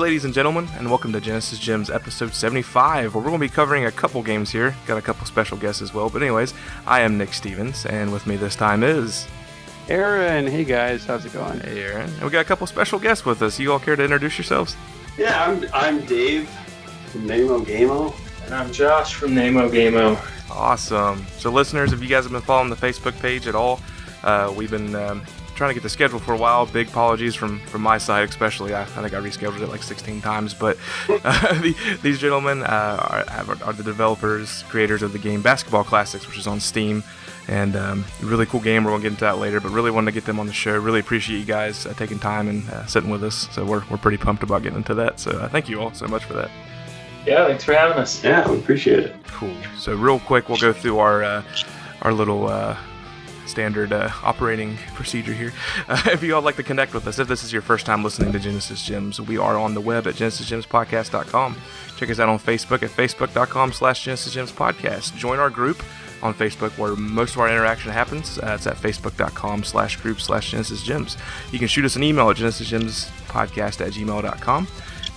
[0.00, 3.38] Good day, ladies and gentlemen, and welcome to Genesis Gems episode 75, where we're going
[3.38, 4.74] to be covering a couple games here.
[4.86, 6.08] Got a couple special guests as well.
[6.08, 6.54] But, anyways,
[6.86, 9.28] I am Nick Stevens, and with me this time is.
[9.90, 11.60] Aaron, hey guys, how's it going?
[11.60, 12.08] Hey, Aaron.
[12.14, 13.58] And we got a couple special guests with us.
[13.58, 14.74] You all care to introduce yourselves?
[15.18, 16.48] Yeah, I'm, I'm Dave
[17.08, 18.14] from namo gamo.
[18.46, 20.16] And I'm Josh from namo gamo.
[20.50, 21.26] Awesome.
[21.36, 23.80] So, listeners, if you guys have been following the Facebook page at all,
[24.22, 25.22] uh, we've been um,
[25.60, 26.64] trying to get the schedule for a while.
[26.64, 28.72] Big apologies from from my side, especially.
[28.72, 30.54] I, I think I rescheduled it like 16 times.
[30.54, 30.78] But
[31.22, 36.26] uh, the, these gentlemen uh, are, are, the developers, creators of the game Basketball Classics,
[36.26, 37.04] which is on Steam.
[37.46, 38.84] And um, really cool game.
[38.84, 40.78] We're gonna get into that later, but really wanted to get them on the show.
[40.78, 43.46] Really appreciate you guys uh, taking time and uh, sitting with us.
[43.52, 45.20] So we're, we're pretty pumped about getting into that.
[45.20, 46.50] So uh, thank you all so much for that.
[47.26, 48.24] Yeah, thanks for having us.
[48.24, 49.16] Yeah, we appreciate it.
[49.26, 49.54] Cool.
[49.76, 51.42] So real quick, we'll go through our uh,
[52.00, 52.78] our little uh,
[53.50, 55.52] standard uh, operating procedure here.
[55.88, 58.04] Uh, if you all like to connect with us, if this is your first time
[58.04, 61.56] listening to Genesis Gems, we are on the web at genesisgemspodcast.com.
[61.96, 65.16] Check us out on Facebook at facebook.com slash Genesis Gems Podcast.
[65.16, 65.82] Join our group
[66.22, 68.38] on Facebook where most of our interaction happens.
[68.38, 71.16] Uh, it's at facebook.com slash group slash Genesis Gems.
[71.50, 74.68] You can shoot us an email at genesisgemspodcast at gmail.com.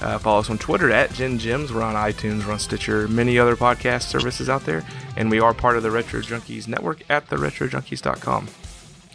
[0.04, 1.72] Uh, follow us on Twitter at Gen Gems.
[1.72, 4.84] We're on iTunes, we're on Stitcher, many other podcast services out there,
[5.16, 8.48] and we are part of the Retro Junkies network at theretrojunkies.com.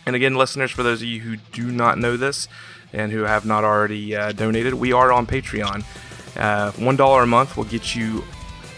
[0.07, 2.49] And again, listeners, for those of you who do not know this
[2.95, 5.85] and who have not already uh, donated, we are on Patreon.
[6.35, 8.25] Uh, $1 a month will get you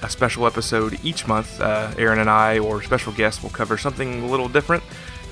[0.02, 1.60] a special episode each month.
[1.60, 4.82] Uh, Aaron and I, or special guests, will cover something a little different,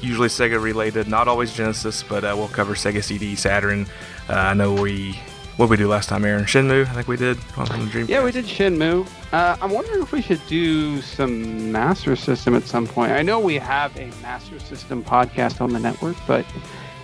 [0.01, 3.87] usually Sega related, not always Genesis, but uh, we'll cover Sega CD, Saturn.
[4.29, 5.19] Uh, I know we
[5.59, 6.45] what did we do last time, Aaron?
[6.45, 8.09] Shenmue, I think we did on the Dreamcast.
[8.09, 9.07] Yeah, we did Shenmue.
[9.33, 13.13] Uh, I'm wondering if we should do some Master System at some point.
[13.13, 16.47] I know we have a Master System podcast on the network, but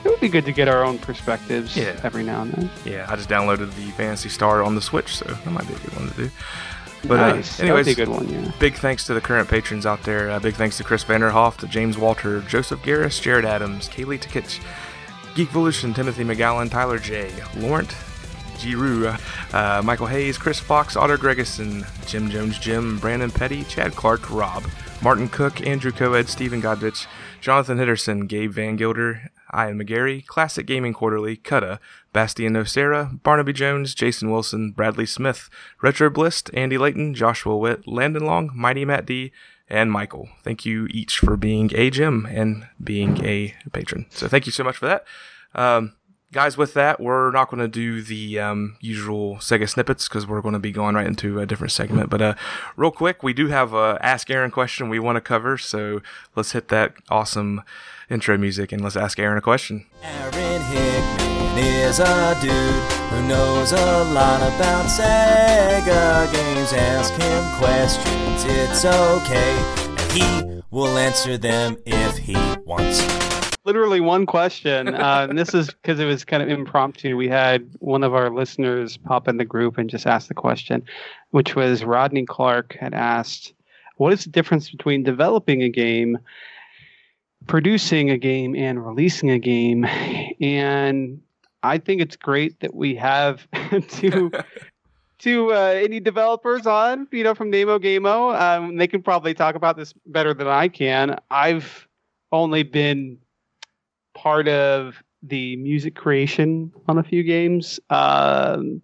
[0.04, 1.98] it would be good to get our own perspectives Yeah.
[2.02, 2.70] every now and then.
[2.84, 5.78] Yeah, I just downloaded the Phantasy Star on the Switch, so that might be a
[5.78, 6.30] good one to do.
[7.06, 7.60] But nice.
[7.60, 8.52] uh, anyways, That would be a good one, yeah.
[8.58, 10.30] big thanks to the current patrons out there.
[10.30, 14.60] Uh, big thanks to Chris Vanderhoff, to James Walter, Joseph Garris, Jared Adams, Kaylee Tikich,
[15.34, 17.94] Geekvolution, Timothy McGowan, Tyler J, Laurent,
[18.64, 19.06] Giroux,
[19.52, 24.64] uh, Michael Hayes, Chris Fox, Otter Gregerson, Jim Jones, Jim, Brandon Petty, Chad Clark, Rob,
[25.02, 27.06] Martin Cook, Andrew Coed, Stephen Godvich,
[27.40, 31.78] Jonathan Hitterson, Gabe Van Gilder, Ian McGarry, Classic Gaming Quarterly, Cutta,
[32.12, 35.50] Bastian Nocera, Barnaby Jones, Jason Wilson, Bradley Smith,
[35.82, 39.30] Retro Blist, Andy Layton, Joshua Witt, Landon Long, Mighty Matt D,
[39.68, 40.28] and Michael.
[40.42, 44.06] Thank you each for being a Jim and being a patron.
[44.10, 45.04] So thank you so much for that.
[45.54, 45.92] Um,
[46.34, 50.42] guys, with that, we're not going to do the um, usual Sega snippets because we're
[50.42, 52.10] going to be going right into a different segment.
[52.10, 52.34] But uh,
[52.76, 55.56] real quick, we do have a Ask Aaron question we want to cover.
[55.56, 56.02] So
[56.34, 57.62] let's hit that awesome
[58.10, 59.86] intro music and let's ask Aaron a question.
[60.02, 66.72] Aaron Hickman is a dude who knows a lot about Sega games.
[66.72, 69.56] Ask him questions, it's okay,
[69.86, 73.33] and he will answer them if he wants.
[73.64, 74.94] Literally one question.
[74.94, 77.16] Uh, and this is because it was kind of impromptu.
[77.16, 80.84] We had one of our listeners pop in the group and just ask the question,
[81.30, 83.54] which was Rodney Clark had asked,
[83.96, 86.18] What is the difference between developing a game,
[87.46, 89.86] producing a game, and releasing a game?
[90.40, 91.22] And
[91.62, 93.48] I think it's great that we have
[93.88, 94.30] two
[95.18, 98.38] two uh, indie developers on, you know, from namo gamo.
[98.38, 101.18] Um, they can probably talk about this better than I can.
[101.30, 101.88] I've
[102.30, 103.18] only been
[104.14, 108.82] part of the music creation on a few games, um,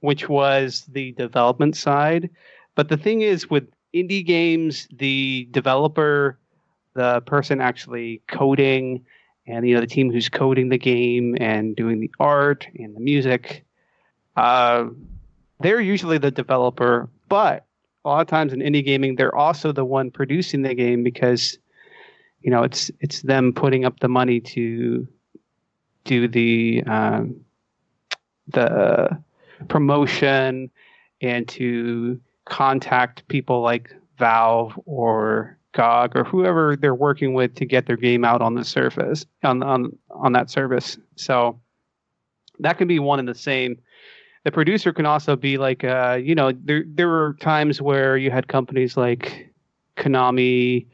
[0.00, 2.30] which was the development side.
[2.74, 6.38] But the thing is, with indie games, the developer,
[6.94, 9.04] the person actually coding,
[9.46, 13.00] and you know the team who's coding the game and doing the art and the
[13.00, 13.64] music,
[14.36, 14.86] uh,
[15.60, 17.08] they're usually the developer.
[17.28, 17.66] But
[18.04, 21.58] a lot of times in indie gaming, they're also the one producing the game because
[22.40, 25.06] you know it's it's them putting up the money to
[26.04, 27.40] do the um,
[28.48, 29.22] the
[29.68, 30.70] promotion
[31.20, 37.86] and to contact people like Valve or GOG or whoever they're working with to get
[37.86, 40.98] their game out on the surface on on on that service.
[41.16, 41.60] So
[42.60, 43.78] that can be one and the same.
[44.44, 48.30] The producer can also be like, uh, you know, there there were times where you
[48.30, 49.52] had companies like
[49.96, 50.86] Konami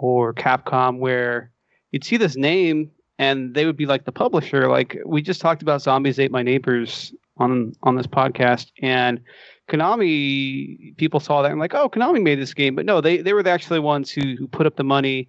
[0.00, 1.52] or Capcom where
[1.92, 4.68] you'd see this name and they would be like the publisher.
[4.68, 9.20] Like we just talked about Zombies Ate My Neighbors on on this podcast, and
[9.68, 13.34] Konami people saw that and like, oh, Konami made this game, but no, they they
[13.34, 15.28] were the actually ones who who put up the money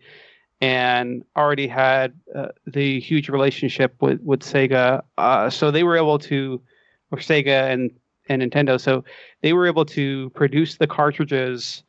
[0.62, 6.20] and already had uh, the huge relationship with with Sega, uh, so they were able
[6.20, 6.62] to
[7.12, 7.92] or Sega and
[8.30, 8.80] and Nintendo.
[8.80, 9.04] So
[9.42, 11.84] they were able to produce the cartridges,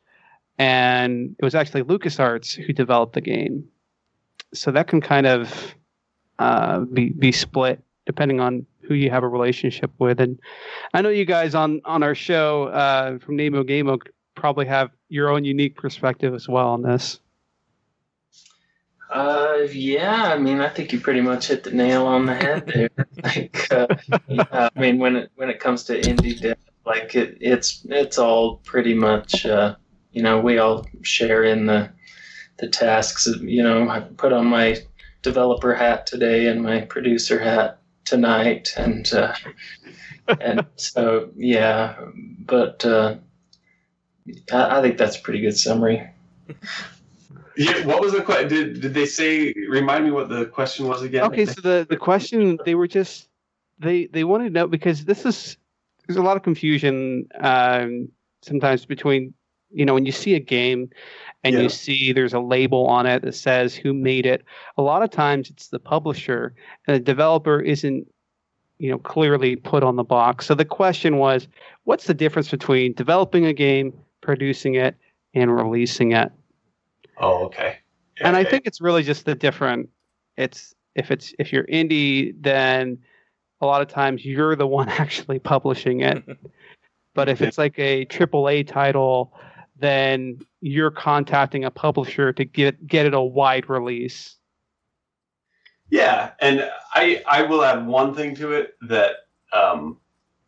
[0.57, 3.67] and it was actually LucasArts who developed the game.
[4.53, 5.75] So that can kind of
[6.39, 10.19] uh, be be split depending on who you have a relationship with.
[10.19, 10.39] And
[10.93, 13.99] I know you guys on on our show uh, from namo gamo
[14.35, 17.19] probably have your own unique perspective as well on this.
[19.09, 22.65] Uh, yeah, I mean, I think you pretty much hit the nail on the head
[22.65, 22.89] there.
[23.23, 23.87] like, uh,
[24.27, 28.17] yeah, I mean, when it when it comes to indie dev, like it, it's it's
[28.17, 29.75] all pretty much, uh,
[30.13, 31.89] you know, we all share in the
[32.57, 33.27] the tasks.
[33.41, 34.77] You know, I put on my
[35.21, 39.33] developer hat today and my producer hat tonight, and uh,
[40.39, 41.95] and so yeah,
[42.39, 43.15] but uh,
[44.51, 46.07] I, I think that's a pretty good summary.
[47.57, 48.49] Yeah, what was the question?
[48.49, 49.53] Did did they say?
[49.69, 51.23] Remind me what the question was again.
[51.23, 53.29] Okay, so the the question they were just
[53.79, 55.57] they they wanted to know because this is
[56.07, 58.09] there's a lot of confusion um,
[58.41, 59.33] sometimes between
[59.73, 60.89] you know when you see a game
[61.43, 61.61] and Yeah.
[61.61, 64.43] you see there's a label on it that says who made it.
[64.77, 66.53] A lot of times it's the publisher
[66.87, 68.07] and the developer isn't
[68.79, 70.45] you know clearly put on the box.
[70.45, 71.47] So the question was,
[71.83, 74.95] what's the difference between developing a game, producing it,
[75.33, 76.31] and releasing it?
[77.17, 77.77] Oh, okay.
[78.21, 79.89] and I think it's really just the different.
[80.37, 82.97] It's if it's if you're indie, then
[83.61, 86.23] a lot of times you're the one actually publishing it.
[87.13, 89.33] but if it's like a AAA title,
[89.77, 94.35] then you're contacting a publisher to get get it a wide release.
[95.89, 99.11] Yeah, and I I will add one thing to it that
[99.53, 99.97] um,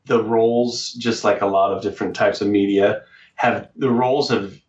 [0.05, 3.03] the roles, just like a lot of different types of media,
[3.35, 4.59] have the roles have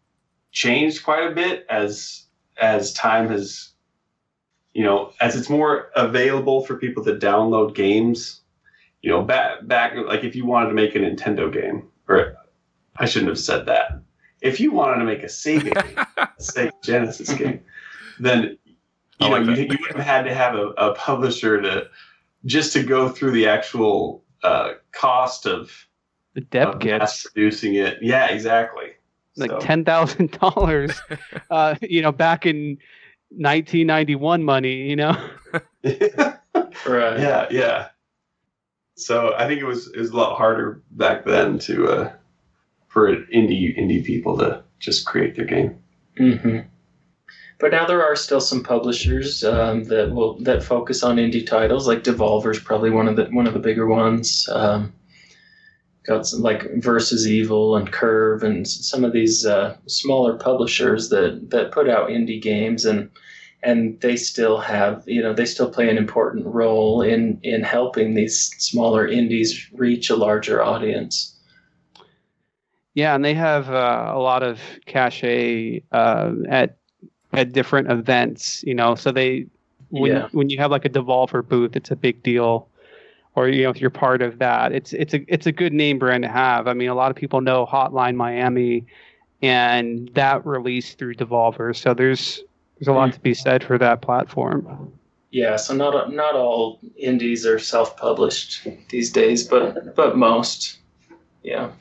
[0.53, 2.27] changed quite a bit as
[2.59, 3.73] as time has,
[4.73, 8.41] you know, as it's more available for people to download games.
[9.03, 12.37] You know, back back like if you wanted to make a Nintendo game, or
[12.97, 14.01] I shouldn't have said that.
[14.43, 17.61] If you wanted to make a Sega game, a Sega Genesis game,
[18.21, 18.59] then
[19.21, 21.89] I you know you, you wouldn't have had to have a, a publisher to
[22.45, 25.73] just to go through the actual uh, cost of,
[26.35, 27.99] The dev of mass kits producing it.
[28.03, 28.93] Yeah, exactly.
[29.37, 31.01] like So- ten thousand dollars,
[31.51, 32.79] uh, you know, back in
[33.31, 35.17] 1991 money, you know.
[36.87, 37.19] Right.
[37.19, 37.89] yeah, yeah.
[38.97, 42.13] So I think it was it was a lot harder back then to uh,
[42.97, 45.79] for indie indie people to just create their game.
[46.19, 46.61] Mm-hmm.
[47.59, 51.87] But now there are still some publishers um, that will that focus on indie titles.
[51.87, 54.49] Like Devolver's probably one of the one of the bigger ones.
[54.51, 54.95] Um,
[56.07, 61.51] got some like Versus Evil and Curve and some of these uh, smaller publishers that
[61.51, 63.11] that put out indie games and
[63.63, 68.15] and they still have you know they still play an important role in in helping
[68.15, 71.36] these smaller indies reach a larger audience.
[72.97, 76.79] Yeah, and they have uh, a lot of cachet uh, at
[77.35, 78.65] at different events.
[78.67, 79.47] You know, so they
[79.91, 80.29] when Yeah.
[80.33, 82.67] when you have like a Devolver booth, it's a big deal.
[83.35, 85.99] Or you know, if you're part of that, it's it's a it's a good name
[85.99, 86.67] brand to have.
[86.67, 88.87] I mean, a lot of people know Hotline Miami,
[89.43, 91.77] and that released through Devolver.
[91.77, 92.43] So there's
[92.79, 94.91] there's a lot to be said for that platform.
[95.33, 100.79] Yeah, so not not all indies are self-published these days, but but most.
[101.43, 101.73] Yeah.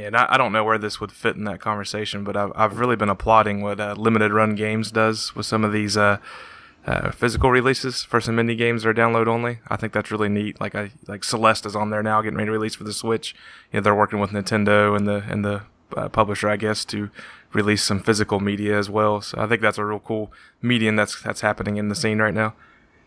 [0.00, 2.52] Yeah, and I, I don't know where this would fit in that conversation, but I've,
[2.54, 6.16] I've really been applauding what uh, Limited Run Games does with some of these uh,
[6.86, 9.58] uh, physical releases for some indie games that are download only.
[9.68, 10.58] I think that's really neat.
[10.58, 13.34] Like I like Celeste is on there now, getting ready to release for the Switch.
[13.72, 15.62] You know, they're working with Nintendo and the and the
[15.94, 17.10] uh, publisher, I guess, to
[17.52, 19.20] release some physical media as well.
[19.20, 22.34] So I think that's a real cool medium that's that's happening in the scene right
[22.34, 22.54] now.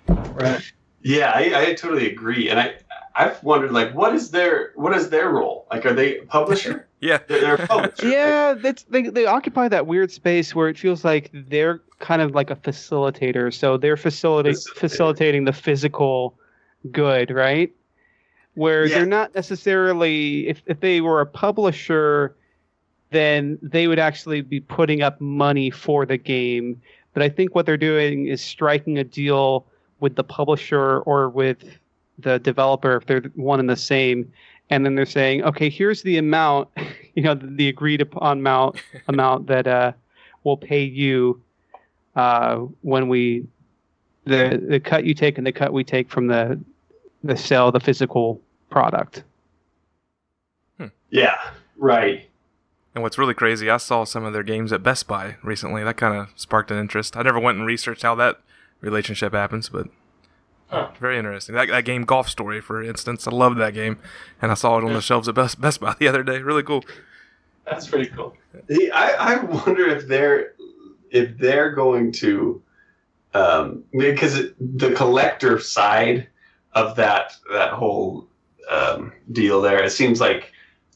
[0.08, 0.62] Right.
[1.02, 2.76] Yeah, I, I totally agree, and I
[3.16, 5.68] I've wondered like what is their what is their role?
[5.72, 6.88] Like, are they a publisher?
[7.04, 8.08] Yeah, They're, they're a publisher.
[8.08, 12.34] Yeah, that's they they occupy that weird space where it feels like they're kind of
[12.34, 13.54] like a facilitator.
[13.54, 16.34] So they're facilitating facilitating the physical
[16.94, 17.74] good, right?
[18.54, 19.00] Where Yeah.
[19.00, 22.38] they're not necessarily if if they were a publisher,
[23.10, 26.82] then they would actually be putting up money for the game.
[27.14, 29.66] But I think what they're doing is striking a deal
[30.00, 31.66] with the publisher or with
[32.20, 34.32] the developer if they're one and the same
[34.70, 36.70] and then they're saying, okay, here's the amount,
[37.16, 38.78] you know, the, the agreed upon amount
[39.08, 39.92] amount that uh,
[40.44, 41.42] we'll pay you
[42.16, 43.46] uh, when we
[44.26, 46.60] the the cut you take and the cut we take from the
[47.24, 49.24] the sale of the physical product.
[51.10, 51.38] Yeah,
[51.78, 52.28] right.
[52.96, 55.84] And what's really crazy, I saw some of their games at Best Buy recently.
[55.84, 57.16] That kind of sparked an interest.
[57.16, 58.40] I never went and researched how that
[58.82, 59.90] relationship happens, but
[60.74, 60.90] Huh.
[61.00, 61.56] Very interesting.
[61.56, 64.00] That, that game, Golf Story, for instance, I love that game,
[64.42, 66.40] and I saw it on the shelves at Best Best Buy the other day.
[66.40, 66.84] Really cool.
[67.66, 68.36] That's pretty cool.
[68.94, 70.54] I, I wonder if they're
[71.12, 72.62] if they're going to
[73.34, 76.28] um, because it, the collector side
[76.74, 78.28] of that that whole
[78.70, 80.52] um, deal there it seems like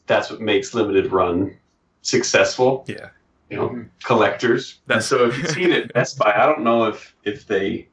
[0.06, 1.56] that's what makes limited run
[2.02, 3.10] successful Yeah.
[3.50, 6.84] you know collectors That's- so if you've seen it at best buy i don't know
[6.86, 7.88] if if they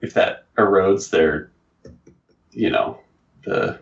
[0.00, 1.50] if that erodes their
[2.52, 2.98] you know
[3.44, 3.78] the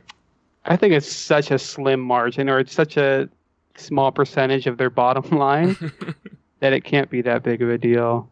[0.64, 3.28] I think it's such a slim margin, or it's such a
[3.76, 5.76] small percentage of their bottom line
[6.60, 8.28] that it can't be that big of a deal.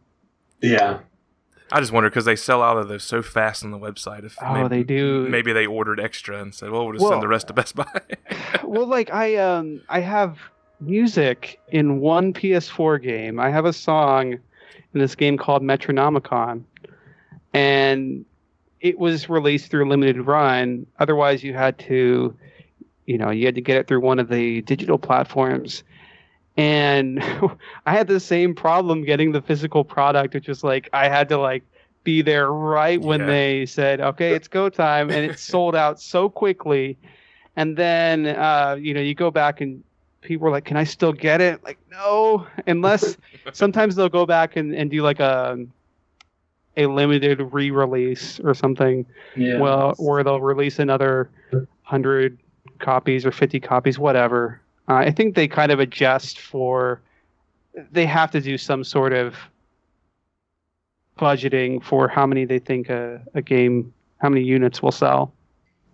[0.63, 0.99] yeah
[1.73, 4.23] I just wonder because they sell out of those so fast on the website.
[4.25, 5.27] If Oh, maybe, they do.
[5.29, 7.75] maybe they ordered extra and said, "Well, we'll just Well- send the rest to Best
[7.75, 8.01] Buy."
[8.65, 10.39] well, like I um I have
[10.81, 13.41] music in one PS4 game.
[13.41, 14.41] I have a song in
[15.01, 16.63] this game called Metronomicon,
[17.55, 18.25] and
[18.81, 20.87] it was released through limited run.
[20.99, 22.37] Otherwise, you had to,
[23.07, 25.85] you know, you had to get it through one of the digital platforms.
[26.57, 27.23] And
[27.87, 31.39] I had the same problem getting the physical product, which was like I had to
[31.39, 31.63] like
[32.05, 33.27] be there right when Yeah.
[33.27, 36.99] they said, "Okay, it's go time," and it sold out so quickly.
[37.57, 39.83] And then, uh, you know, you go back and
[40.21, 43.17] people are like, "Can I still get it?" Like, no, unless
[43.53, 45.59] sometimes they'll go back and, and do like a
[46.77, 49.07] a limited re-release or something.
[49.37, 49.59] Yeah.
[49.59, 51.31] Well, or they'll release another
[51.83, 52.39] hundred
[52.79, 54.61] copies or fifty copies, whatever.
[54.89, 57.01] Uh, I think they kind of adjust for.
[57.93, 59.35] They have to do some sort of
[61.19, 65.33] budgeting for how many they think a, a game, how many units will sell.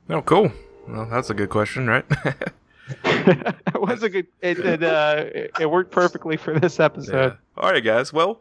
[0.08, 0.52] oh, cool.
[0.88, 2.04] Well, that's a good question, right?
[3.04, 4.26] it was a good.
[4.40, 7.32] It it, uh, it it worked perfectly for this episode.
[7.32, 7.62] Yeah.
[7.62, 8.12] All right, guys.
[8.12, 8.40] Well,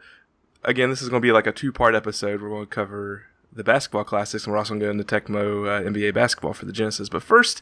[0.64, 2.42] again, this is going to be like a two-part episode.
[2.42, 5.68] We're going to cover the basketball classics, and we're also going to go into Tecmo
[5.68, 7.10] uh, NBA basketball for the Genesis.
[7.10, 7.62] But first,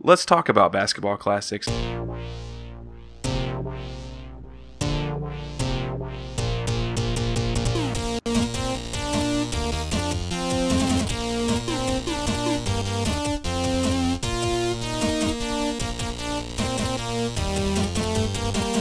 [0.00, 1.68] let's talk about basketball classics.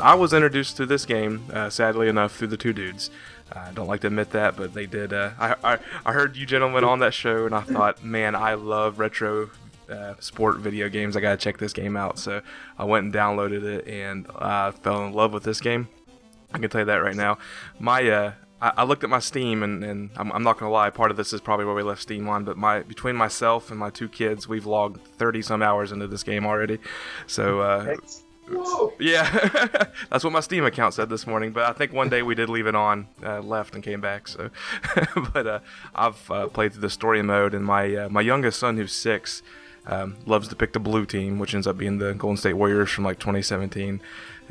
[0.05, 3.10] I was introduced to this game, uh, sadly enough, through the two dudes.
[3.51, 5.13] I don't like to admit that, but they did.
[5.13, 8.55] Uh, I, I I heard you gentlemen on that show, and I thought, man, I
[8.55, 9.51] love retro
[9.89, 11.15] uh, sport video games.
[11.15, 12.17] I gotta check this game out.
[12.17, 12.41] So
[12.77, 15.87] I went and downloaded it, and I fell in love with this game.
[16.53, 17.37] I can tell you that right now.
[17.79, 20.89] My uh, I, I looked at my Steam, and, and I'm, I'm not gonna lie.
[20.89, 23.79] Part of this is probably where we left Steam on, but my between myself and
[23.79, 26.79] my two kids, we've logged 30 some hours into this game already.
[27.27, 27.95] So uh,
[28.47, 28.93] Whoa.
[28.99, 31.51] yeah, that's what my Steam account said this morning.
[31.51, 34.27] But I think one day we did leave it on, uh, left and came back.
[34.27, 34.49] So,
[35.33, 35.59] but uh,
[35.95, 39.41] I've uh, played through the story mode, and my uh, my youngest son, who's six,
[39.87, 42.91] um, loves to pick the blue team, which ends up being the Golden State Warriors
[42.91, 44.01] from like 2017,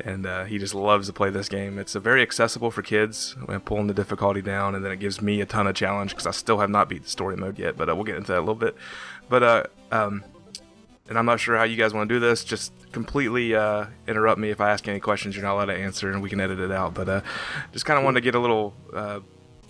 [0.03, 1.79] and uh, he just loves to play this game.
[1.79, 5.21] It's uh, very accessible for kids, when pulling the difficulty down, and then it gives
[5.21, 7.77] me a ton of challenge because I still have not beat the story mode yet.
[7.77, 8.75] But uh, we'll get into that a little bit.
[9.29, 10.23] But uh, um,
[11.07, 12.43] and I'm not sure how you guys want to do this.
[12.43, 16.11] Just completely uh, interrupt me if I ask any questions you're not allowed to answer,
[16.11, 16.93] and we can edit it out.
[16.93, 17.21] But uh,
[17.73, 19.19] just kind of wanted to get a little, uh,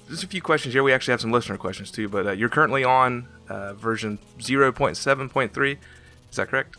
[0.10, 0.84] just a few questions here.
[0.84, 2.08] We actually have some listener questions too.
[2.08, 5.78] But uh, you're currently on uh, version 0.7.3.
[6.30, 6.78] Is that correct?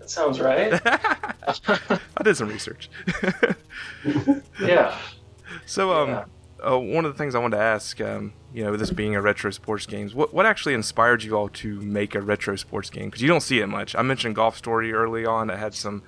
[0.00, 0.80] That sounds right.
[0.86, 2.90] I did some research.
[4.60, 4.98] yeah.
[5.66, 6.24] so, um, Yeah.
[6.66, 9.20] Uh, one of the things I wanted to ask, um, you know, this being a
[9.20, 13.06] retro sports games, what what actually inspired you all to make a retro sports game?
[13.06, 13.94] Because you don't see it much.
[13.94, 15.50] I mentioned Golf Story early on.
[15.50, 16.02] It had some,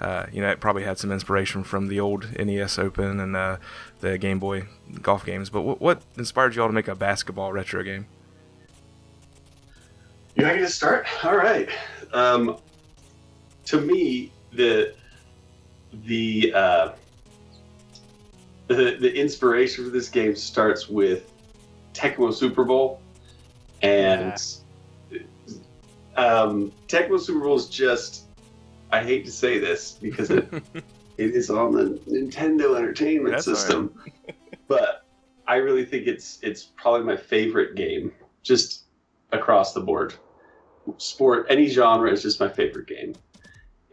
[0.00, 3.56] uh, you know, it probably had some inspiration from the old NES Open and uh,
[4.00, 4.64] the Game Boy
[5.00, 5.50] golf games.
[5.50, 8.06] But what, what inspired you all to make a basketball retro game?
[10.34, 11.06] You ready to start?
[11.24, 11.68] All right.
[12.12, 12.56] Um,
[13.66, 14.94] to me, the
[16.04, 16.92] the uh,
[18.74, 21.32] the the inspiration for this game starts with
[21.94, 23.00] Tecmo Super Bowl,
[23.82, 24.32] and
[26.16, 28.24] um, Tecmo Super Bowl is just.
[28.90, 30.46] I hate to say this because it
[31.16, 33.60] it is on the Nintendo Entertainment That's all right.
[33.60, 33.98] System,
[34.68, 35.06] but
[35.46, 38.12] I really think it's it's probably my favorite game,
[38.42, 38.84] just
[39.32, 40.14] across the board.
[40.98, 43.14] Sport, any genre is just my favorite game,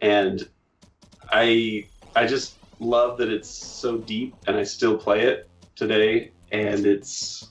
[0.02, 0.48] and
[1.30, 6.86] I I just love that it's so deep, and I still play it today, and
[6.86, 7.48] it's.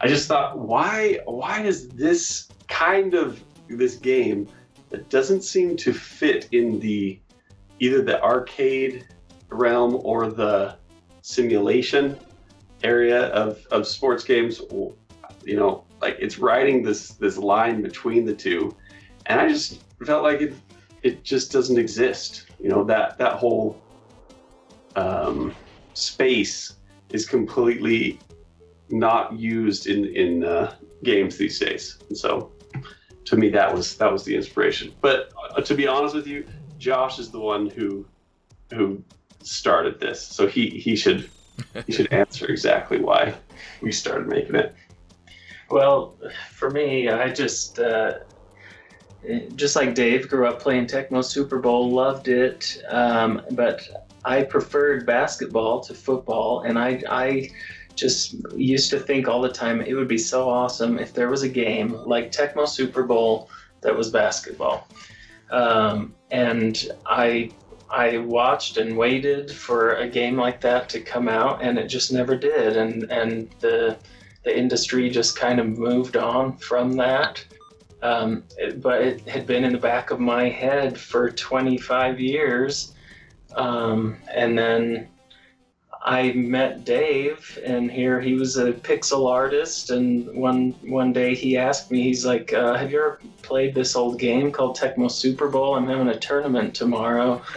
[0.00, 4.48] I just thought, why why is this kind of this game
[4.90, 7.18] that doesn't seem to fit in the
[7.80, 9.06] either the arcade
[9.50, 10.76] realm or the
[11.22, 12.18] simulation
[12.82, 14.60] area of, of sports games.
[15.44, 18.74] You know, like it's riding this this line between the two,
[19.26, 20.54] and I just felt like it
[21.02, 22.46] it just doesn't exist.
[22.60, 23.80] You know that that whole
[24.98, 25.54] um,
[25.94, 26.74] space
[27.10, 28.18] is completely
[28.90, 31.98] not used in in uh, games these days.
[32.08, 32.50] And so,
[33.26, 34.94] to me, that was that was the inspiration.
[35.00, 36.44] But uh, to be honest with you,
[36.78, 38.06] Josh is the one who
[38.72, 39.02] who
[39.42, 41.30] started this, so he he should
[41.86, 43.34] he should answer exactly why
[43.82, 44.74] we started making it.
[45.70, 46.16] Well,
[46.50, 48.14] for me, I just uh,
[49.54, 55.06] just like Dave grew up playing Tecmo Super Bowl, loved it, um, but I preferred
[55.06, 57.50] basketball to football, and I I
[57.94, 61.42] just used to think all the time it would be so awesome if there was
[61.42, 64.86] a game like Tecmo Super Bowl that was basketball.
[65.50, 67.50] Um, and I
[67.90, 72.12] I watched and waited for a game like that to come out, and it just
[72.12, 72.76] never did.
[72.76, 73.96] And and the
[74.44, 77.44] the industry just kind of moved on from that.
[78.02, 82.94] Um, it, but it had been in the back of my head for 25 years,
[83.58, 85.08] um, and then
[86.00, 89.90] I met Dave, and here he was a pixel artist.
[89.90, 93.96] And one one day he asked me, he's like, uh, "Have you ever played this
[93.96, 95.74] old game called Tecmo Super Bowl?
[95.74, 97.42] I'm having a tournament tomorrow.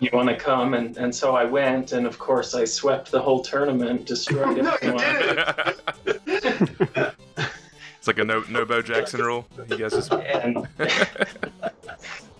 [0.00, 3.20] You want to come?" And and so I went, and of course I swept the
[3.22, 5.04] whole tournament, destroyed No, you everyone.
[7.98, 9.46] it's like a no no Bo Jackson rule.
[9.68, 10.66] You guys just and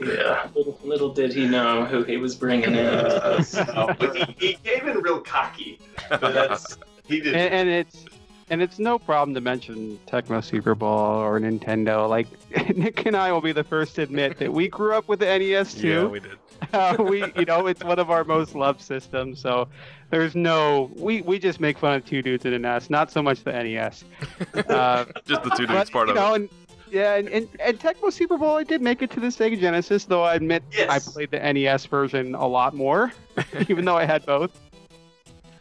[0.00, 2.74] yeah, little, little did he know who he was bringing in.
[2.74, 5.78] No, but he, he came in real cocky.
[6.08, 7.34] But that's he did.
[7.34, 8.04] and, and it's
[8.50, 12.08] and it's no problem to mention Tecmo Super Bowl or Nintendo.
[12.08, 12.26] Like
[12.76, 15.26] Nick and I will be the first to admit that we grew up with the
[15.26, 15.88] NES too.
[15.88, 16.08] yeah, too.
[16.08, 16.38] we did.
[16.74, 19.40] uh, we you know it's one of our most loved systems.
[19.40, 19.68] So
[20.10, 23.22] there's no we we just make fun of two dudes in an NES, not so
[23.22, 24.04] much the NES.
[24.70, 26.42] Uh, Just the two but, dudes part you of know, it.
[26.42, 26.48] and,
[26.90, 30.04] yeah, and, and, and Tecmo Super Bowl, I did make it to the Sega Genesis,
[30.04, 30.90] though I admit Yes.
[30.90, 33.12] I played the NES version a lot more,
[33.68, 34.50] even though I had both.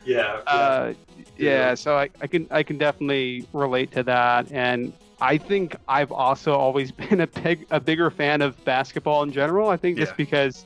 [0.05, 0.41] yeah.
[0.45, 0.51] yeah.
[0.51, 0.93] Uh,
[1.37, 1.75] yeah, Yeah.
[1.75, 6.53] so I, I can I can definitely relate to that, and I think I've also
[6.53, 9.69] always been a big a bigger fan of basketball in general.
[9.69, 10.05] I think Yeah.
[10.05, 10.65] just because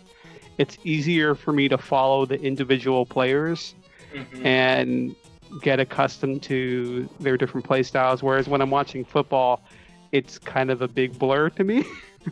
[0.58, 3.74] it's easier for me to follow the individual players
[4.14, 4.46] Mhm.
[4.46, 5.16] and
[5.62, 8.22] get accustomed to their different play styles.
[8.22, 9.62] Whereas when I'm watching football,
[10.14, 11.84] it's kind of a big blur to me.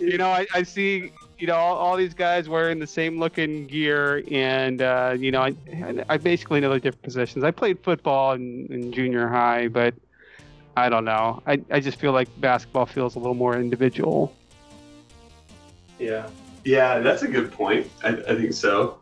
[0.00, 3.66] you know, I, I see, you know, all, all these guys wearing the same looking
[3.66, 5.54] gear, and uh, you know, I,
[6.08, 7.44] I basically know the different positions.
[7.44, 9.94] I played football in, in junior high, but
[10.76, 11.42] I don't know.
[11.46, 14.34] I, I just feel like basketball feels a little more individual.
[15.98, 16.28] Yeah.
[16.64, 17.86] yeah, that's a good point.
[18.02, 18.98] I, I think so.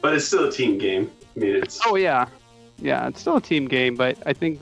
[0.00, 1.10] But it's still a team game.
[1.36, 2.28] I mean, it's Oh yeah,
[2.78, 3.06] yeah.
[3.08, 4.60] It's still a team game, but I think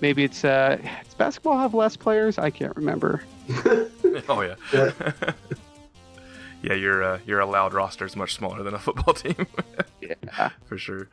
[0.00, 2.38] maybe it's uh, does basketball have less players?
[2.38, 3.22] I can't remember.
[4.28, 4.54] Oh yeah.
[4.72, 4.92] Yeah.
[6.62, 9.46] yeah, your uh, your allowed roster is much smaller than a football team.
[10.00, 10.50] Yeah.
[10.66, 11.08] for sure.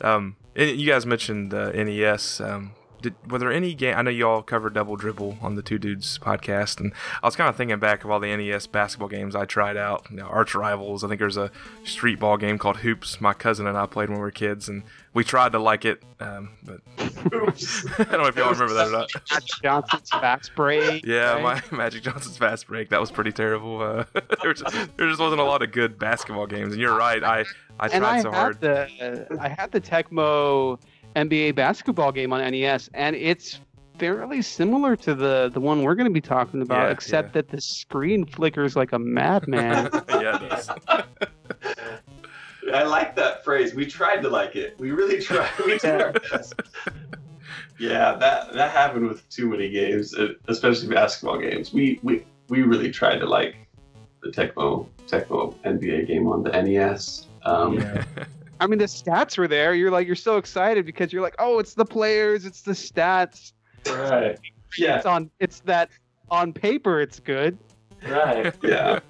[0.00, 2.40] Um, you guys mentioned uh, NES.
[2.40, 3.96] Um, did were there any game?
[3.96, 7.36] I know you all covered Double Dribble on the Two Dudes podcast, and I was
[7.36, 10.06] kind of thinking back of all the NES basketball games I tried out.
[10.10, 11.04] You know, Arch Rivals.
[11.04, 11.50] I think there's a
[11.84, 13.20] street ball game called Hoops.
[13.20, 14.82] My cousin and I played when we were kids, and
[15.16, 18.90] we tried to like it, um, but I don't know if y'all remember that or
[18.90, 19.10] not.
[19.30, 21.06] Magic Johnson's fast break.
[21.06, 21.42] Yeah, right?
[21.42, 23.80] my Magic Johnson's fast break that was pretty terrible.
[23.80, 24.04] Uh,
[24.42, 27.24] there, just, there just wasn't a lot of good basketball games, and you're right.
[27.24, 27.44] I
[27.80, 28.60] I and tried I so had hard.
[28.60, 30.78] the I had the Tecmo
[31.16, 33.60] NBA basketball game on NES, and it's
[33.98, 37.32] fairly similar to the the one we're going to be talking about, Yeah, except yeah.
[37.40, 39.88] that the screen flickers like a madman.
[40.10, 40.70] yeah, it does.
[42.74, 43.74] I like that phrase.
[43.74, 44.78] We tried to like it.
[44.78, 45.50] We really tried.
[45.64, 46.54] We did our best.
[47.78, 51.72] Yeah, that that happened with too many games, uh, especially basketball games.
[51.72, 53.56] We we we really tried to like
[54.22, 57.26] the Tecmo Tecmo NBA game on the NES.
[57.42, 58.04] Um, Yeah.
[58.60, 59.74] I mean, the stats were there.
[59.74, 63.52] You're like, you're so excited because you're like, oh, it's the players, it's the stats.
[63.86, 64.38] Right.
[64.78, 65.30] yeah, It's on.
[65.40, 65.90] It's that
[66.30, 67.58] on paper, it's good.
[68.08, 68.54] Right.
[68.62, 69.00] yeah.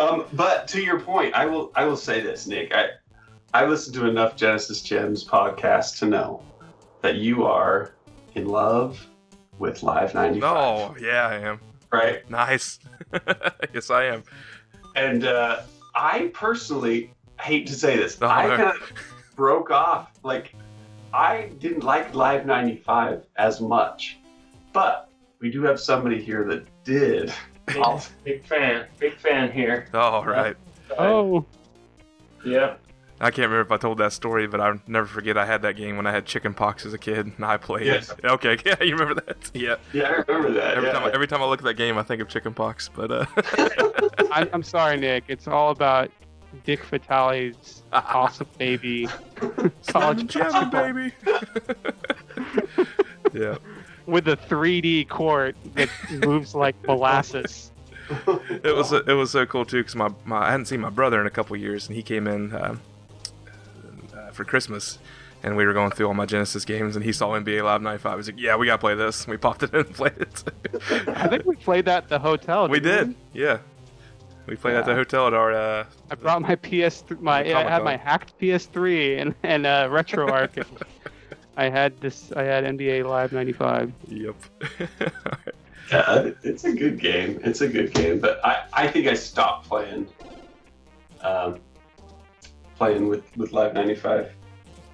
[0.00, 2.74] Um, but to your point, I will I will say this, Nick.
[2.74, 2.88] I
[3.54, 6.42] I listened to enough Genesis Gems podcasts to know
[7.02, 7.92] that you are
[8.34, 9.06] in love
[9.58, 10.42] with Live 95.
[10.42, 11.60] Oh, yeah, I am.
[11.92, 12.28] Right?
[12.30, 12.78] Nice.
[13.74, 14.22] yes, I am.
[14.96, 15.62] And uh,
[15.94, 18.18] I personally hate to say this.
[18.20, 18.56] Oh, I no.
[18.56, 18.92] kind of
[19.36, 20.12] broke off.
[20.22, 20.54] Like,
[21.12, 24.18] I didn't like Live 95 as much.
[24.72, 25.08] But
[25.40, 27.32] we do have somebody here that did.
[27.66, 27.84] Big,
[28.24, 28.86] big fan.
[28.98, 29.86] Big fan here.
[29.92, 30.56] Oh, right.
[30.98, 31.44] Oh,
[32.44, 32.80] Yep.
[33.20, 35.76] I can't remember if I told that story, but I'll never forget I had that
[35.76, 37.86] game when I had chicken pox as a kid, and I played.
[37.86, 38.12] Yes.
[38.24, 39.48] Okay, yeah, you remember that?
[39.54, 39.76] Yeah.
[39.92, 40.76] Yeah, I remember that.
[40.76, 40.94] Every yeah.
[40.94, 42.88] time, I, every time I look at that game, I think of chicken pox.
[42.88, 43.26] But uh,
[44.32, 45.24] I'm, I'm sorry, Nick.
[45.28, 46.10] It's all about
[46.64, 49.08] Dick Vitale's awesome baby
[49.86, 51.12] college Slim Jim, baby.
[53.32, 53.56] yeah.
[54.06, 57.70] with a 3D court that moves like molasses.
[58.50, 61.20] It was it was so cool too because my, my I hadn't seen my brother
[61.20, 62.76] in a couple years and he came in uh,
[64.14, 64.98] uh, for Christmas
[65.42, 68.18] and we were going through all my Genesis games and he saw NBA Live 95.
[68.18, 70.44] He's like, "Yeah, we gotta play this." And we popped it in and played it.
[71.08, 72.68] I think we played that at the hotel.
[72.68, 73.58] we didn't did, yeah.
[74.52, 75.50] We played at the hotel at our.
[75.54, 79.88] Uh, I brought my PS, my The I had my hacked PS3 and and uh,
[79.88, 80.56] RetroArch.
[80.58, 80.66] and
[81.56, 82.32] I had this.
[82.32, 83.90] I had NBA Live '95.
[84.08, 84.36] yep.
[85.90, 87.40] Yeah, it's a good game.
[87.42, 90.06] It's a good game, but I, I think I stopped playing.
[91.22, 91.58] Um,
[92.76, 94.32] playing with with Live 95.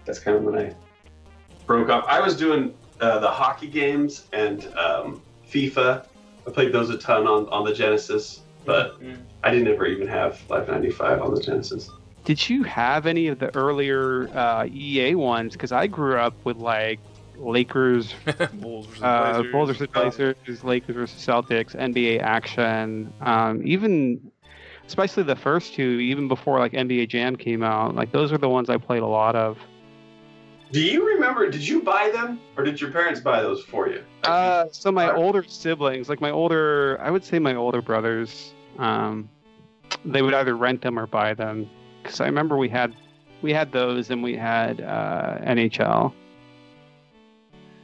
[0.04, 0.72] That's kind of when I
[1.66, 2.04] broke off.
[2.06, 6.06] I was doing uh, the hockey games and um, FIFA.
[6.46, 9.16] I played those a ton on on the Genesis, but Mm.
[9.42, 11.90] I didn't ever even have Live 95 on the Genesis.
[12.24, 15.54] Did you have any of the earlier uh, EA ones?
[15.54, 17.00] Because I grew up with like
[17.38, 18.12] Lakers,
[18.54, 19.52] Bulls versus uh, Blazers.
[19.52, 23.12] Bulls versus Blazers, Lakers versus Celtics, NBA action.
[23.22, 24.30] Um, even,
[24.86, 27.94] especially the first two, even before like NBA Jam came out.
[27.94, 29.56] Like those are the ones I played a lot of.
[30.70, 31.48] Do you remember?
[31.48, 34.04] Did you buy them, or did your parents buy those for you?
[34.24, 39.28] Uh, so my older siblings, like my older, I would say my older brothers, um,
[40.04, 41.68] they would either rent them or buy them.
[42.02, 42.94] Because I remember we had,
[43.42, 46.12] we had those, and we had uh, NHL.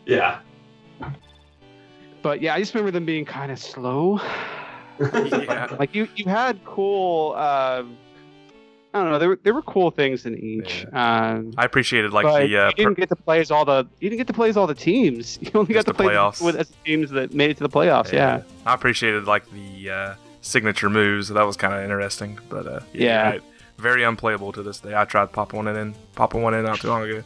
[0.06, 0.40] yeah.
[2.22, 4.18] But yeah, I just remember them being kind of slow.
[4.18, 5.74] Yeah.
[5.78, 7.34] Like you, you had cool.
[7.36, 7.82] Uh,
[8.94, 9.18] I don't know.
[9.18, 10.86] There were there were cool things in each.
[10.92, 13.88] Um, I appreciated like but the uh, you didn't get to play as all the.
[13.98, 15.38] You didn't get to play as all the teams.
[15.42, 16.40] You only got to the play playoffs.
[16.40, 18.12] with as the teams that made it to the playoffs.
[18.12, 18.42] Yeah.
[18.64, 21.28] I appreciated like the uh, signature moves.
[21.28, 23.30] That was kind of interesting, but uh, Yeah.
[23.30, 23.42] right.
[23.78, 24.94] very unplayable to this day.
[24.94, 27.22] I tried popping one in, popping one in not too long ago.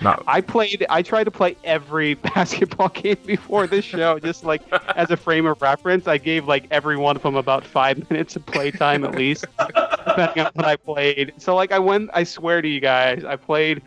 [0.00, 0.84] Not I played.
[0.90, 4.60] I tried to play every basketball game before this show, just like
[4.96, 6.08] as a frame of reference.
[6.08, 9.44] I gave like every one of them about five minutes of play time at least,
[9.58, 11.34] depending on what I played.
[11.36, 12.10] So like I went.
[12.12, 13.82] I swear to you guys, I played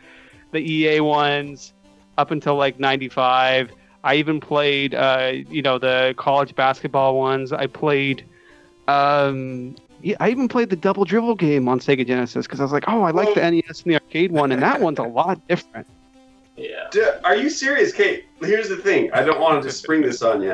[0.51, 1.73] the EA ones
[2.17, 3.71] up until like '95.
[4.05, 7.51] I even played, uh, you know, the college basketball ones.
[7.51, 8.23] I played.
[8.87, 12.71] Um, yeah, I even played the double dribble game on Sega Genesis because I was
[12.71, 15.45] like, oh, I like the NES and the arcade one, and that one's a lot
[15.47, 15.87] different.
[16.55, 16.87] Yeah.
[16.91, 18.25] D- Are you serious, Kate?
[18.41, 19.11] Here's the thing.
[19.13, 20.49] I don't want to just spring this on you,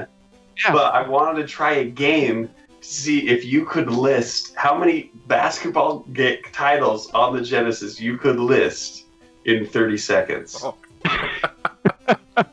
[0.65, 0.71] Yeah.
[0.71, 2.49] but I wanted to try a game
[2.81, 8.17] to see if you could list how many basketball ga- titles on the Genesis you
[8.17, 9.05] could list
[9.45, 10.61] in 30 seconds.
[10.63, 10.75] Oh.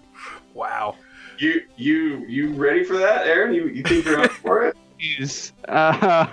[0.54, 0.94] wow.
[1.38, 3.54] You you you ready for that, Aaron?
[3.54, 4.76] You you think you're up for it?
[5.00, 5.52] Jeez.
[5.70, 6.26] Uh,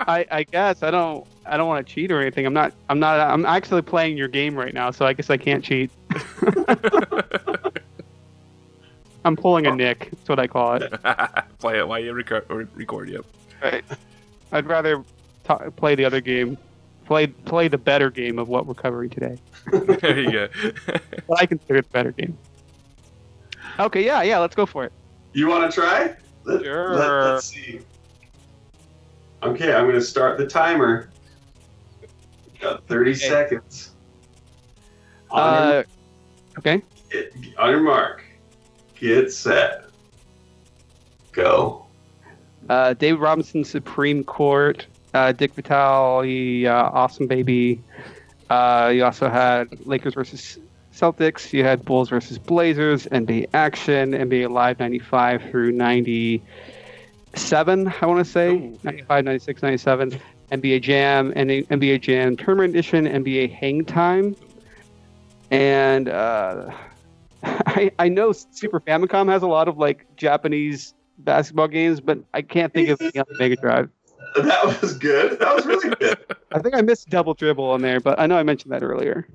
[0.00, 2.44] I, I guess I don't I don't want to cheat or anything.
[2.44, 5.38] I'm not I'm not I'm actually playing your game right now, so I guess I
[5.38, 5.90] can't cheat.
[9.24, 10.10] I'm pulling a Nick.
[10.10, 10.92] That's what I call it.
[11.58, 12.44] Play it while you record.
[12.50, 13.24] Or record yep.
[13.62, 13.82] Right.
[14.52, 15.02] I'd rather
[15.44, 16.58] ta play the other game.
[17.06, 19.38] Play play the better game of what we're covering today.
[19.72, 20.48] there you go.
[20.86, 22.36] But I consider it the better game.
[23.78, 24.92] Okay, yeah, yeah, let's go for it.
[25.32, 26.14] You want to try?
[26.44, 26.94] Let, Sure.
[26.94, 27.80] Let, us see.
[29.42, 31.10] Okay, I'm going to start the timer.
[32.60, 33.18] Got 30 Okay.
[33.20, 33.92] seconds.
[35.30, 35.82] On, Uh,
[36.58, 36.82] okay.
[37.10, 38.22] get- on your mark,
[38.98, 39.84] get set,
[41.32, 41.84] go.
[42.68, 44.86] Uh, David Robinson, Supreme Court.
[45.14, 47.80] Uh, Dick Vitale, uh, Awesome Baby.
[48.50, 50.58] Uh, you also had Lakers versus
[50.94, 51.52] Celtics.
[51.52, 53.06] You had Bulls versus Blazers.
[53.06, 54.12] NBA Action.
[54.14, 55.72] NBA Live 95 through
[57.36, 58.48] 97, I want to say.
[58.48, 60.20] Ooh, 95, 96, 97.
[60.52, 61.34] NBA Jam.
[61.36, 63.04] and NBA Jam Tournament Edition.
[63.04, 64.34] NBA Hang Time.
[65.50, 66.70] And uh,
[67.42, 72.40] I, I know Super Famicom has a lot of like Japanese basketball games, but I
[72.40, 73.90] can't think of any on the Mega Drive.
[74.36, 75.38] That was good.
[75.38, 76.18] That was really good.
[76.52, 79.26] I think I missed double dribble on there, but I know I mentioned that earlier.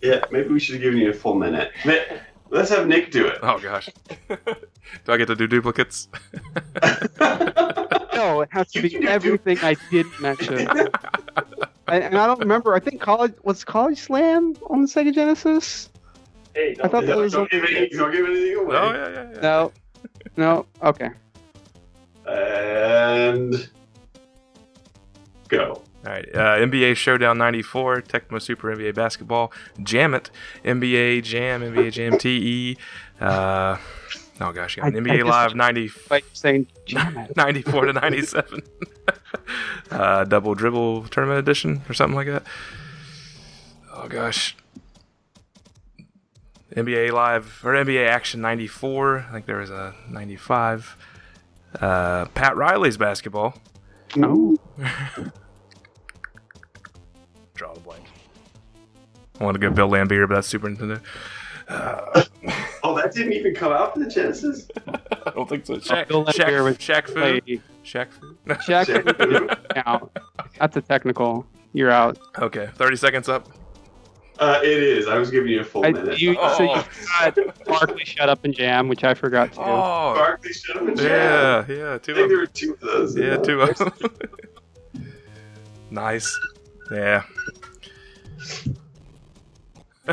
[0.00, 1.72] Yeah, maybe we should have given you a full minute.
[2.52, 3.38] Ma- Let's have Nick do it.
[3.42, 3.88] Oh gosh.
[4.28, 4.36] do
[5.08, 6.08] I get to do duplicates?
[8.14, 10.68] No, it has to You be can do- everything I didn't mention.
[10.68, 10.90] and,
[11.88, 12.74] and I don't remember.
[12.74, 15.88] I think college was College Slam on the Sega Genesis.
[16.54, 18.76] Hey, I thought that was don't, give any, don't give anything away.
[18.76, 19.40] Oh yeah, yeah, yeah.
[19.40, 19.72] No,
[20.36, 20.66] no.
[20.84, 21.08] Okay.
[22.26, 23.68] And
[25.48, 25.82] go.
[26.04, 30.30] All right, uh, NBA Showdown 94, Tecmo Super NBA Basketball, Jammit,
[30.64, 32.76] NBA Jam, NBA Jam TE,
[33.20, 33.76] uh,
[34.40, 36.66] oh gosh, yeah, I- I NBA just- Live 90, Like saying,
[37.36, 38.62] 94 to 97,
[39.92, 42.42] uh, Double Dribble Tournament Edition or something like that.
[43.94, 44.56] Oh gosh.
[46.74, 50.96] NBA Live or NBA Action 94, I think there was a 95.
[51.80, 53.54] Uh, Pat Riley's basketball.
[54.16, 54.56] No.
[57.62, 58.04] draw the blank.
[59.40, 61.00] I want to go Bill Laimbeer, but that's Super Nintendo.
[62.84, 64.66] Oh, that didn't even come out for the Genesis.
[64.88, 65.74] I don't think so.
[65.76, 67.12] Shaq, Bill Laimbeer Shaq, was Shaq Fu.
[67.12, 67.40] Play
[67.84, 68.34] Shaq Fu.
[68.46, 70.10] Shaq Shaq out.
[70.58, 71.46] That's a technical.
[71.72, 72.18] You're out.
[72.40, 73.48] okay, 30 seconds up.
[74.40, 75.06] Uh, it is.
[75.06, 76.20] I was giving you a full I, minute.
[76.20, 76.84] you, So Oh.
[77.30, 79.58] you got Barkley shut up and jam, which I forgot to.
[79.58, 79.62] Do.
[79.62, 81.06] Oh, Barkley shut up and jam.
[81.06, 83.16] yeah, yeah, I two think of there were two of those.
[83.16, 83.92] Yeah, two of them.
[85.90, 86.36] nice.
[86.92, 87.22] Yeah.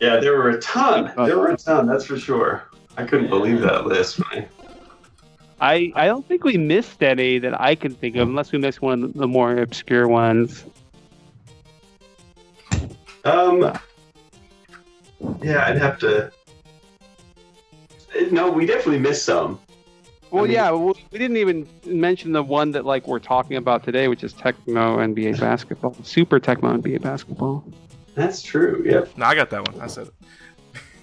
[0.00, 1.12] Yeah, there were a ton.
[1.26, 1.86] There were a ton.
[1.86, 2.64] That's for sure.
[2.96, 4.18] I couldn't believe that list.
[4.30, 4.48] Man.
[5.60, 8.80] I, I don't think we missed any that I can think of, unless we missed
[8.80, 10.64] one of the more obscure ones.
[13.24, 13.78] Um.
[15.42, 16.32] Yeah, I'd have to.
[18.30, 19.60] No, we definitely missed some.
[20.30, 23.56] Well, I mean- yeah, well, we didn't even mention the one that like we're talking
[23.56, 27.64] about today, which is Tecmo NBA basketball, Super Tecmo NBA basketball.
[28.14, 28.82] That's true.
[28.84, 29.16] Yep.
[29.16, 29.80] No, I got that one.
[29.80, 30.14] I said it.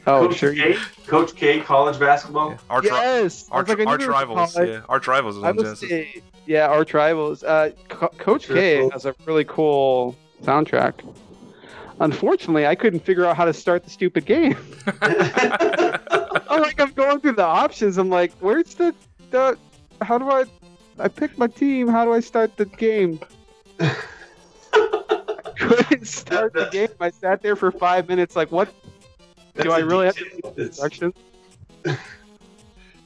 [0.06, 0.54] Oh, Coach sure.
[0.54, 2.52] K, Coach K, college basketball.
[2.52, 2.58] Yeah.
[2.70, 4.58] Arch, ri- yes, arch, was like, arch there was a rivals.
[4.58, 5.90] Yeah, arch rivals was I on would Genesis.
[5.90, 7.44] say, yeah, Arch Rivals.
[7.44, 8.92] Uh, Co- Coach Sure, K cool.
[8.92, 10.94] has a really cool soundtrack.
[12.00, 14.56] Unfortunately, I couldn't figure out how to start the stupid game.
[15.02, 17.98] I'm like, I'm going through the options.
[17.98, 18.96] I'm like, where's the,
[19.32, 19.58] the,
[20.02, 20.46] how do I,
[21.00, 21.88] I pick my team.
[21.88, 23.20] How do I start the game?
[25.58, 26.90] couldn't start the game.
[27.00, 28.70] I sat there for five minutes, like, what
[29.54, 31.14] That's do I really have to do instructions?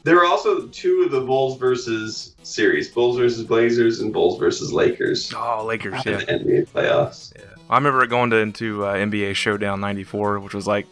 [0.04, 4.74] There were also two of the Bulls versus series: Bulls versus Blazers and Bulls versus
[4.74, 6.04] Lakers Oh, Lakers.
[6.08, 6.18] in Yeah.
[6.18, 7.34] the NBA playoffs.
[7.38, 7.46] Yeah.
[7.70, 10.88] I remember it going to into uh, NBA Showdown '94, which was like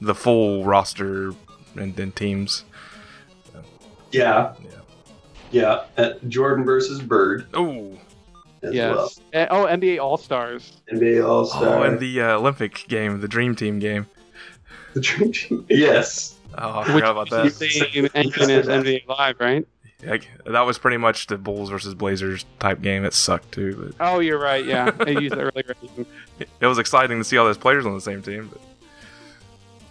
[0.00, 1.32] the full roster
[1.76, 2.64] and then teams.
[4.10, 4.68] Yeah, Yeah.
[5.50, 6.02] yeah.
[6.04, 7.92] Uh, Jordan versus Bird Oh,
[8.62, 8.94] Yes.
[8.96, 9.12] well.
[9.32, 10.80] Eh, oh, NBA All Stars.
[10.92, 11.64] NBA All Stars.
[11.66, 14.06] oh, and the uh, Olympic game, the Dream Team game.
[14.94, 15.64] the Dream Team.
[15.68, 16.34] Yes.
[16.56, 17.44] Oh, I Which forgot about that.
[17.44, 19.66] the same engine as NBA Live, right?
[20.04, 23.04] Like, that was pretty much the Bulls versus Blazers type game.
[23.04, 24.64] It sucked too, Oh, you're right.
[24.64, 25.74] Yeah, I used that earlier.
[26.38, 28.50] but it was exciting to see all those players on the same team.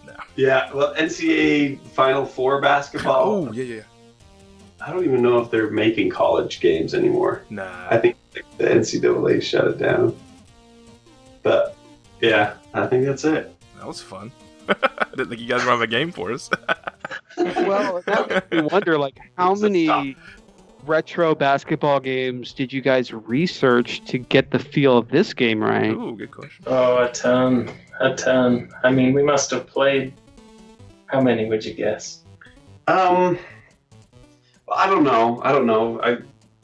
[0.06, 0.16] But...
[0.36, 0.74] Yeah.
[0.74, 3.48] Well, NCAA Final Four basketball.
[3.48, 3.82] Oh, yeah, yeah.
[4.86, 7.44] I don't even know if they're making college games anymore.
[7.50, 7.88] Nah.
[7.90, 8.16] I think
[8.58, 10.16] the NCAA shut it down.
[11.44, 11.76] But
[12.22, 13.54] yeah, I think that's it.
[13.78, 14.32] That was fun.
[14.70, 14.76] I
[15.12, 16.50] didn't think you guys were having a game for us.
[17.38, 20.16] Well, that makes me wonder, like, how It's many
[20.88, 25.92] retro basketball games did you guys research to get the feel of this game right?
[25.92, 26.66] Ooh, good question.
[26.66, 28.72] Oh, a ton, a ton.
[28.84, 30.14] I mean, we must have played.
[31.06, 32.24] How many would you guess?
[32.88, 33.38] Um,
[34.74, 35.42] I don't know.
[35.44, 36.02] I don't know.
[36.02, 36.18] I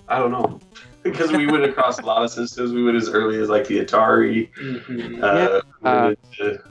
[0.08, 0.60] I don't know
[1.04, 2.72] because we went across a lot of systems.
[2.72, 4.50] We went as early as like the Atari.
[4.62, 5.24] Mm-hmm.
[5.24, 6.62] Uh, we, Uh, went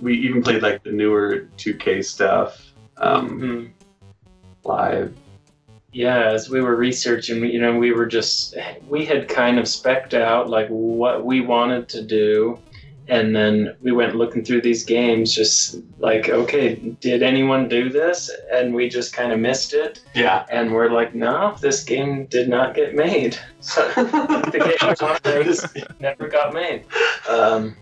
[0.00, 3.66] we even played like the newer 2K stuff um, hmm
[4.64, 5.14] live.
[5.92, 8.56] Yeah, as we were researching, you know, we were just
[8.88, 12.58] we had kind of specked out like what we wanted to do,
[13.10, 18.30] and then we went looking through these games, just like, okay, did anyone do this?
[18.52, 20.46] And we just kind of missed it, Yeah.
[20.50, 23.36] and we're like, no, this game did not get made.
[23.62, 26.84] So the game we wanted to make never got made.
[27.28, 27.76] Um,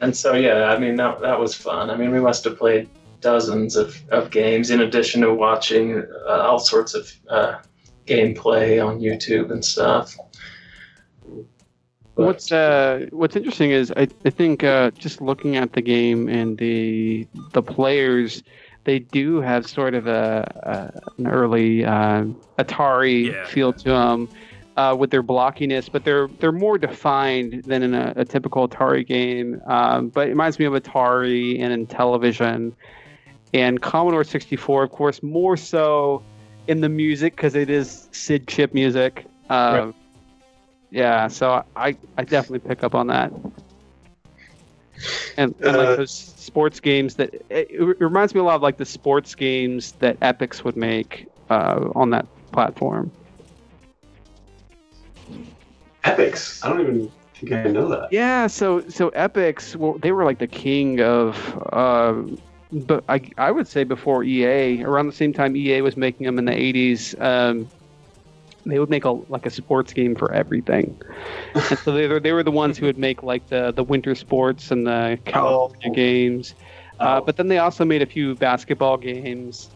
[0.00, 1.90] and so yeah, I mean that that was fun.
[1.90, 2.88] I mean we must have played
[3.20, 7.58] dozens of, of games in addition to watching uh, all sorts of uh,
[8.06, 10.16] gameplay on YouTube and stuff.
[12.22, 16.28] But- What's uh, what's interesting is I, I think uh, just looking at the game
[16.28, 18.42] and the the players,
[18.84, 22.24] they do have sort of a, a an early uh,
[22.58, 23.44] Atari Yeah.
[23.46, 24.28] feel to them
[24.76, 29.06] uh, with their blockiness, but they're they're more defined than in a, a typical Atari
[29.06, 29.60] game.
[29.66, 32.72] Um, but it reminds me of Atari and Intellivision,
[33.52, 36.22] and Commodore 64, of course, more so
[36.68, 39.26] in the music because it is SID chip music.
[39.50, 39.94] Um,
[40.92, 43.32] Yeah, so I, I definitely pick up on that.
[45.38, 48.62] And, and Uh, like those sports games that it, it reminds me a lot of
[48.62, 53.10] like the sports games that Epyx would make uh, on that platform.
[56.04, 58.12] Epyx, I don't even think I know that.
[58.12, 61.36] Yeah, so so Epyx, well, they were like the king of,
[61.72, 62.14] uh,
[62.70, 66.38] but I I would say before EA, around the same time EA was making them
[66.38, 67.14] in the '80s.
[67.18, 67.66] Um,
[68.64, 71.00] they would make a like a sports game for everything,
[71.54, 74.14] and so they were they were the ones who would make like the the winter
[74.14, 75.94] sports and the California Oh.
[75.94, 76.54] games.
[77.00, 77.24] Uh, Oh.
[77.24, 79.70] but then they also made a few basketball games,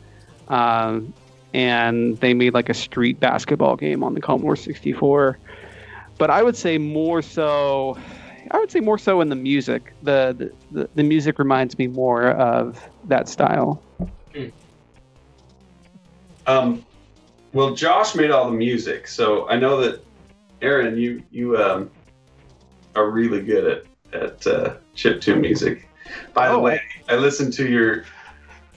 [0.48, 1.12] um,
[1.52, 5.38] and they made like a street basketball game on the Commodore 64.
[6.18, 7.96] But I would say more so,
[8.50, 9.92] I would say more so in the music.
[10.02, 13.82] The the, the, the music reminds me more of that style.
[16.46, 16.84] Um,
[17.56, 20.04] well, Josh made all the music, so I know that
[20.60, 21.90] Aaron, you you um,
[22.94, 23.64] are really good
[24.12, 25.88] at at uh, chiptune music.
[26.34, 26.60] By the Oh.
[26.60, 28.04] way, I listened to your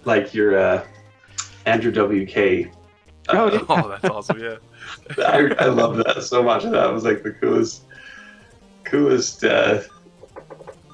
[0.05, 0.85] like your uh,
[1.65, 2.71] Andrew WK.
[3.27, 3.65] Oh, uh, yeah.
[3.67, 4.39] Oh, that's awesome.
[4.39, 4.55] Yeah.
[5.27, 6.63] I, I love that so much.
[6.63, 7.83] That was like the coolest,
[8.85, 9.81] coolest uh,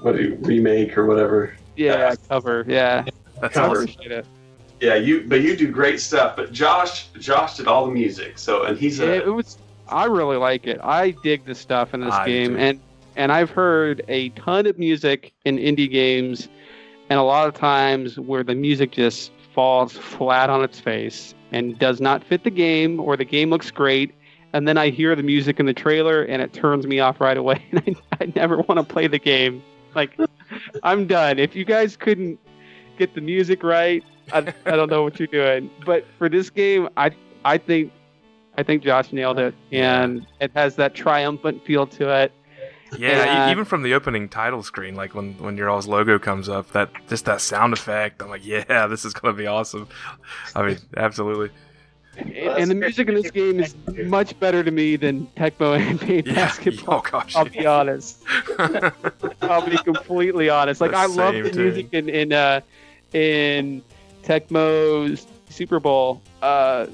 [0.02, 1.56] what do you, remake or whatever.
[1.76, 2.64] Yeah, cover.
[2.66, 3.04] Yeah,
[3.40, 3.84] That's Cover.
[3.84, 4.24] awesome.
[4.80, 5.08] Appreciate it.
[5.08, 6.36] Yeah, you but you do great stuff.
[6.36, 8.38] But Josh, Josh did all the music.
[8.38, 9.58] So and he's Yeah, a it was.
[9.88, 10.80] I really like it.
[10.82, 12.58] I dig the stuff in this I game, too.
[12.58, 12.80] and
[13.16, 16.48] and I've heard a ton of music in indie games,
[17.08, 21.78] and a lot of times where the music just falls flat on its face and
[21.78, 24.14] does not fit the game, or the game looks great,
[24.52, 27.36] and then I hear the music in the trailer and it turns me off right
[27.36, 29.62] away, and I, I never want to play the game.
[29.94, 30.16] Like,
[30.82, 31.38] I'm done.
[31.38, 32.38] If you guys couldn't
[32.96, 35.70] get the music right, I, I don't know what you're doing.
[35.84, 37.10] But for this game, I
[37.44, 37.92] I think
[38.58, 42.32] I think Josh nailed it, and it has that triumphant feel to it.
[42.98, 43.50] Yeah, Yeah.
[43.50, 46.90] even from the opening title screen, like when when your all's logo comes up, that
[47.08, 49.88] just that sound effect, I'm like, yeah, this is gonna be awesome.
[50.54, 51.50] I mean, absolutely.
[52.18, 53.74] And, and the music in this game is
[54.06, 56.34] much better to me than Tecmo NBA Yeah.
[56.34, 57.02] basketball.
[57.04, 57.36] Oh gosh.
[57.36, 58.22] I'll be honest.
[59.42, 60.80] I'll be completely honest.
[60.80, 62.60] Like The I love the music in in uh,
[63.12, 63.82] in
[64.22, 66.20] Tecmo's Super Bowl.
[66.42, 66.86] Uh,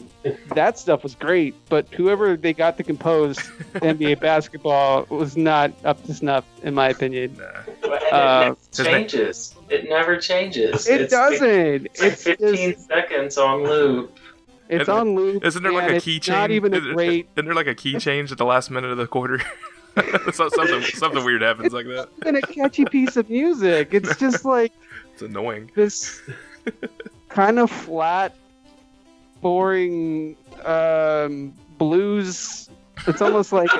[0.55, 3.37] that stuff was great, but whoever they got to compose
[3.75, 7.37] NBA basketball was not up to snuff, in my opinion.
[7.38, 7.44] Nah.
[7.85, 9.55] And it Uh, never changes.
[9.68, 10.87] It never changes.
[10.88, 11.87] It It's- doesn't.
[11.87, 14.18] It's like 15 just, seconds on loop.
[14.68, 15.44] it's Isn't- on loop.
[15.44, 16.29] Isn't there like a key change?
[16.29, 17.29] Not even a Isn't- great.
[17.37, 19.40] Isn't there like a key change at the last minute of the quarter?
[20.33, 22.09] Something something weird happens like that.
[22.22, 23.92] even a catchy piece of music.
[23.92, 24.72] It's just like
[25.12, 25.70] It's annoying.
[25.75, 26.20] this
[27.29, 28.35] kind of flat,
[29.40, 32.70] boring um, blues.
[33.07, 33.70] It's almost like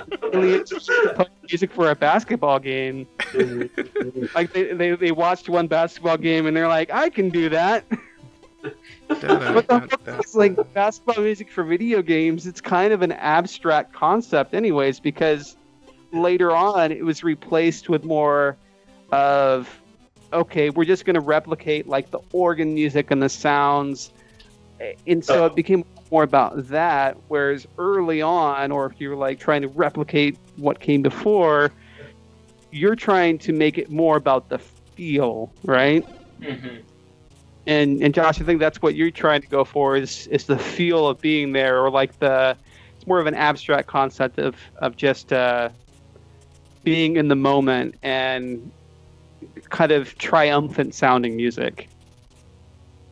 [1.49, 3.07] music for a basketball game.
[4.35, 7.85] Like they, they, they watched one basketball game and they're like, I can do that.
[9.09, 12.47] But the hook is like basketball music for video games.
[12.47, 15.57] It's kind of an abstract concept, anyways, because
[16.13, 18.57] later on it was replaced with more
[19.11, 19.82] of
[20.33, 24.13] okay, we're just going to replicate like the organ music and the sounds,
[25.07, 27.17] and so it became more about that.
[27.29, 31.73] Whereas early on, or if you're like trying to replicate what came before,
[32.71, 36.07] you're trying to make it more about the feel, right?
[36.43, 36.79] hmm
[37.67, 40.59] and and Josh, I think that's what you're trying to go for is is the
[40.59, 42.57] feel of being there, or like the
[42.97, 45.69] it's more of an abstract concept of of just uh,
[46.85, 48.73] being in the moment and
[49.71, 51.89] kind of triumphant sounding music.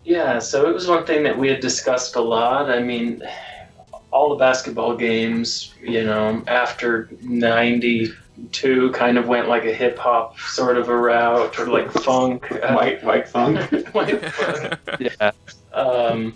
[0.05, 2.71] Yeah, so it was one thing that we had discussed a lot.
[2.71, 3.23] I mean,
[4.11, 10.39] all the basketball games, you know, after 92 kind of went like a hip hop
[10.39, 12.51] sort of a route or like funk.
[12.51, 13.61] uh, white white funk.
[13.93, 14.79] white funk.
[15.01, 15.31] Yeah,
[15.73, 16.35] um,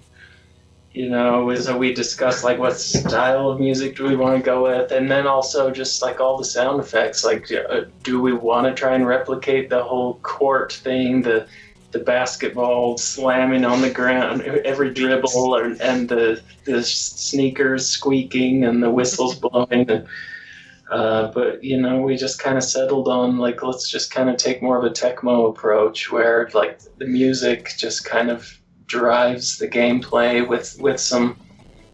[0.94, 4.62] you know, so we discussed like what style of music do we want to go
[4.62, 7.24] with, and then also just like all the sound effects.
[7.24, 11.48] Like, uh, do we want to try and replicate the whole court thing, the
[11.90, 18.80] the basketball slamming on the ground, every dribble, or, and the the sneakers squeaking and
[18.80, 19.90] the whistles blowing.
[19.90, 20.06] And,
[20.92, 24.36] uh, but you know, we just kind of settled on like let's just kind of
[24.36, 29.68] take more of a Tecmo approach, where like the music just kind of drives the
[29.68, 31.36] gameplay with with some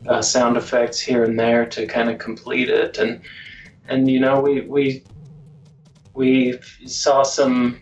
[0.08, 2.98] uh, sound effects here and there to kind of complete it.
[2.98, 3.22] And
[3.88, 5.04] and you know we we
[6.14, 7.80] we saw some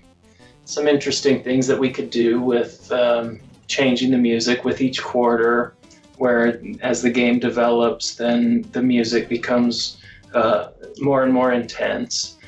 [0.64, 5.74] some interesting things that we could do with um, changing the music with each quarter
[6.16, 10.02] where as the game develops then the music becomes
[10.34, 12.38] uh, more and more intense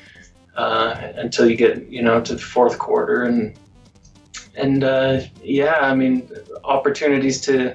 [0.56, 3.24] uh, until you get you know to the fourth quarter.
[3.24, 3.58] And
[4.60, 6.30] and uh, yeah, I mean
[6.64, 7.74] opportunities to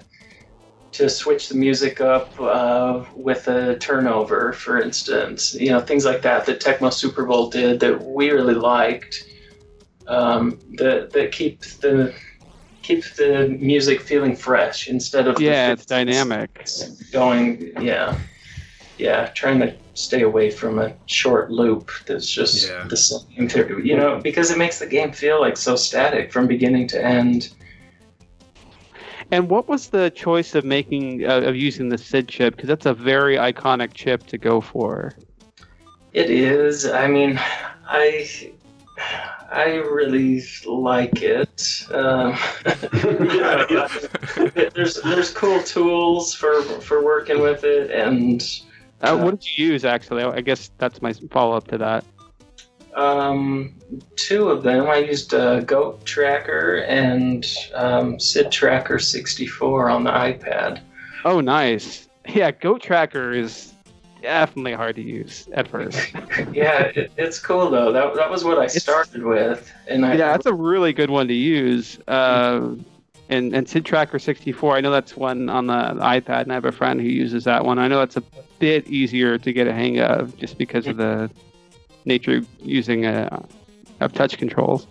[0.93, 5.53] to switch the music up uh, with a turnover, for instance.
[5.53, 9.29] You know, things like that that Tecmo Super Bowl did that we really liked.
[10.07, 12.13] Um, that that keep the
[12.83, 16.67] keep the music feeling fresh instead of Yeah, it's dynamic.
[17.11, 18.17] Going, yeah,
[18.97, 22.85] yeah, trying to stay away from a short loop that's just Yeah.
[22.87, 23.49] the same.
[23.83, 27.49] You know, because it makes the game feel like so static from beginning to end.
[29.31, 32.55] And what was the choice of making uh, of using the SID chip?
[32.55, 35.13] Because that's a very iconic chip to go for.
[36.13, 36.85] It is.
[36.85, 37.39] I mean,
[37.87, 38.51] I
[39.51, 41.85] I really like it.
[41.91, 42.37] Um,
[43.33, 43.87] Yeah.
[44.75, 48.43] there's there's cool tools for for working with it, and
[49.01, 50.23] Uh, what did you use actually?
[50.23, 52.03] I guess that's my follow up to that.
[52.95, 53.75] um,
[54.15, 60.11] two of them I used uh, Goat Tracker and um, Sid Tracker 64 on the
[60.11, 60.81] iPad.
[61.25, 62.07] Oh, nice.
[62.27, 63.73] Yeah, Goat Tracker is
[64.21, 65.99] definitely hard to use at first.
[66.53, 67.91] yeah, it, it's cool though.
[67.91, 71.27] That that was what I started with, and I yeah, that's a really good one
[71.27, 71.99] to use.
[72.07, 72.75] Uh,
[73.29, 76.65] and and Sid Tracker 64, I know that's one on the iPad, and I have
[76.65, 77.77] a friend who uses that one.
[77.77, 78.23] I know that's a
[78.59, 81.29] bit easier to get a hang of just because of the
[82.05, 83.45] nature of using a,
[83.99, 84.87] of touch controls.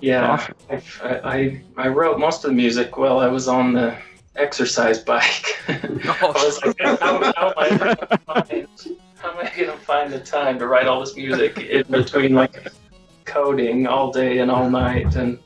[0.00, 0.54] Yeah, Awesome.
[1.02, 3.96] I, I I wrote most of the music while I was on the
[4.34, 5.58] exercise bike.
[5.68, 8.68] I was like, how, how am I gonna find,
[9.16, 12.72] how am I gonna find the time to write all this music in between like
[13.26, 15.38] coding all day and all night, and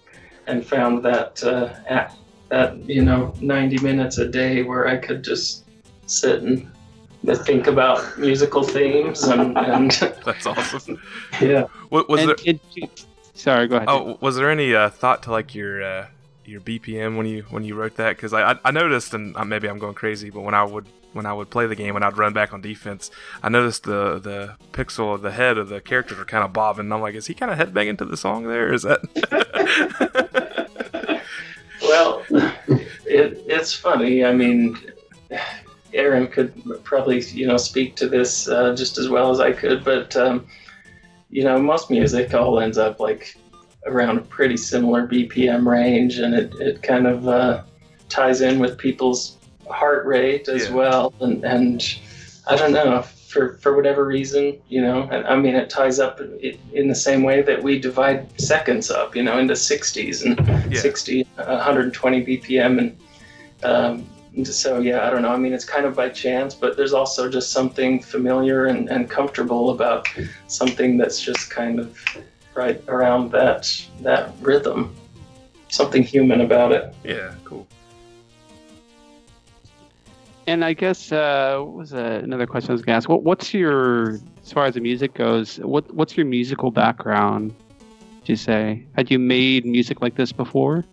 [0.46, 2.16] and found that uh, at,
[2.54, 5.64] that you know 90 minutes a day where I could just
[6.06, 6.68] sit and
[7.48, 9.90] think about musical themes and, and
[10.24, 11.00] That's awesome.
[11.40, 11.64] yeah.
[11.90, 12.36] Wa- Was And there?
[12.44, 13.88] it- sorry, go ahead.
[13.88, 16.06] Oh, was there any uh, thought to like your uh,
[16.44, 18.16] your BPM when you when you wrote that?
[18.16, 20.86] Because I, I I noticed, and uh, maybe I'm going crazy, but when I would
[21.14, 23.10] when I would play the game and I'd run back on defense,
[23.42, 26.86] I noticed the the pixel of the head of the characters were kind of bobbing.
[26.86, 28.68] And I'm like, is he kind of headbanging to the song there?
[28.68, 29.00] Or is that?
[31.84, 32.24] Well,
[33.06, 34.24] it, it's funny.
[34.24, 34.78] I mean,
[35.92, 39.84] Aaron could probably, you know, speak to this uh, just as well as I could,
[39.84, 40.46] but, um,
[41.30, 43.36] you know, most music all ends up like
[43.86, 47.62] around a pretty similar BPM range, and it, it kind of uh,
[48.08, 49.36] ties in with people's
[49.68, 50.74] heart rate as Yeah.
[50.74, 51.14] well.
[51.20, 51.98] And, and
[52.48, 53.04] I don't know,
[53.34, 56.94] for, for whatever reason, you know, I, I mean, it ties up in, in the
[56.94, 60.80] same way that we divide seconds up, you know, into 60s and Yeah.
[60.80, 62.78] 60, 120 BPM.
[62.78, 62.96] And
[63.64, 65.32] um, so, yeah, I don't know.
[65.32, 69.10] I mean, it's kind of by chance, but there's also just something familiar and, and
[69.10, 70.08] comfortable about
[70.46, 71.98] something that's just kind of
[72.54, 73.62] right around that
[74.00, 74.94] that rhythm.
[75.70, 76.94] Something human about it.
[77.02, 77.66] yeah, cool.
[80.46, 83.08] And I guess uh, what was uh, another question I was going to ask?
[83.08, 87.54] What, what's your, as far as the music goes, what what's your musical background?
[88.20, 90.84] Would you say had you made music like this before?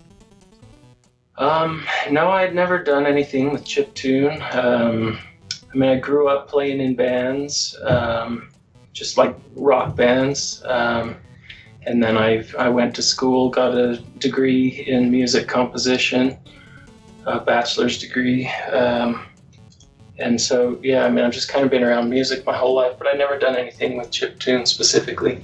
[1.38, 4.39] Um, no, I had never done anything with chiptune.
[4.56, 5.20] Um,
[5.74, 8.49] I mean, I grew up playing in bands, um,
[8.93, 10.62] just like rock bands.
[10.66, 11.18] Um,
[11.86, 16.38] and then I I went to school, got a degree in music composition,
[17.26, 18.47] a bachelor's degree.
[18.72, 19.26] Um,
[20.22, 22.93] and so, yeah, I mean, I've just kind of been around music my whole life,
[22.97, 25.43] but I've never done anything with chip tune specifically.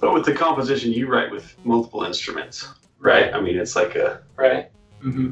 [0.00, 2.68] But with the composition, you write with multiple instruments,
[2.98, 3.32] right?
[3.32, 4.66] I mean, it's like a, Right.
[5.02, 5.30] Mm-hmm.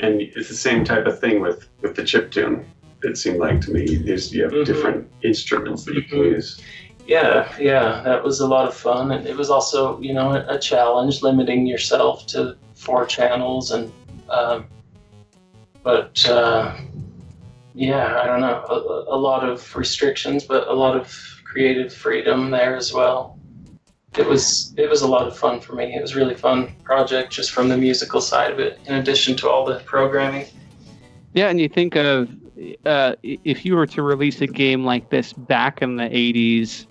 [0.00, 2.66] and it's the same type of thing with with the chip tune.
[3.02, 4.64] It seemed like to me, there's you have Mhm.
[4.66, 6.32] different instruments that you can Mhm.
[6.36, 6.60] use.
[7.06, 10.44] Yeah, yeah, that was a lot of fun, and it was also, you know, a,
[10.56, 13.90] a challenge limiting yourself to four channels, and
[14.28, 14.66] um,
[15.82, 16.76] but uh,
[17.74, 22.50] yeah, I don't know, a, a lot of restrictions, but a lot of creative freedom
[22.50, 23.38] there as well.
[24.16, 25.94] It was it was a lot of fun for me.
[25.94, 29.36] It was a really fun project just from the musical side of it, in addition
[29.36, 30.46] to all the programming.
[31.32, 32.28] Yeah, and you think of
[32.84, 36.86] uh, if you were to release a game like this back in the 80s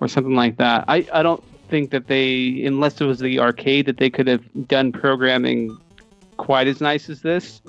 [0.00, 3.86] or something like that, I, I don't think that they, unless it was the arcade,
[3.86, 5.76] that they could have done programming
[6.36, 7.60] quite as nice as this.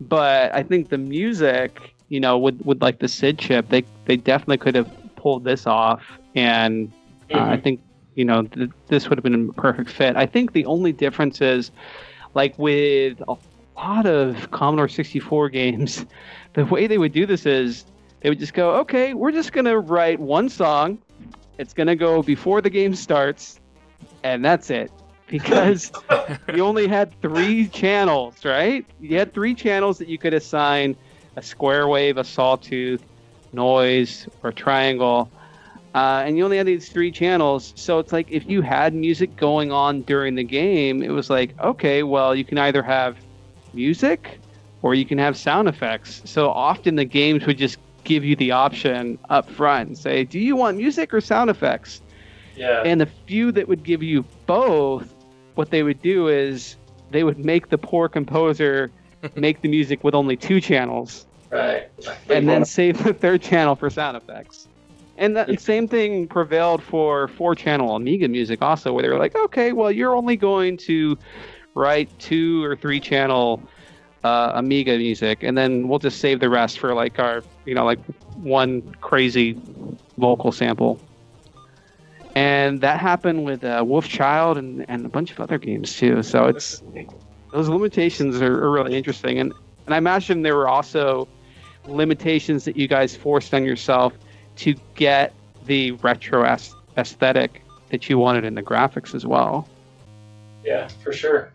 [0.00, 4.16] But I think the music, you know, with, with like the SID chip, they, they
[4.16, 6.04] definitely could have pulled this off.
[6.34, 6.92] And
[7.32, 7.80] uh, I think,
[8.14, 10.16] you know, th- this would have been a perfect fit.
[10.16, 11.70] I think the only difference is,
[12.34, 13.36] like with a
[13.76, 16.06] lot of Commodore 64 games,
[16.54, 17.86] the way they would do this is
[18.20, 20.98] they would just go, okay, we're just going to write one song.
[21.58, 23.60] It's going to go before the game starts,
[24.22, 24.90] and that's it.
[25.28, 25.92] Because
[26.54, 28.86] you only had three channels, right?
[29.00, 30.96] You had three channels that you could assign
[31.36, 33.02] a square wave, a sawtooth,
[33.52, 35.30] noise, or triangle.
[35.94, 37.72] Uh, and you only had these three channels.
[37.76, 41.58] So it's like if you had music going on during the game, it was like,
[41.60, 43.16] okay, well, you can either have
[43.72, 44.38] music
[44.82, 46.22] or you can have sound effects.
[46.24, 50.38] So often the games would just give you the option up front and say, do
[50.38, 52.02] you want music or sound effects?
[52.56, 52.82] Yeah.
[52.84, 55.12] And the few that would give you both,
[55.56, 56.76] what they would do is
[57.10, 58.92] they would make the poor composer
[59.34, 61.88] make the music with only two channels right.
[62.30, 64.68] and then save the third channel for sound effects.
[65.18, 65.56] And the Yeah.
[65.58, 69.90] same thing prevailed for four channel Amiga music also, where they were like, okay, well,
[69.90, 71.16] you're only going to
[71.74, 73.62] write two or three channel
[74.24, 77.84] uh, Amiga music, and then we'll just save the rest for like our, you know,
[77.84, 77.98] like
[78.42, 79.58] one crazy
[80.18, 81.00] vocal sample.
[82.36, 86.22] And that happened with uh, Wolfchild and, and a bunch of other games too.
[86.22, 86.82] So it's
[87.50, 89.38] those limitations are, are really interesting.
[89.38, 89.54] And
[89.86, 91.26] and I imagine there were also
[91.86, 94.12] limitations that you guys forced on yourself
[94.56, 95.32] to get
[95.64, 96.44] the retro
[96.98, 99.66] aesthetic that you wanted in the graphics as well.
[100.62, 101.54] Yeah, for sure.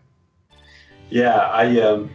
[1.10, 2.10] Yeah, I um,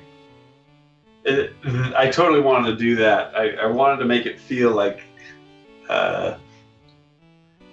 [1.23, 1.53] it,
[1.95, 3.33] I totally wanted to do that.
[3.33, 5.03] I, I wanted to make it feel like
[5.87, 6.35] uh,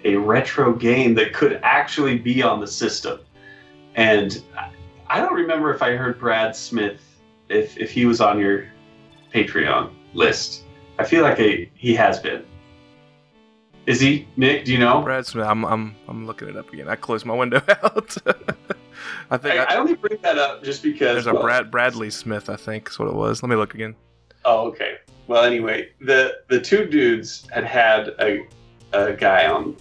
[0.05, 3.19] a retro game that could actually be on the system.
[3.95, 4.41] And
[5.09, 7.01] I- don't remember if I heard Brad Smith
[7.49, 8.65] if if he was on your
[9.33, 10.63] Patreon list.
[10.97, 12.45] I feel like a, he has been.
[13.85, 14.65] Is he Nick?
[14.65, 15.01] Do you know?
[15.01, 15.45] Brad Smith.
[15.45, 16.87] I'm I'm I'm looking it up again.
[16.87, 18.17] I closed my window out.
[19.29, 22.09] I think I, I, I only bring that up just because there's a Brad Bradley
[22.09, 22.49] Smith.
[22.49, 23.43] I think is what it was.
[23.43, 23.95] Let me look again.
[24.45, 24.97] Oh, okay.
[25.27, 28.45] Well, anyway, the the two dudes had had a,
[28.93, 29.75] a guy on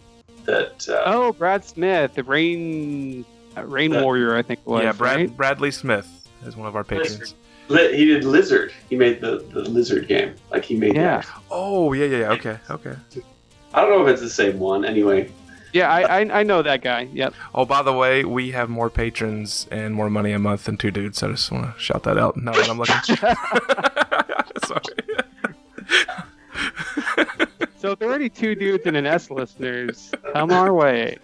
[0.45, 0.89] that.
[0.89, 3.25] Uh, Oh, Brad Smith, the Rain
[3.57, 4.83] uh, Rain The- Warrior, I think it was.
[4.83, 5.37] yeah, Brad right?
[5.37, 7.35] Bradley Smith is one of our patrons.
[7.69, 8.73] li- he did Lizard.
[8.91, 10.35] He made the, the Lizard game.
[10.51, 11.19] Like he made Yeah.
[11.23, 11.29] that.
[11.51, 12.31] Oh yeah yeah yeah.
[12.33, 12.95] Okay okay.
[13.73, 14.85] I don't know if it's the same one.
[14.85, 15.31] Anyway,
[15.73, 17.09] Yeah, I, I I know that guy.
[17.13, 17.35] Yep.
[17.55, 20.93] Oh, by the way, we have more patrons and more money a month than two
[20.93, 21.23] dudes.
[21.25, 22.95] I just want to shout that out now that I'm looking.
[24.67, 26.15] Sorry.
[27.85, 31.19] So if there are already two dudes and an S listeners, come our way.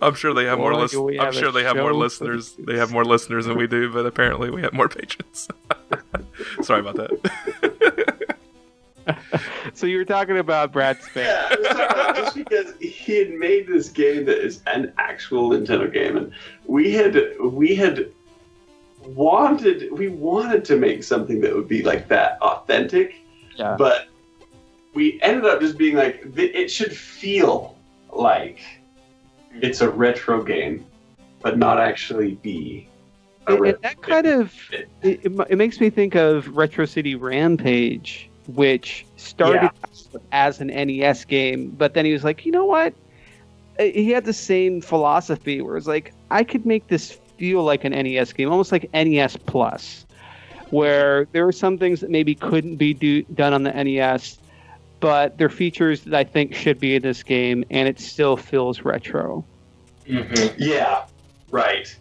[0.00, 2.52] I'm sure they have more Boy, list- do we I'm sure they have more listeners.
[2.52, 5.48] the They have more listeners than we do, but apparently we have more patrons.
[6.62, 8.36] Sorry about that.
[9.74, 11.26] So you were talking about Brad Smith.
[11.26, 14.92] yeah, I was talking about just because he had made this game that is an
[14.98, 16.30] actual Nintendo game, and
[16.66, 18.08] we had we had
[19.04, 23.16] wanted we wanted to make something that would be like that authentic
[23.56, 23.74] Yeah.
[23.76, 24.06] but
[24.94, 27.76] we ended up just being like it should feel
[28.12, 28.60] like
[29.52, 30.84] it's a retro game
[31.42, 32.88] but not actually be
[33.46, 36.86] a And, retro and that kind of it, it, it makes me think of Retro
[36.86, 39.70] City Rampage, which started
[40.32, 42.94] as an NES game, but then he was like, you know what?
[43.78, 47.84] Uh, He had the same philosophy where it's like, I could make this feel like
[47.84, 50.06] an NES game, almost like NES Plus,
[50.70, 54.38] where there are some things that maybe couldn't be do, done on the NES,
[55.00, 58.82] but they're features that I think should be in this game, and it still feels
[58.82, 59.44] retro.
[60.06, 60.56] Mm-hmm.
[60.58, 61.06] yeah
[61.50, 61.96] right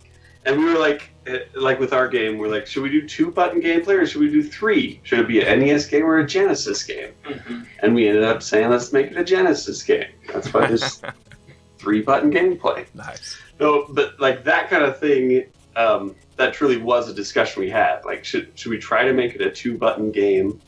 [0.46, 3.32] and we were like eh, like with our game we're like should we do two
[3.32, 6.28] button gameplay or should we do three should it be an nes game or a
[6.28, 7.62] genesis game Mm-hmm.
[7.82, 11.02] and we ended up saying let's make it a genesis game that's why there's
[11.78, 13.38] three button gameplay nice.
[13.60, 18.04] No, but like that kind of thing, um, that truly was a discussion we had.
[18.04, 20.60] Like, should should we try to make it a two button game?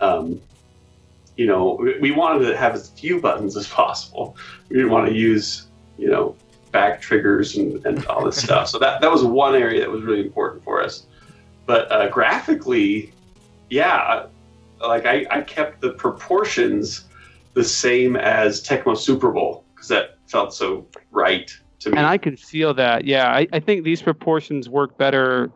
[0.00, 0.40] Um,
[1.36, 4.36] you know, we, wanted to have as few buttons as possible.
[4.68, 5.66] We didn't want to use,
[5.98, 6.34] you know,
[6.72, 8.68] back triggers and, and all this stuff.
[8.68, 11.06] So that that was one area that was really important for us.
[11.66, 13.12] But uh, graphically,
[13.70, 14.26] yeah,
[14.80, 17.04] like I, I kept the proportions
[17.54, 21.98] the same as Tecmo Super Bowl because that felt so right to me.
[21.98, 23.04] And I could feel that.
[23.04, 25.50] Yeah, I, I think these proportions work better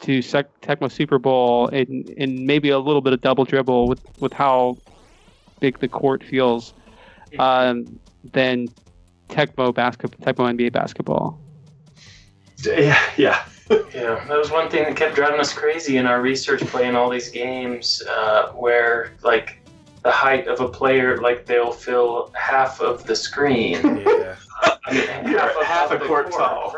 [0.00, 4.00] to Sec- Tecmo Super Bowl and, and maybe a little bit of double dribble with,
[4.18, 4.78] with how
[5.60, 6.72] big the court feels
[7.38, 8.00] um,
[8.32, 8.68] than
[9.28, 11.38] Tecmo basketball, Tecmo NBA basketball.
[12.64, 13.44] Yeah, yeah.
[13.94, 17.08] Yeah, that was one thing that kept driving us crazy in our research playing all
[17.08, 19.59] these games, uh, where like
[20.02, 24.06] the height of a player, like they'll fill half of the screen.
[24.20, 24.36] Yeah.
[24.84, 26.74] I mean, Yeah, of- half of a the court tall.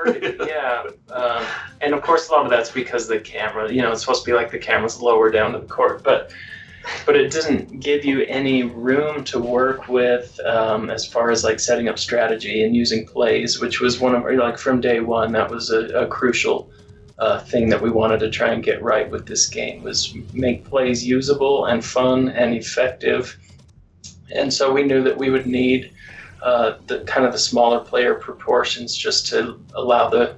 [0.46, 1.44] yeah, um,
[1.80, 3.72] and of course a lot of that's because the camera.
[3.72, 6.30] You know, it's supposed to be like the camera's lower down to the court, but
[7.06, 11.58] but it doesn't give you any room to work with um, as far as like
[11.58, 15.50] setting up strategy and using plays, which was one of like from day one that
[15.50, 16.70] was a, a crucial
[17.22, 20.64] uh, thing that we wanted to try and get right with this game was make
[20.64, 23.38] plays usable and fun and effective.
[24.34, 25.92] And so we knew that we would need
[26.42, 30.34] uh, the kind of the smaller player proportions just to allow the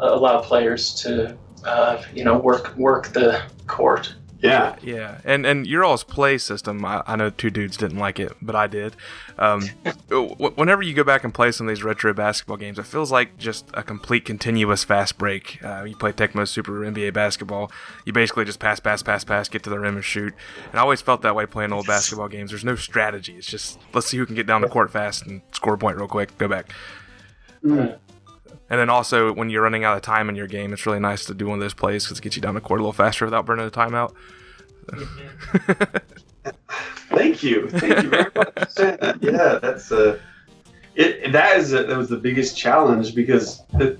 [0.00, 4.12] uh, allow players to uh, you know work work the court.
[4.42, 4.76] Yeah.
[4.82, 8.32] Yeah, and and your all's play system, I, I know two dudes didn't like it,
[8.42, 8.96] but I did.
[9.38, 9.62] Um,
[10.08, 13.12] w- whenever you go back and play some of these retro basketball games, it feels
[13.12, 15.62] like just a complete continuous fast break.
[15.64, 17.70] Uh, you play Tecmo Super NBA basketball,
[18.04, 20.34] you basically just pass, pass, pass, pass, get to the rim and shoot.
[20.70, 22.50] And I always felt that way playing old basketball games.
[22.50, 23.36] There's no strategy.
[23.36, 25.96] It's just let's see who can get down the court fast and score a point
[25.96, 26.72] real quick, go back.
[27.64, 27.96] Mm.
[28.70, 31.24] And then also when you're running out of time in your game, it's really nice
[31.26, 32.92] to do one of those plays because it gets you down the court a little
[32.92, 34.14] faster without burning a timeout.
[37.10, 37.68] Thank you.
[37.68, 38.72] Thank you very much.
[39.22, 40.18] yeah, that's uh,
[40.94, 41.32] it.
[41.32, 43.98] That is a, that was the biggest challenge because the,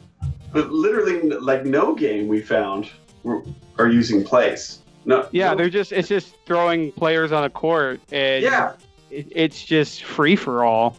[0.53, 2.91] the literally like no game we found
[3.23, 3.43] were,
[3.79, 4.81] are using plays.
[5.05, 5.29] No.
[5.33, 8.75] Yeah, no, they're just it's just throwing players on a court and yeah.
[9.11, 10.97] it, it's just free for all.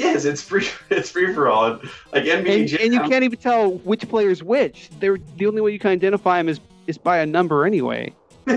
[0.00, 0.66] Yes, it's free.
[0.90, 1.80] It's free for all.
[2.12, 2.80] Like NBA And, Jam.
[2.82, 4.90] and you can't even tell which player's which.
[4.98, 8.12] They're the only way you can identify them is is by a number anyway.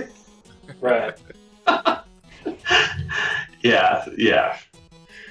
[0.81, 1.13] Right.
[3.61, 4.57] Yeah, yeah.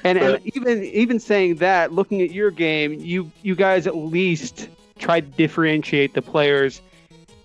[0.04, 4.68] And, and even even saying that, looking at your game, you you guys at least
[4.98, 6.80] tried to differentiate the players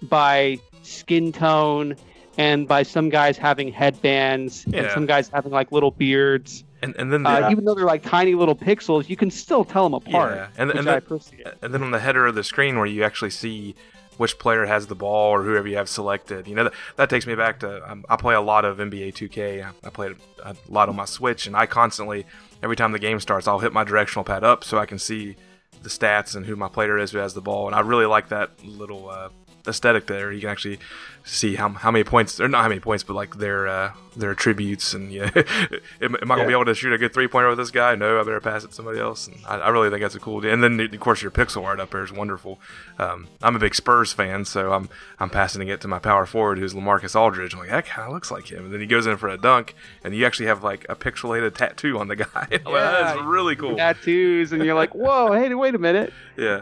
[0.03, 1.95] by skin tone
[2.37, 6.63] and by some guys having headbands and some guys having like little beards.
[6.81, 9.63] And and then the, Uh, even though they're like tiny little pixels, you can still
[9.65, 10.35] tell them apart.
[10.35, 11.47] Yeah, and- and appreciate.
[11.61, 13.75] and then on the header of the screen where you actually see
[14.17, 16.47] which player has the ball or whoever you have selected.
[16.47, 19.13] You know that, that takes me back to um, I play a lot of NBA
[19.13, 19.63] 2K.
[19.63, 20.13] I, I play
[20.43, 22.25] a lot on my Switch, and I constantly
[22.63, 25.35] every time the game starts, I'll hit my directional pad up so I can see
[25.83, 27.67] the stats and who my player is who has the ball.
[27.67, 29.29] And I really like that little uh,
[29.67, 30.31] aesthetic there.
[30.31, 30.79] You can actually
[31.23, 34.31] see how, how many points, or not how many points, but like their uh, their
[34.31, 34.93] attributes.
[34.93, 35.29] And yeah,
[36.01, 37.95] am, am I gonna be able to shoot a good three pointer with this guy?
[37.95, 39.27] No, I better pass it to somebody else.
[39.27, 40.45] And I, I really think that's a cool.
[40.45, 42.59] And then of course your pixel art up there is wonderful.
[42.97, 44.89] Um, I'm a big Spurs fan, so I'm
[45.19, 47.53] I'm passing it to my power forward who's LaMarcus Aldridge.
[47.53, 48.65] I'm like that kind of looks like him.
[48.65, 51.55] And then he goes in for a dunk, and you actually have like a pixelated
[51.55, 52.27] tattoo on the guy.
[52.33, 53.75] I'm like, that is really cool.
[53.75, 56.13] Tattoos, and you're like, whoa, hey, wait a minute.
[56.37, 56.61] Yeah.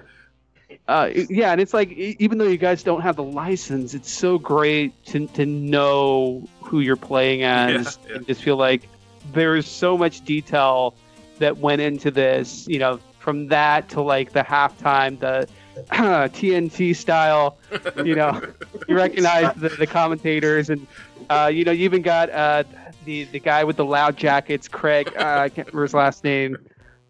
[0.88, 4.38] Uh, yeah, and it's like even though you guys don't have the license, it's so
[4.38, 8.16] great to to know who you're playing as Yeah, yeah.
[8.18, 8.88] and just feel like
[9.34, 10.96] there's so much detail
[11.40, 12.68] that went into this.
[12.68, 15.48] You know, from that to like the halftime, the
[15.92, 17.58] TNT style.
[18.04, 18.42] You know,
[18.88, 20.86] you recognize the, the commentators, and
[21.30, 22.64] uh, you know, you even got uh,
[23.06, 25.12] the the guy with the loud jackets, Craig.
[25.16, 26.58] Uh, I can't remember his last name.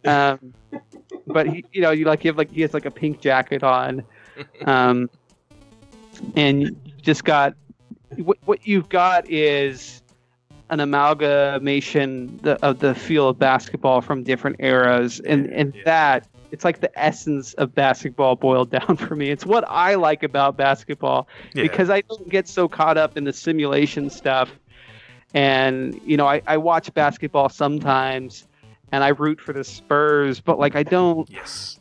[0.05, 0.53] Um,
[1.27, 3.63] but he, you know, you like you have like he has like a pink jacket
[3.63, 4.03] on,
[4.65, 5.09] um,
[6.35, 7.53] and you just got
[8.17, 10.01] what what you've got is
[10.69, 15.81] an amalgamation the, of the feel of basketball from different eras, and and Yeah.
[15.85, 19.29] that it's like the essence of basketball boiled down for me.
[19.29, 21.63] It's what I like about basketball Yeah.
[21.63, 24.49] because I don't get so caught up in the simulation stuff.
[25.33, 28.47] And you know, I, I watch basketball sometimes,
[28.91, 31.79] and I root for the Spurs, but like I don't, yes.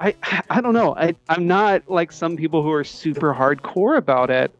[0.00, 0.14] I
[0.50, 0.94] I don't know.
[0.96, 4.54] I I'm not like some people who are super hardcore about it,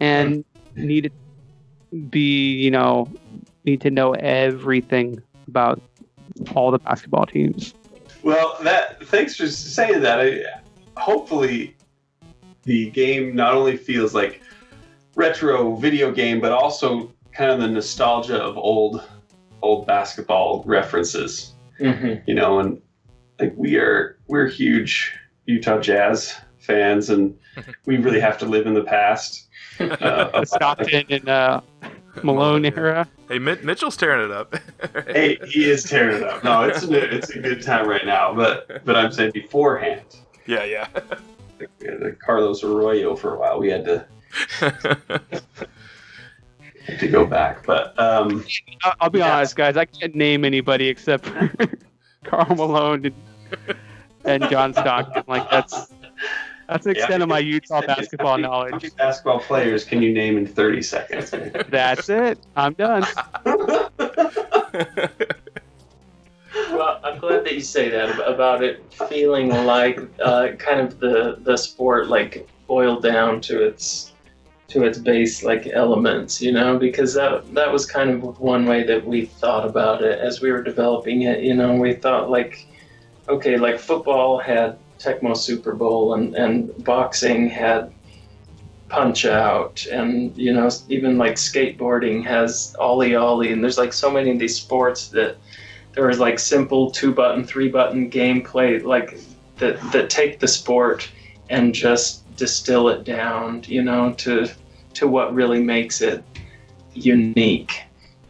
[0.00, 0.44] and
[0.74, 1.12] need
[1.92, 3.08] to be you know
[3.64, 5.80] need to know everything about
[6.54, 7.74] all the basketball teams.
[8.22, 10.20] Well, that thanks for saying that.
[10.20, 10.42] I,
[11.00, 11.76] hopefully,
[12.64, 14.40] the game not only feels like
[15.14, 19.04] retro video game, but also kind of the nostalgia of old
[19.66, 21.52] old basketball references.
[21.78, 22.80] hmm You know, and
[23.40, 25.12] like we are we're huge
[25.46, 27.36] Utah Jazz fans, and
[27.84, 29.42] we really have to live in the past.
[29.78, 31.60] Uh, of- Stockton and uh,
[32.22, 33.06] Malone era.
[33.28, 34.54] Hey, Mi- Mitchell's tearing it up.
[35.08, 36.42] hey, he is tearing it up.
[36.42, 40.00] No, it's a, it's a good time right now, but but I'm saying beforehand.
[40.46, 40.88] yeah, yeah.
[41.60, 43.58] Like, we had the Carlos Arroyo for a while.
[43.60, 44.06] We had to
[46.98, 48.44] to go back, but um,
[48.84, 49.36] I'll, I'll be Yeah.
[49.36, 49.76] honest, guys.
[49.76, 51.50] I can't name anybody except for
[52.24, 53.14] Karl Malone and,
[54.24, 55.24] and John Stockton.
[55.26, 55.92] Like that's
[56.68, 57.00] that's the Yeah.
[57.02, 58.72] extent of my Utah How basketball many- knowledge.
[58.72, 61.30] How many basketball players can you name in 30 seconds?
[61.68, 62.38] That's it.
[62.56, 63.04] I'm done.
[66.72, 71.36] Well, I'm glad that you say that about it feeling like uh, kind of the
[71.42, 74.12] the sport like boiled down to its
[74.68, 78.82] to its base like elements, you know, because that that was kind of one way
[78.84, 81.42] that we thought about it as we were developing it.
[81.42, 82.66] You know, we thought like,
[83.28, 87.92] okay, like football had Tecmo Super Bowl and and boxing had
[88.88, 94.30] Punch Out, and you know, even like skateboarding has OlliOlli, and there's like so many
[94.30, 95.36] of these sports that
[95.92, 99.18] there is like simple two button, three button gameplay like
[99.58, 101.08] that that take the sport
[101.50, 104.48] and just distill it down, you know, to
[104.94, 106.22] to what really makes it
[106.94, 107.82] unique.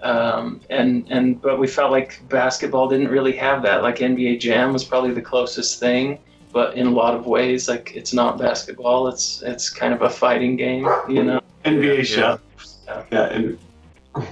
[0.03, 3.83] Um, and and but we felt like basketball didn't really have that.
[3.83, 6.19] Like NBA Jam was probably the closest thing,
[6.53, 9.09] but in a lot of ways, like it's not basketball.
[9.09, 11.41] It's it's kind of a fighting game, you know.
[11.65, 12.03] NBA Yeah.
[12.05, 12.41] shove.
[13.11, 13.59] Yeah, and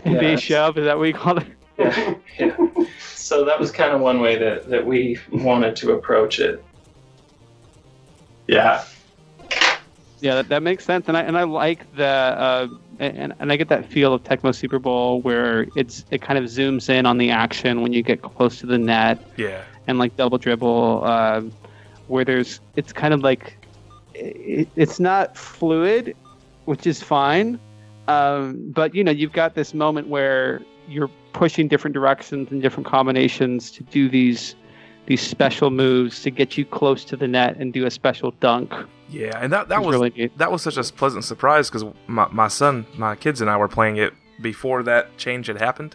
[0.04, 0.36] NBA Yeah.
[0.36, 1.46] shove is that what you call it?
[1.76, 2.56] Yeah, yeah.
[3.16, 6.62] So that was kind of one way that, that we wanted to approach it.
[8.46, 8.84] yeah,
[10.24, 12.68] Yeah, that, that makes sense, and I and I like the uh,
[12.98, 16.46] and and I get that feel of Tecmo Super Bowl where it's it kind of
[16.46, 19.62] zooms in on the action when you get close to the net Yeah.
[19.86, 21.42] and like double dribble, uh,
[22.08, 23.58] where there's it's kind of like
[24.14, 26.16] it, it's not fluid,
[26.64, 27.60] which is fine,
[28.08, 32.86] um, but you know you've got this moment where you're pushing different directions and different
[32.86, 34.54] combinations to do these
[35.06, 38.72] these special moves to get you close to the net and do a special dunk.
[39.10, 42.26] Yeah, and that that It's was really that was such a pleasant surprise because my,
[42.30, 45.94] my son, my kids, and I were playing it before that change had happened,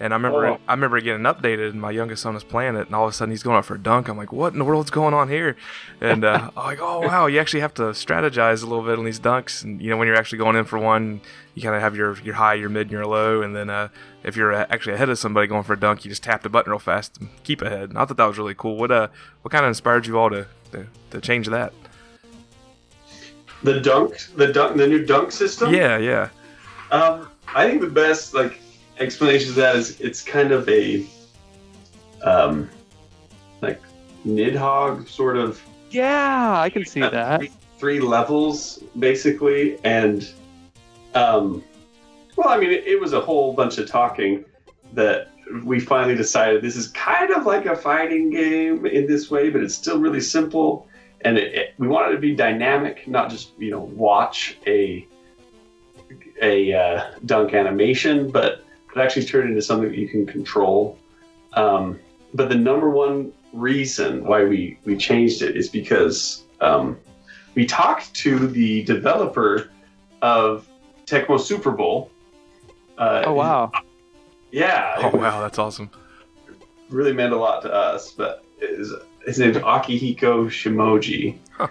[0.00, 0.58] and I remember Oh.
[0.68, 3.12] I remember getting updated, and my youngest son was playing it, and all of a
[3.12, 4.08] sudden he's going up for a dunk.
[4.08, 5.56] I'm like, what in the world's going on here?
[6.00, 9.04] And uh, I'm like, oh wow, you actually have to strategize a little bit on
[9.04, 11.20] these dunks, and you know when you're actually going in for one,
[11.54, 13.88] you kind of have your your high, your mid, and your low, and then uh,
[14.22, 16.48] if you're uh, actually ahead of somebody going for a dunk, you just tap the
[16.48, 17.90] button real fast and keep ahead.
[17.90, 18.76] And I thought that was really cool.
[18.76, 19.08] What uh,
[19.42, 21.72] what kind of inspired you all to to, to change that?
[23.62, 25.74] the dunk, the dunk, the new dunk system.
[25.74, 26.28] Yeah, yeah.
[26.90, 28.60] Um, I think the best like
[29.00, 31.06] explanation of that is it's kind of a
[32.22, 32.68] um,
[33.60, 33.80] like
[34.26, 37.40] Nidhogg sort of Yeah, I can see uh, that.
[37.40, 40.28] Three, three levels basically, and
[41.14, 41.64] um,
[42.36, 44.44] well, I mean, it, it was a whole bunch of talking
[44.92, 45.30] that
[45.64, 49.62] we finally decided this is kind of like a fighting game in this way, but
[49.62, 50.86] it's still really simple.
[51.22, 55.06] And it, it, we wanted it to be dynamic, not just you know watch a
[56.40, 60.98] a uh, dunk animation, but but actually turn it into something that you can control.
[61.54, 61.98] Um,
[62.34, 66.98] but the number one reason why we we changed it is because um,
[67.54, 69.70] we talked to the developer
[70.22, 70.68] of
[71.06, 72.10] Tecmo Super Bowl.
[72.98, 73.70] Uh, Oh wow.
[74.50, 74.94] Yeah.
[74.98, 75.90] Oh wow, that's awesome.
[76.90, 78.12] really meant a lot to us.
[78.12, 78.92] But his,
[79.24, 81.68] his name's Akihiko Shimoji, Huh.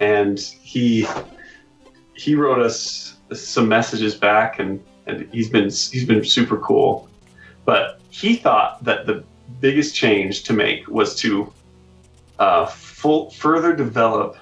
[0.00, 1.06] and he
[2.14, 7.08] he wrote us some messages back, and and he's been he's been super cool.
[7.64, 9.24] But he thought that the
[9.60, 11.52] biggest change to make was to
[12.38, 14.36] uh, full further develop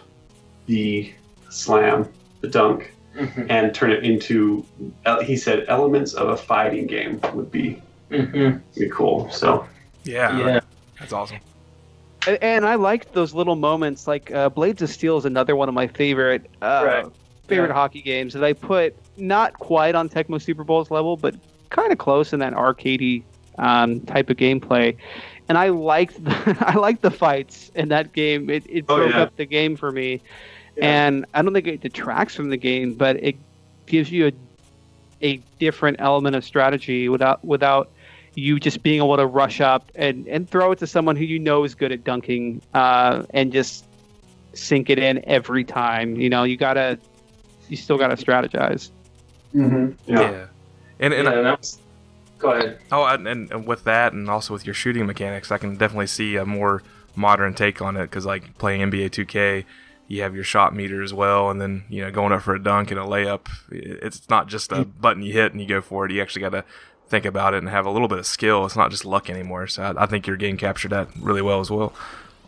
[0.66, 1.12] the
[1.50, 2.08] slam,
[2.40, 3.46] the dunk, Mm-hmm.
[3.48, 4.62] and turn it into.
[5.06, 8.58] uh, He said elements of a fighting game would be Mm-hmm.
[8.78, 9.30] be cool.
[9.30, 9.66] So
[10.04, 10.60] Yeah, Yeah.
[11.00, 11.38] that's awesome.
[12.26, 14.06] A- And I liked those little moments.
[14.06, 17.06] Like uh, Blades of Steel is another one of my favorite uh, Right.
[17.48, 17.72] favorite Yeah.
[17.72, 21.34] hockey games that I put not quite on Tecmo Super Bowl's level, but
[21.70, 23.22] kind of close in that arcadey
[23.58, 24.96] um, type of gameplay.
[25.48, 28.50] And I liked the, I liked the fights in that game.
[28.50, 29.22] It, it Oh, broke yeah.
[29.22, 30.20] up the game for me.
[30.76, 31.06] Yeah.
[31.06, 33.36] And I don't think it detracts from the game, but it
[33.86, 34.32] gives you a
[35.22, 37.90] a different element of strategy without without
[38.34, 41.38] you just being able to rush up and, and throw it to someone who you
[41.38, 43.86] know is good at dunking uh, and just
[44.52, 46.16] sink it in every time.
[46.16, 46.98] You know, you gotta
[47.70, 48.90] you still gotta strategize.
[49.54, 50.10] Mm-hmm.
[50.10, 50.20] yeah.
[50.20, 50.46] Yeah,
[51.00, 51.78] and and yeah, that was,
[52.38, 52.78] go ahead.
[52.92, 56.06] oh, and, and and with that, and also with your shooting mechanics, I can definitely
[56.06, 56.82] see a more
[57.14, 59.64] modern take on it because like playing NBA 2K.
[60.08, 62.62] You have your shot meter as well, and then you know going up for a
[62.62, 63.48] dunk and a layup.
[63.70, 65.00] It's not just a mm-hmm.
[65.00, 66.12] button you hit and you go for it.
[66.12, 66.64] You actually got to
[67.08, 68.64] think about it and have a little bit of skill.
[68.66, 69.66] It's not just luck anymore.
[69.66, 71.92] So I, I think your game captured that really well as well.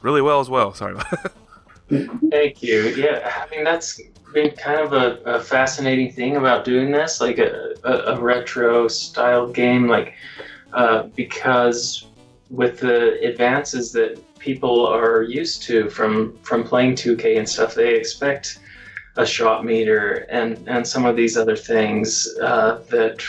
[0.03, 0.73] Really well as well.
[0.75, 0.95] Sorry.
[1.89, 2.89] Thank you.
[2.97, 4.01] Yeah, I mean that's
[4.33, 8.89] been kind of a, a fascinating thing about doing this, like a, a, a retro
[8.89, 10.15] style game, like
[10.73, 12.07] uh, because
[12.51, 17.95] with the advances that people are used to from from playing 2K and stuff, they
[17.95, 18.59] expect
[19.17, 23.23] a shot meter and and some of these other things uh, that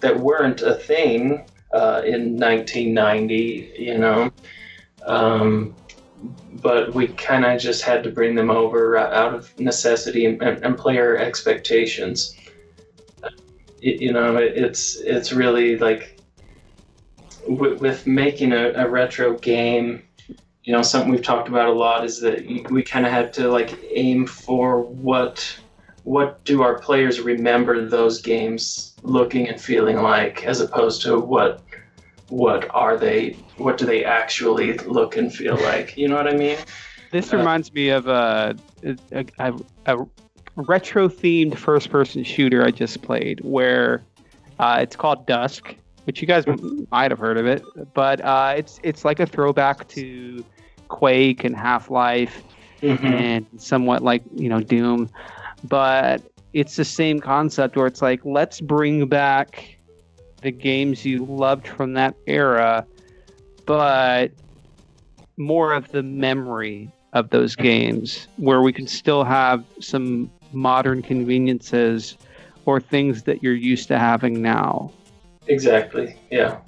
[0.00, 3.74] that weren't a thing uh, in 1990.
[3.78, 4.30] You know.
[5.06, 5.74] Um,
[6.60, 10.64] but we kind of just had to bring them over out of necessity and, and,
[10.64, 12.36] and player expectations.
[13.80, 16.20] it, you know, it, it's it's really like
[17.48, 20.02] with, with making a, a retro game.
[20.62, 23.48] You know, something we've talked about a lot is that we kind of had to
[23.48, 25.58] like aim for what
[26.04, 31.62] what do our players remember those games looking and feeling like, as opposed to what
[32.30, 36.32] what are they what do they actually look and feel like you know what i
[36.34, 36.56] mean
[37.10, 38.56] This Uh, reminds me of a,
[39.12, 39.52] a, a,
[39.86, 39.96] a
[40.56, 44.02] retro themed first person shooter I just played where
[44.58, 45.74] uh, it's called Dusk,
[46.04, 46.44] which you guys
[46.90, 47.64] might have heard of it,
[47.94, 50.44] but uh, it's it's like a throwback to
[50.88, 52.42] Quake and Half Life
[52.82, 53.04] Mhm.
[53.04, 55.08] and somewhat like you know Doom,
[55.64, 56.22] but
[56.52, 59.76] it's the same concept where it's like let's bring back
[60.42, 62.86] the games you loved from that era,
[63.66, 64.28] but
[65.36, 72.16] more of the memory of those games where we can still have some modern conveniences
[72.66, 74.92] or things that you're used to having now.
[75.46, 76.58] exactly yeah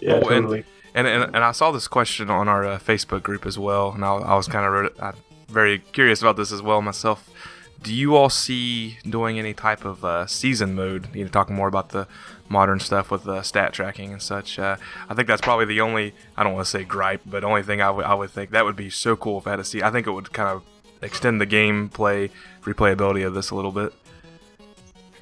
[0.00, 0.64] Yeah, Oh, and- totally.
[0.96, 4.04] And, and and I saw this question on our uh, Facebook group as well, and
[4.04, 5.10] I, I was kind of uh,
[5.48, 7.28] very curious about this as well myself.
[7.84, 11.14] Do you all see doing any type of uh, season mode?
[11.14, 12.08] You know, talking more about the
[12.48, 14.58] modern stuff with uh, stat tracking and such.
[14.58, 14.78] Uh,
[15.08, 17.82] I think that's probably the only I don't want to say gripe, but only thing
[17.82, 19.82] I would I would think that would be so cool if I had to see.
[19.82, 20.62] I think it would kind of
[21.02, 22.30] extend the gameplay
[22.62, 23.92] replayability of this a little bit.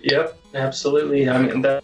[0.01, 1.29] Yep, absolutely.
[1.29, 1.83] I mean that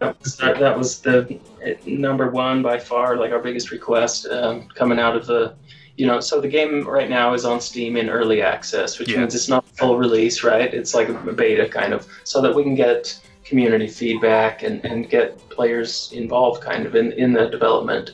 [0.00, 4.26] that was, that, that was the eh, number one by far, like our biggest request
[4.26, 5.54] um, coming out of the,
[5.98, 6.20] you know.
[6.20, 9.18] So the game right now is on Steam in early access, which Yeah.
[9.20, 10.72] means it's not full release, right?
[10.72, 15.10] It's like a beta kind of, so that we can get community feedback and, and
[15.10, 18.12] get players involved kind of in, in the development.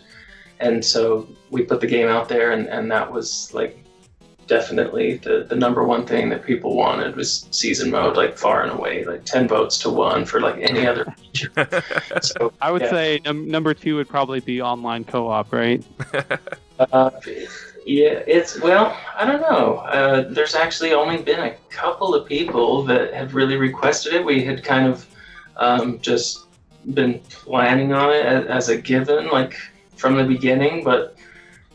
[0.61, 3.79] And so we put the game out there, and, and that was like
[4.47, 8.73] definitely the, the number one thing that people wanted was season mode, like far and
[8.73, 11.83] away, like 10 votes to one for like any other feature.
[12.23, 12.91] So, I would Yeah.
[12.91, 15.83] say num- number two would probably be online co-op, right?
[16.79, 17.11] uh,
[17.87, 19.77] yeah, it's, well, I don't know.
[19.77, 24.25] Uh, there's actually only been a couple of people that have really requested it.
[24.25, 25.07] We had kind of
[25.57, 26.47] um, just
[26.95, 29.57] been planning on it as, as a given, like
[29.97, 31.17] from the beginning, but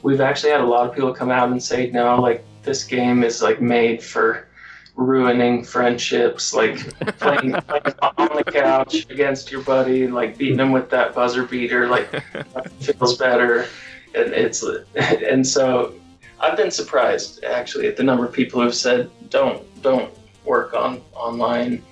[0.01, 3.23] we've actually had a lot of people come out and say, no, like this game
[3.23, 4.47] is like made for
[4.95, 6.77] ruining friendships, like
[7.19, 11.43] playing, playing on the couch against your buddy, and like beating him with that buzzer
[11.43, 12.09] beater, like
[12.79, 13.67] feels better.
[14.15, 15.93] And it's and so
[16.39, 20.11] I've been surprised actually at the number of people who've said don't don't
[20.45, 21.83] work on online.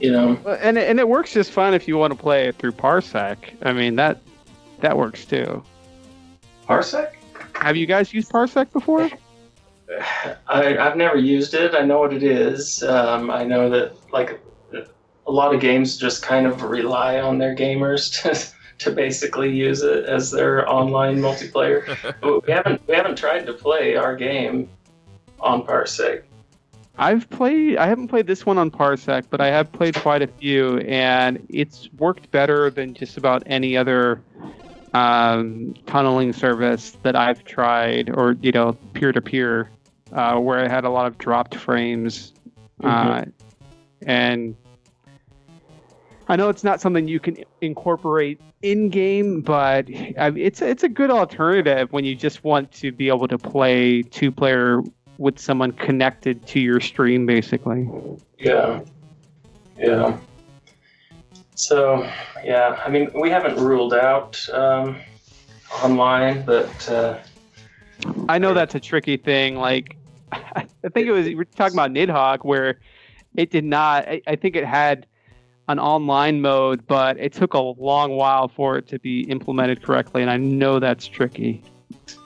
[0.00, 2.48] You know, Well, And it, and it works just fine if you want to play
[2.48, 3.36] it through Parsec.
[3.62, 4.20] I mean that
[4.80, 5.62] that works too.
[6.68, 7.12] Parsec?
[7.54, 9.10] Have you guys used Parsec before?
[10.48, 11.74] I, I've never used it.
[11.74, 12.82] I know what it is.
[12.82, 14.40] Um, I know that like
[15.26, 19.82] a lot of games just kind of rely on their gamers to, to basically use
[19.82, 21.84] it as their online multiplayer.
[22.20, 24.68] But we haven't we haven't tried to play our game
[25.40, 26.22] on Parsec.
[26.96, 27.76] I've played.
[27.76, 31.44] I haven't played this one on Parsec, but I have played quite a few, and
[31.48, 34.22] it's worked better than just about any other
[34.92, 39.70] um, tunneling service that I've tried, or you know, peer to peer,
[40.10, 42.32] where I had a lot of dropped frames,
[42.84, 43.24] uh,
[44.02, 44.54] and
[46.28, 49.86] I know it's not something you can incorporate in game, but
[50.18, 54.02] I it's it's a good alternative when you just want to be able to play
[54.02, 54.82] two player
[55.18, 57.86] with someone connected to your stream, basically.
[58.38, 58.80] Yeah.
[59.78, 60.16] Yeah.
[61.56, 62.10] So,
[62.42, 64.96] yeah, I mean, we haven't ruled out um,
[65.82, 67.18] online, but uh,
[68.28, 69.56] I know that's a tricky thing.
[69.56, 69.96] Like,
[70.32, 72.80] I think it was we were talking about Nidhogg, where
[73.36, 74.08] it did not.
[74.08, 75.06] I, I think it had
[75.68, 80.22] an online mode, but it took a long while for it to be implemented correctly,
[80.22, 81.62] and I know that's tricky.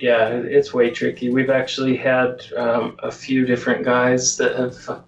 [0.01, 1.31] yeah, it's way tricky.
[1.31, 5.05] We've actually had um, a few different guys that have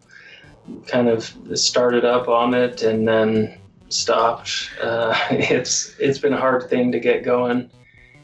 [0.86, 3.58] kind of started up on it and then
[3.88, 4.70] stopped.
[4.80, 7.70] Uh, it's it's been a hard thing to get going,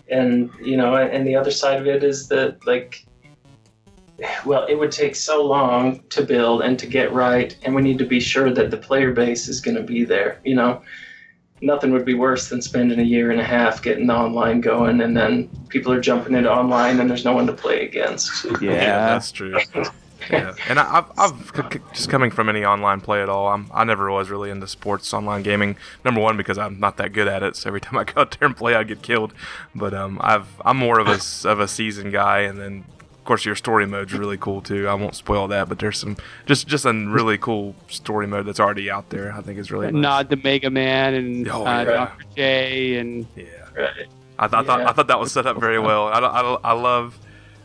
[0.09, 3.05] and you know, and the other side of it is that like,
[4.45, 7.99] well, it would take so long to build and to get right, and we need
[7.99, 10.41] to be sure that the player base is going to be there.
[10.45, 10.83] You know.
[11.63, 15.01] Nothing would be worse than spending a year and a half getting the online going,
[15.01, 18.45] and then people are jumping into online, and there's no one to play against.
[18.61, 19.59] Yeah, that's true.
[20.31, 23.49] yeah, and I, I've, I've c- c- just coming from any online play at all.
[23.49, 25.79] I'm, I never was really into sports online gaming.
[26.05, 27.57] Number one, because I'm not that good at it.
[27.57, 29.33] So every time I go out there and play, I get killed.
[29.75, 32.85] But um, I've I'm more of a s- of a season guy, and then
[33.27, 34.89] course, your story mode's really cool too.
[34.89, 36.17] I won't spoil that, but there's some
[36.47, 39.33] just just a really cool story mode that's already out there.
[39.33, 40.01] I think is really nice.
[40.03, 41.85] Nod to Mega Man and Oh, uh, yeah.
[41.85, 42.25] Dr.
[42.37, 43.45] J and Yeah,
[43.77, 43.91] Right.
[44.39, 46.09] I, th- I thought I thought that was set up very well.
[46.09, 47.19] I, I, I love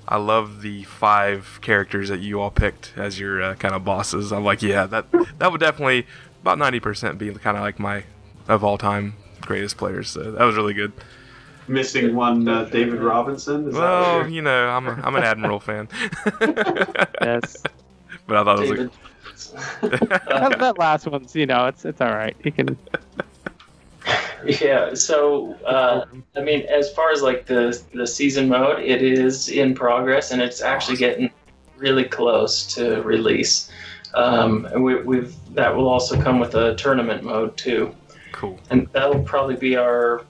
[0.07, 4.31] I love the five characters that you all picked as your uh, kind of bosses.
[4.33, 5.05] I'm like, yeah, that
[5.39, 6.05] that would definitely
[6.41, 8.03] about ninety percent be kind of like my
[8.47, 10.09] of all time greatest players.
[10.09, 10.91] So that was really good.
[11.67, 13.67] Missing one, uh, David Robinson.
[13.69, 15.87] Is Well, what you're- know, I'm a, I'm an Admiral fan,
[17.21, 17.63] yes.
[18.27, 18.91] but I thought it was David.
[19.81, 22.35] that, that last one's you know it's it's all right.
[22.43, 22.77] You can
[24.45, 24.93] Yeah.
[24.93, 26.05] So, uh,
[26.35, 30.41] I mean, as far as like the the season mode, it is in progress, and
[30.41, 31.31] it's actually getting
[31.77, 33.71] really close to release.
[34.13, 37.95] Um, and we, we've that will also come with a tournament mode too,
[38.31, 38.59] cool.
[38.69, 40.25] and that'll probably be our.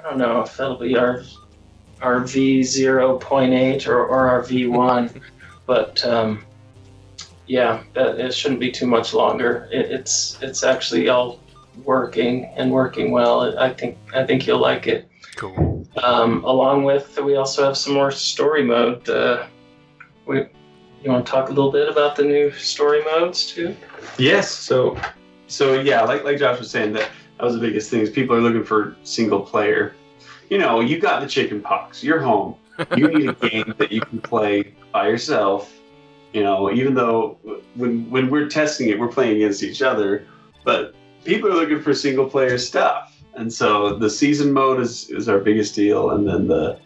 [0.00, 1.22] I don't know if that'll be our
[2.00, 5.10] our V zero point eight or, or our V one,
[5.66, 6.44] but um,
[7.46, 9.68] yeah, that, it shouldn't be too much longer.
[9.70, 11.40] It, it's it's actually all
[11.84, 13.58] working and working well.
[13.58, 15.08] I think I think you'll like it.
[15.36, 15.86] Cool.
[16.02, 19.08] Um, along with we also have some more story mode.
[19.08, 19.46] Uh,
[20.26, 20.46] we
[21.02, 23.74] you want to talk a little bit about the new story modes too?
[24.18, 24.50] Yes.
[24.50, 24.98] So,
[25.46, 27.08] so yeah, like like Josh was saying, that
[27.40, 28.00] that was the biggest thing.
[28.00, 29.94] Is people are looking for single player.
[30.50, 32.04] You know, you got the chicken pox.
[32.04, 32.56] You're home.
[32.96, 35.74] You need a game that you can play by yourself.
[36.34, 37.38] You know, even though
[37.76, 40.26] when when we're testing it, we're playing against each other,
[40.64, 43.16] but people are looking for single player stuff.
[43.34, 46.78] And so the season mode is is our biggest deal, and then the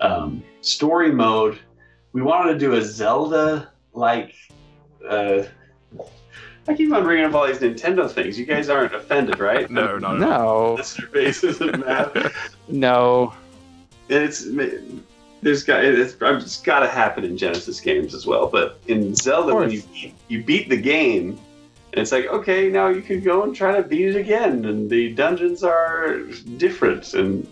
[0.00, 1.58] um, story mode.
[2.12, 4.32] We wanted to do a Zelda like.
[5.08, 5.44] Uh,
[6.68, 8.38] I keep on bringing up all these Nintendo things.
[8.38, 9.68] You guys aren't offended, right?
[9.70, 10.74] No, not at all.
[10.74, 12.32] no Listener base isn't mad.
[12.68, 13.32] no
[14.10, 14.46] And it's
[15.40, 18.48] there's got it's, it's got to happen in Genesis games as well.
[18.48, 21.38] But in Zelda, when you beat, you beat the game,
[21.92, 24.90] and it's like okay, now you can go and try to beat it again, and
[24.90, 26.20] the dungeons are
[26.56, 27.46] different, and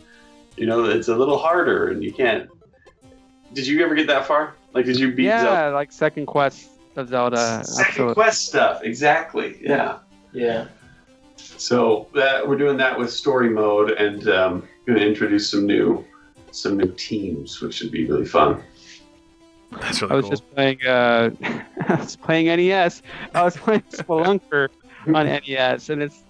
[0.56, 2.50] you know it's a little harder, and you can't.
[3.54, 4.54] Did you ever get that far?
[4.74, 5.74] Like, did you beat yeah Zelda?
[5.74, 8.14] like second quest of Zelda Second absolutely.
[8.14, 9.58] quest stuff, exactly.
[9.60, 9.98] Yeah.
[10.32, 10.68] Yeah.
[11.36, 16.04] So that we're doing that with story mode, and um, going to introduce some new
[16.50, 18.62] some new teams, which should be really fun.
[19.80, 20.30] That's really I was cool.
[20.30, 20.78] just playing.
[20.86, 21.30] Uh,
[21.88, 23.02] I was playing NES.
[23.34, 24.68] I was playing Spelunker
[25.14, 26.22] on NES, and it's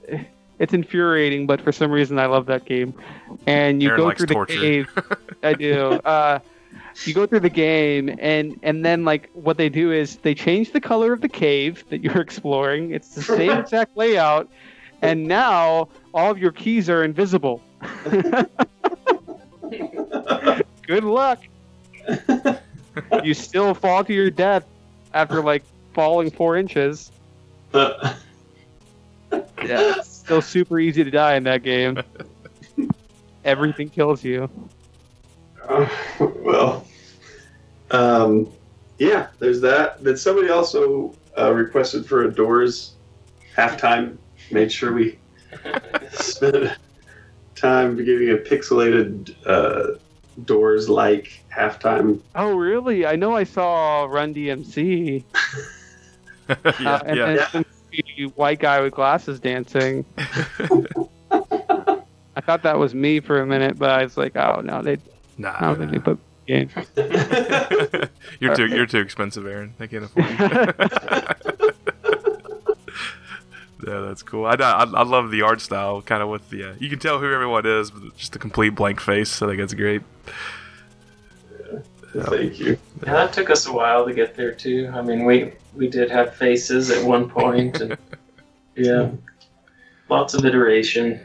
[0.58, 1.46] it's infuriating.
[1.46, 2.94] But for some reason, I love that game.
[3.46, 4.60] And you Aaron go likes through the torture.
[4.60, 4.88] cave.
[5.42, 5.92] I do.
[6.04, 6.38] Uh,
[7.04, 10.72] you go through the game, and and then like what they do is they change
[10.72, 12.92] the color of the cave that you're exploring.
[12.92, 14.48] It's the same exact layout,
[15.02, 17.60] and now all of your keys are invisible.
[20.86, 21.42] Good luck.
[23.24, 24.64] you still fall to your death
[25.12, 27.10] after like falling four inches.
[27.74, 28.14] Yeah,
[29.30, 32.02] it's still super easy to die in that game.
[33.44, 34.48] Everything kills you.
[36.20, 36.86] well,
[37.90, 38.50] um,
[38.98, 40.02] yeah, there's that.
[40.02, 42.94] Then somebody also uh, requested for a Doors
[43.56, 44.16] halftime.
[44.50, 45.18] Made sure we
[46.12, 46.76] spent
[47.54, 49.98] time giving a pixelated uh,
[50.44, 52.20] Doors like halftime.
[52.34, 53.06] Oh, really?
[53.06, 55.24] I know I saw Run DMC.
[56.48, 57.26] yeah, uh, and yeah.
[57.26, 57.64] then some
[58.34, 60.04] white guy with glasses dancing.
[62.36, 64.98] I thought that was me for a minute, but I was like, oh no, they.
[65.38, 66.70] Nah, I don't think they put game.
[68.40, 69.74] you're too you're too expensive, Aaron.
[69.78, 70.36] They can't afford you.
[73.86, 74.46] yeah, that's cool.
[74.46, 76.70] I, I, I love the art style, kind of with the.
[76.70, 79.42] Uh, you can tell who everyone is, but just a complete blank face.
[79.42, 80.02] I think it's great.
[82.14, 82.78] Thank you.
[83.04, 84.90] Yeah, that took us a while to get there too.
[84.94, 87.98] I mean, we we did have faces at one point, and
[88.74, 89.10] yeah,
[90.08, 91.20] lots of iteration.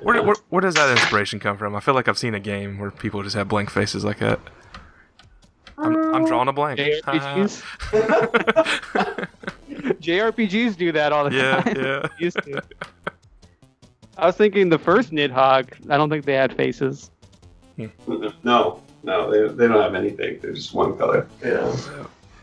[0.00, 1.74] Where, where where does that inspiration come from?
[1.74, 4.40] I feel like I've seen a game where people just have blank faces like that.
[5.76, 6.78] I'm, I'm drawing a blank.
[6.78, 7.62] JRPGs.
[10.00, 11.76] JRPGs do that all the yeah, time.
[11.76, 12.06] yeah.
[12.18, 12.62] Used to.
[14.16, 15.90] I was thinking the first Nidhogg.
[15.90, 17.10] I don't think they had faces.
[18.46, 20.38] No, no, they, they don't have anything.
[20.40, 21.26] They're just one color.
[21.44, 21.76] Yeah.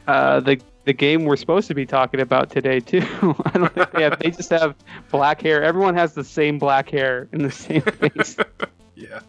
[0.07, 3.05] Uh, the the game we're supposed to be talking about today too.
[3.45, 4.19] I don't think they have.
[4.19, 4.75] They just have
[5.11, 5.63] black hair.
[5.63, 8.35] Everyone has the same black hair and the same face.
[8.95, 9.19] Yeah.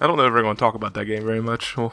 [0.00, 1.76] I don't know if we're going to talk about that game very much.
[1.76, 1.92] We'll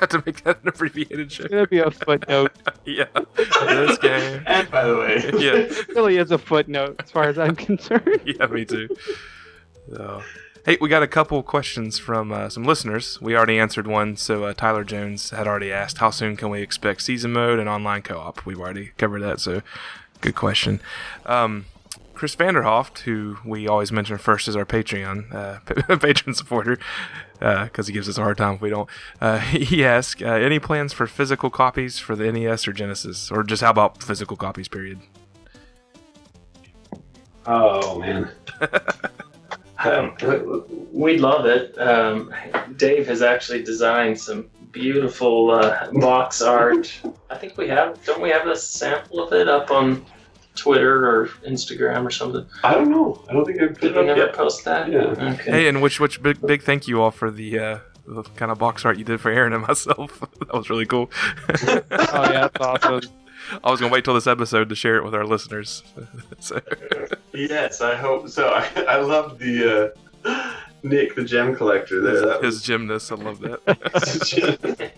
[0.00, 1.44] have to make that an abbreviated show.
[1.44, 2.52] It's gonna be a footnote.
[2.84, 3.06] Yeah.
[3.34, 4.42] This game.
[4.46, 5.54] And by the way, Yeah.
[5.54, 8.20] It really is a footnote as far as I'm concerned.
[8.26, 8.88] Yeah, me too.
[9.90, 10.22] So,
[10.66, 13.20] Hey, we got a couple questions from uh, some listeners.
[13.20, 14.16] We already answered one.
[14.16, 17.68] So uh, Tyler Jones had already asked, "How soon can we expect season mode and
[17.68, 19.38] online co-op?" We've already covered that.
[19.38, 19.62] So,
[20.20, 20.80] good question.
[21.24, 21.66] Um,
[22.14, 26.80] Chris Vanderhoft, who we always mention first as our Patreon uh, patron supporter,
[27.34, 28.90] because uh, he gives us a hard time if we don't.
[29.20, 33.44] Uh, he asked, uh, "Any plans for physical copies for the NES or Genesis, or
[33.44, 34.66] just how about physical copies?
[34.66, 34.98] Period."
[37.46, 38.32] Oh man.
[39.86, 41.78] Um, we'd love it.
[41.78, 42.32] Um,
[42.76, 46.92] Dave has actually designed some beautiful uh, box art.
[47.30, 50.04] I think we have, don't we have a sample of it up on
[50.54, 52.46] Twitter or Instagram or something?
[52.64, 53.24] I don't know.
[53.28, 54.34] I don't think I've Did put we it up never yet.
[54.34, 54.90] post that?
[54.90, 54.98] Yeah.
[54.98, 55.50] Okay.
[55.50, 58.58] Hey, and which which big big thank you all for the uh, the kind of
[58.58, 60.20] box art you did for Aaron and myself.
[60.38, 61.10] that was really cool.
[61.58, 63.00] Oh yeah, that's awesome.
[63.62, 65.82] I was gonna wait till this episode to share it with our listeners.
[66.38, 66.60] so,
[67.32, 68.48] Yes, I hope so.
[68.48, 69.92] I, I love the
[70.24, 72.26] uh, Nick, the gem collector there.
[72.26, 74.92] That his gymnast, I love that.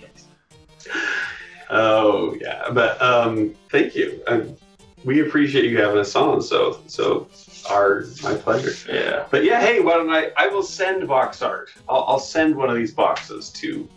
[1.70, 4.22] oh yeah, but um, thank you.
[4.26, 4.56] Um,
[5.04, 6.42] we appreciate you having us on.
[6.42, 7.28] So so
[7.68, 8.72] our my pleasure.
[8.92, 9.26] Yeah.
[9.30, 10.30] But yeah, hey, why don't I?
[10.36, 11.70] I will send box art.
[11.88, 13.88] I'll, I'll send one of these boxes to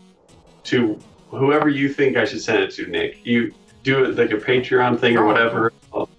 [0.64, 1.00] to
[1.30, 2.88] whoever you think I should send it to.
[2.88, 5.74] Nick, you do it like a Patreon thing or Oh, whatever.
[5.94, 6.10] I'll-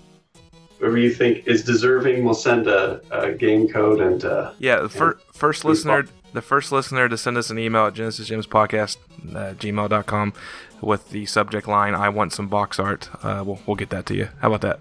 [0.79, 4.25] whoever you think is deserving, we'll send a, a game code and.
[4.25, 7.87] Uh, Yeah, the fir- first Please listener, the first listener to send us an email
[7.87, 8.97] at genesisgemspodcast
[9.37, 10.33] uh, gmail.com
[10.81, 14.15] with the subject line "I want some box art." Uh, we'll we'll get that to
[14.17, 14.29] you.
[14.41, 14.81] How about that?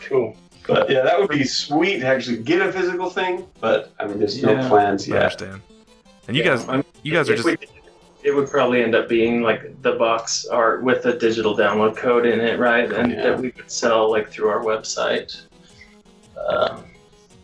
[0.00, 0.36] Cool.
[0.66, 3.46] But yeah, that would be sweet to actually get a physical thing.
[3.60, 4.68] But I mean, there's no Yeah.
[4.68, 5.22] plans I yet.
[5.24, 5.62] understand.
[6.28, 7.56] And you Yeah, guys, I'm- you guys are just we-
[8.26, 12.26] it would probably end up being like the box art with a digital download code
[12.26, 12.92] in it, right?
[12.92, 13.22] And Yeah.
[13.22, 15.42] that we would sell like through our website.
[16.48, 16.84] Um,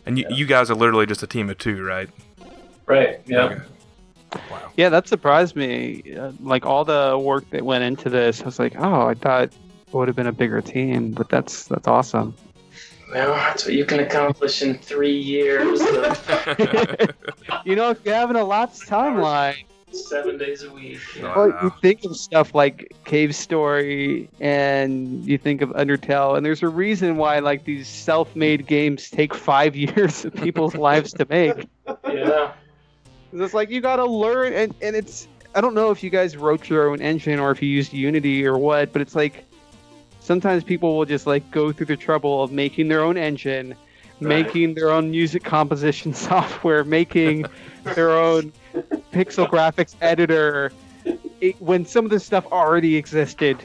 [0.05, 2.09] and you, you guys are literally just a team of two, right?
[2.85, 3.21] right.
[3.25, 3.45] Yeah.
[3.45, 3.61] Okay.
[4.51, 4.71] Wow.
[4.75, 6.03] Yeah, that surprised me.
[6.19, 9.43] Uh, like all the work that went into this, I was like, oh, I thought
[9.43, 9.53] it
[9.93, 12.35] would have been a bigger team, but that's that's awesome.
[13.13, 15.79] Well, that's what you can accomplish in three years
[17.65, 19.63] You know, if you're having a lapse timeline,
[19.95, 20.99] seven days a week.
[21.15, 21.23] You?
[21.23, 21.33] Wow.
[21.35, 26.63] well, you think of stuff like Cave Story and you think of Undertale, and there's
[26.63, 31.67] a reason why like these self-made games take five years of people's lives to make.
[32.07, 32.51] Yeah.
[33.31, 36.35] 'Cause It's like you gotta learn, and, and it's I don't know if you guys
[36.37, 39.45] wrote your own engine or if you used Unity or what, but it's like
[40.19, 43.75] sometimes people will just like go through the trouble of making their own engine,
[44.21, 44.45] Right.
[44.45, 47.45] making their own music composition software, making
[47.95, 48.53] their own
[49.11, 50.71] pixel graphics editor,
[51.41, 53.57] it, when some of this stuff already existed,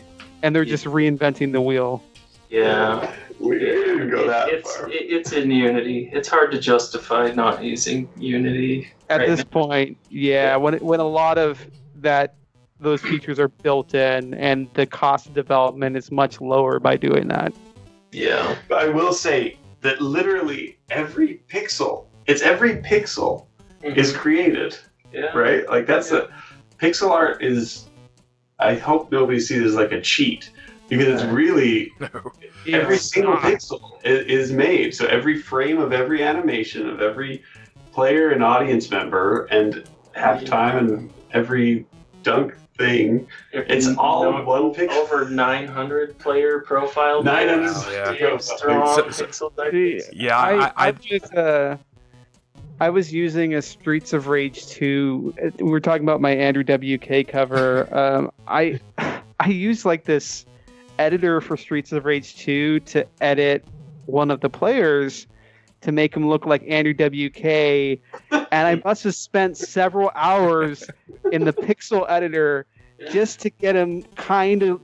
[0.42, 2.02] and they're just reinventing the wheel.
[2.48, 3.12] Yeah.
[3.40, 4.88] We didn't go that it's far.
[4.88, 6.10] it, it's in Unity.
[6.12, 8.88] It's hard to justify not using Unity.
[9.08, 9.44] At right this now.
[9.44, 11.64] point, yeah, when it- when a lot of
[11.96, 12.34] that
[12.80, 17.28] those features are built in, and the cost of development is much lower by doing
[17.28, 17.52] that.
[18.12, 18.56] Yeah.
[18.68, 23.46] But I will say that literally every pixel, it's every pixel
[23.82, 23.98] mm-hmm.
[23.98, 24.76] is created,
[25.12, 25.36] yeah.
[25.36, 25.68] right?
[25.68, 26.28] Like that's a
[26.78, 27.84] pixel art is.
[28.60, 30.50] I hope nobody sees it as like a cheat
[30.88, 32.08] because it's really No.
[32.66, 33.42] every It's single not.
[33.44, 34.94] pixel is, is made.
[34.94, 37.42] So every frame of every animation of every
[37.92, 39.84] player and audience member and
[40.16, 41.86] halftime and every
[42.24, 43.26] dunk thing.
[43.52, 44.90] It's all No, one pixel.
[44.96, 47.22] Over 900 player profile.
[47.22, 47.86] 900 builds.
[47.86, 48.38] Wow, yeah.
[48.38, 50.00] Strong So- pixel See.
[50.12, 51.76] Yeah, I, I, I, I, was uh,
[52.80, 55.34] I was using a Streets of Rage 2.
[55.42, 57.88] uh, We were talking about my Andrew WK cover.
[57.96, 58.80] Um, I
[59.40, 60.46] I used like this
[60.98, 63.64] editor for Streets of Rage 2 to edit
[64.06, 65.26] one of the players
[65.80, 68.00] to make him look like Andrew WK,
[68.30, 70.84] and I must have spent several hours
[71.30, 72.66] in the pixel editor
[73.12, 74.80] just to get him kind of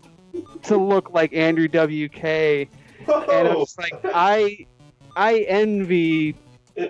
[0.63, 2.69] to look like Andrew WK and
[3.09, 4.67] Oh, it's like I
[5.17, 6.37] I envy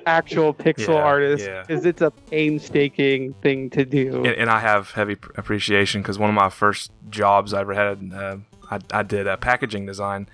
[0.06, 1.62] actual pixel Yeah, artists yeah.
[1.66, 4.16] because it's a painstaking thing to do.
[4.24, 8.12] and, and I have heavy appreciation because one of my first jobs I ever had,
[8.14, 8.36] uh,
[8.70, 10.28] I, I did uh, packaging design,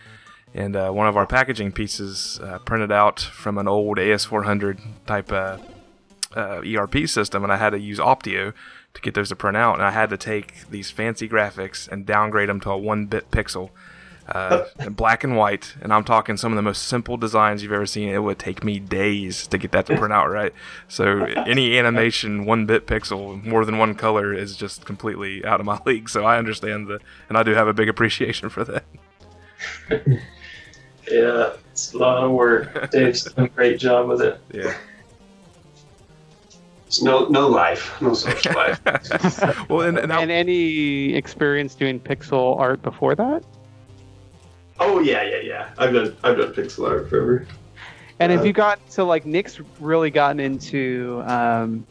[0.55, 5.32] and uh, one of our packaging pieces uh, printed out from an old AS400 type
[5.32, 5.59] uh,
[6.36, 8.52] uh, ERP system, and I had to use Optio
[8.94, 12.05] to get those to print out, and I had to take these fancy graphics and
[12.06, 13.70] downgrade them to a one-bit pixel.
[14.31, 17.73] Uh, in black and white, and I'm talking some of the most simple designs you've
[17.73, 18.09] ever seen.
[18.09, 20.52] It would take me days to get that to print out right.
[20.86, 25.66] So any animation one bit pixel, more than one color, is just completely out of
[25.66, 26.09] my league.
[26.09, 28.85] So I understand the, and I do have a big appreciation for that.
[31.11, 32.90] Yeah, it's a lot of work.
[32.93, 34.39] Dave's done a great job with it.
[34.52, 34.77] Yeah.
[36.85, 38.81] There's no no life, no social life.
[39.69, 43.44] well, and, and And any experience doing pixel art before that?
[44.81, 45.70] Oh yeah, yeah, yeah.
[45.78, 47.47] I've done I've done pixel art forever.
[48.19, 51.86] And have Uh, you got so like Nick's really gotten into um,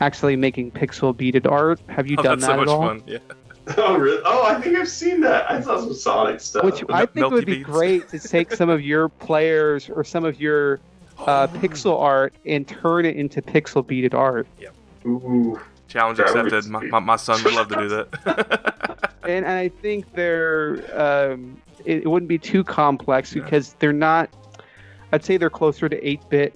[0.00, 1.80] actually making pixel beaded art?
[1.88, 2.80] Have you oh, done that's that so much at all?
[2.82, 3.02] fun.
[3.06, 3.18] Yeah.
[3.76, 4.20] Oh really?
[4.24, 5.48] Oh, I think I've seen that.
[5.48, 6.64] I saw some Sonic stuff.
[6.64, 7.64] Which I think Melty would be beads.
[7.64, 10.80] great to take some of your players or some of your
[11.18, 14.48] uh, pixel art and turn it into pixel beaded art.
[14.58, 14.74] Yep.
[15.06, 15.60] Ooh.
[15.86, 16.66] Challenge That accepted.
[16.72, 17.88] My, my, my son would love to do
[18.24, 19.12] that.
[19.22, 21.56] And, and I think they're um,
[21.86, 23.42] it, it wouldn't be too complex Yeah.
[23.44, 24.28] because they're not.
[25.12, 26.54] I'd say they're closer to eight bit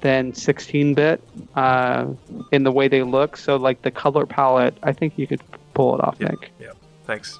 [0.00, 1.22] than sixteen bit
[1.56, 2.06] uh,
[2.52, 3.36] in the way they look.
[3.36, 5.42] So like the color palette, I think you could
[5.74, 6.28] pull it off, Yeah.
[6.28, 6.52] Nick.
[7.04, 7.38] Thanks.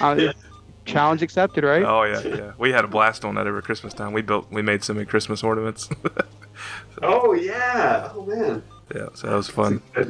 [0.00, 0.32] Uh, Yeah.
[0.84, 1.84] Challenge accepted, right?
[1.84, 2.52] Oh yeah, yeah.
[2.58, 4.12] We had a blast on that over Christmas time.
[4.12, 5.88] We built, we made so many Christmas ornaments.
[7.02, 8.10] Oh yeah.
[8.14, 8.62] Oh man.
[8.94, 9.80] yeah, so that was fun.
[9.96, 10.04] Oh,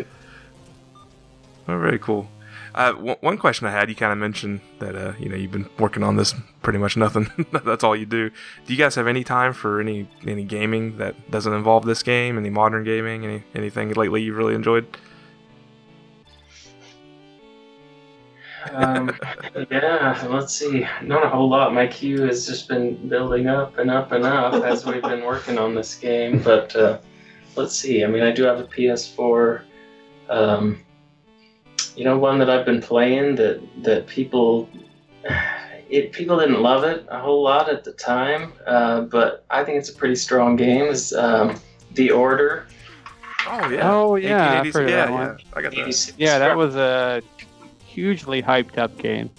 [1.67, 2.29] very cool.
[2.75, 5.51] Uh, one, one question I had, you kind of mentioned that uh, you know you've
[5.51, 7.31] been working on this pretty much nothing.
[7.65, 8.31] That's all you do.
[8.31, 12.39] Do you guys have any time for any any gaming that doesn't involve this game?
[12.39, 13.25] Any modern gaming?
[13.25, 14.87] Any anything lately you've really enjoyed?
[18.71, 19.19] Um,
[19.71, 20.87] yeah, let's see.
[21.03, 21.75] Not a whole lot.
[21.75, 25.59] My queue has just been building up and up and up as we've been working
[25.59, 26.41] on this game.
[26.41, 26.99] But uh,
[27.57, 28.05] let's see.
[28.05, 29.63] I mean, I do have a PS4.
[30.29, 30.81] Um,
[31.97, 34.69] you know, one that I've been playing that that people
[35.91, 39.79] it people didn't love it a whole lot at the time, uh, but I think
[39.79, 40.87] it's a pretty strong game.
[40.87, 41.61] Is um,
[41.93, 42.67] The Order?
[43.47, 43.91] Oh yeah.
[43.91, 45.39] Oh, yeah, I've heard yeah, that one.
[45.39, 45.45] yeah.
[45.55, 46.13] I got that.
[46.17, 47.23] Yeah, that was a
[47.85, 49.31] hugely hyped up game.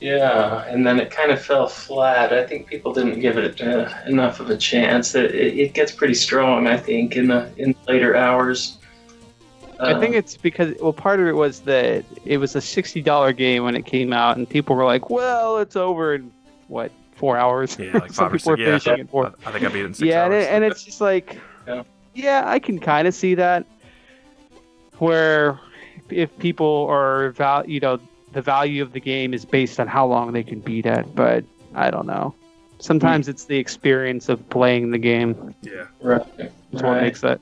[0.00, 2.32] Yeah, and then it kind of fell flat.
[2.32, 5.14] I think people didn't give it uh, enough of a chance.
[5.14, 8.78] It, it, it gets pretty strong, I think, in the in later hours.
[9.78, 13.02] I think Um, it's because well, part of it was that it was a sixty
[13.02, 16.32] dollar game when it came out, and people were like, "Well, it's over in
[16.68, 18.60] what four hours?" Yeah, like Some five or people were six.
[18.60, 19.26] Yeah, finishing it for.
[19.26, 21.38] I, I think I beat it in six Yeah, and, it, and it's just like,
[21.66, 21.82] Yeah.
[22.14, 23.66] yeah, I can kind of see that.
[24.98, 25.60] Where
[26.08, 28.00] if people are val, you know,
[28.32, 31.44] the value of the game is based on how long they can beat it, but
[31.74, 32.34] I don't know.
[32.78, 35.86] Sometimes it's the experience of playing the game yeah.
[36.02, 37.02] right, is what right.
[37.02, 37.40] makes it.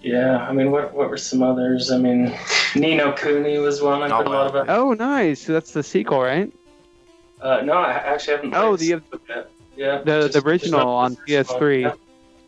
[0.00, 1.90] Yeah, I mean, what what were some others?
[1.90, 2.32] I mean,
[2.76, 4.60] Ni no Kuni was one I Oh, heard a lot wow.
[4.62, 4.78] about.
[4.78, 5.44] Oh, nice.
[5.44, 6.52] That's the sequel, right?
[7.40, 8.54] Uh, no, I actually haven't.
[8.54, 9.50] Oh, the- some of that.
[9.76, 11.82] yeah, the- the original on PS3.
[11.82, 11.92] Yeah,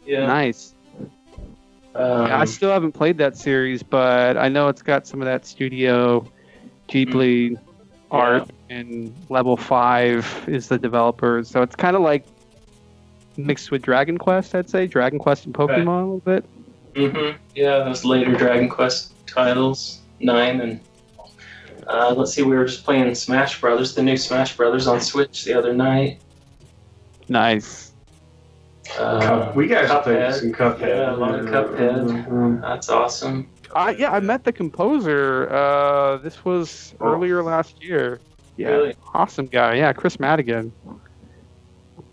[0.06, 0.26] yeah.
[0.26, 0.74] Nice.
[1.96, 5.26] Um, Yeah, I still haven't played that series, but I know it's got some of
[5.26, 6.24] that Studio
[6.88, 7.56] Ghibli
[8.12, 12.24] art, and Level Five is the developers, so it's kind of like
[13.36, 14.86] mixed with Dragon Quest, I'd say.
[14.86, 15.78] Dragon Quest and Pokemon Right.
[15.86, 16.44] a little bit.
[16.96, 20.80] Hmm Yeah, those later Dragon Quest titles, nine and
[21.86, 25.44] uh, let's see, we were just playing Smash Brothers, the new Smash Brothers on Switch
[25.44, 26.20] the other night.
[27.28, 27.92] Nice.
[28.98, 30.02] Uh, Cup- we guys Cuphead.
[30.04, 30.80] played some Cuphead.
[30.88, 32.28] Yeah, a lot of Cuphead.
[32.30, 33.48] Um, That's awesome.
[33.74, 35.48] Uh, yeah, I met the composer.
[35.50, 37.12] Uh, this was Oh.
[37.12, 38.20] earlier last year.
[38.56, 38.94] Yeah, Really?
[39.14, 39.74] awesome guy.
[39.74, 40.70] Yeah, Kris Maddigan.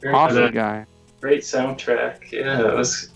[0.01, 0.85] Very Awesome guy.
[1.19, 2.31] Great soundtrack.
[2.31, 3.09] Yeah, it was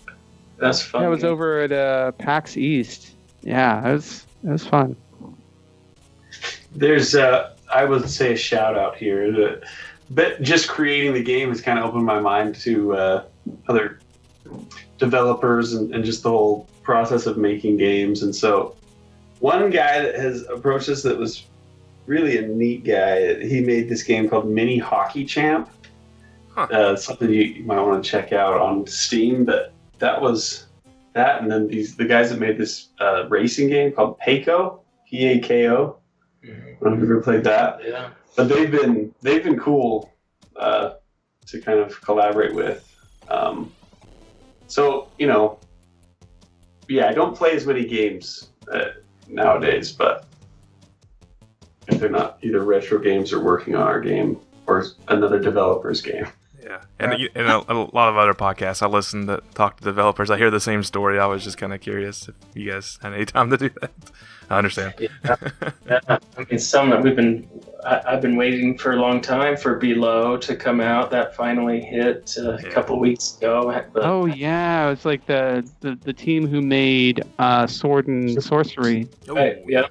[0.62, 1.02] that's fun.
[1.02, 3.14] Yeah, I was over at uh, PAX East.
[3.42, 4.96] Yeah, it was it was fun.
[6.74, 9.30] There's, uh, I would say, a shout out here.
[9.30, 9.62] The-
[10.10, 13.24] But just creating the game has kind of opened my mind to uh,
[13.68, 13.98] other
[14.98, 18.22] developers and, and just the whole process of making games.
[18.22, 18.74] And so,
[19.40, 21.44] one guy that has approached us that was
[22.06, 23.42] really a neat guy.
[23.44, 25.68] He made this game called Mini Hockey Champ.
[26.54, 26.68] Huh.
[26.70, 29.44] Uh, something you, you might want to check out on Steam.
[29.44, 29.71] But
[30.02, 30.66] that was
[31.14, 35.26] that, and then these the guys that made this uh, racing game called Pako, P
[35.28, 35.96] A K O.
[36.44, 36.50] Mhm.
[36.50, 38.10] I don't know if you've ever played that, Yeah.
[38.36, 40.12] but they've been they've been cool
[40.56, 40.94] uh,
[41.46, 42.82] to kind of collaborate with.
[43.28, 43.72] Um,
[44.66, 45.58] so you know,
[46.88, 48.90] yeah, I don't play as many games uh,
[49.28, 50.26] nowadays, but
[51.86, 56.26] if they're not either retro games or working on our game or another developer's game,
[56.62, 59.84] Yeah, and you and a, a lot of other podcasts I listen to talk to
[59.84, 60.30] developers.
[60.30, 61.18] I hear the same story.
[61.18, 63.90] I was just kind of curious if you guys had any time to do that.
[64.50, 64.94] I understand.
[64.98, 65.36] Yeah.
[65.88, 66.18] Yeah, I
[66.50, 67.48] mean, some that we've been,
[67.84, 71.10] I, I've been waiting for a long time for Below to come out.
[71.10, 72.68] That finally hit uh, Yeah.
[72.68, 73.82] a couple weeks ago.
[73.92, 79.08] But Oh yeah, it's like the, the, the team who made uh, Sword and Sworcery.
[79.26, 79.86] Right, yeah,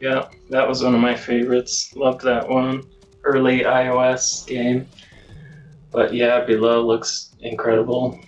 [0.00, 1.94] yeah, that was one of my favorites.
[1.94, 2.82] Loved that one.
[3.24, 4.88] Early iOS game.
[5.92, 8.18] But yeah, Below looks incredible.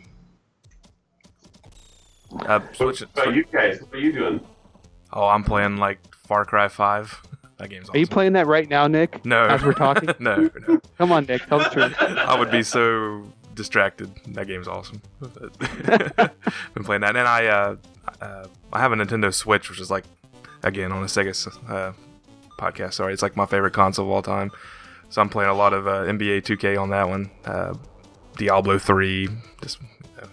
[2.40, 3.08] Uh, switch it.
[3.14, 3.80] What about you guys?
[3.80, 4.40] What are you doing?
[5.12, 7.22] Oh, I'm playing like Far Cry 5.
[7.56, 7.94] That game's awesome.
[7.94, 9.24] Are you playing that right now, Nick?
[9.24, 9.44] No.
[9.44, 10.08] As we're talking?
[10.18, 10.80] no, no.
[10.98, 11.46] Come on, Nick.
[11.46, 11.94] Tell the truth.
[12.00, 13.22] I would be so
[13.54, 14.10] distracted.
[14.34, 15.00] That game's awesome.
[15.20, 17.76] Been playing that, and I uh,
[18.20, 20.02] uh, I have a Nintendo Switch, which is like
[20.64, 21.92] again on a Sega uh,
[22.58, 22.94] podcast.
[22.94, 24.50] Sorry, it's like my favorite console of all time.
[25.10, 27.30] So I'm playing a lot of uh, NBA 2K on that one.
[27.44, 27.74] Uh,
[28.36, 29.28] Diablo 3.
[29.62, 29.78] Just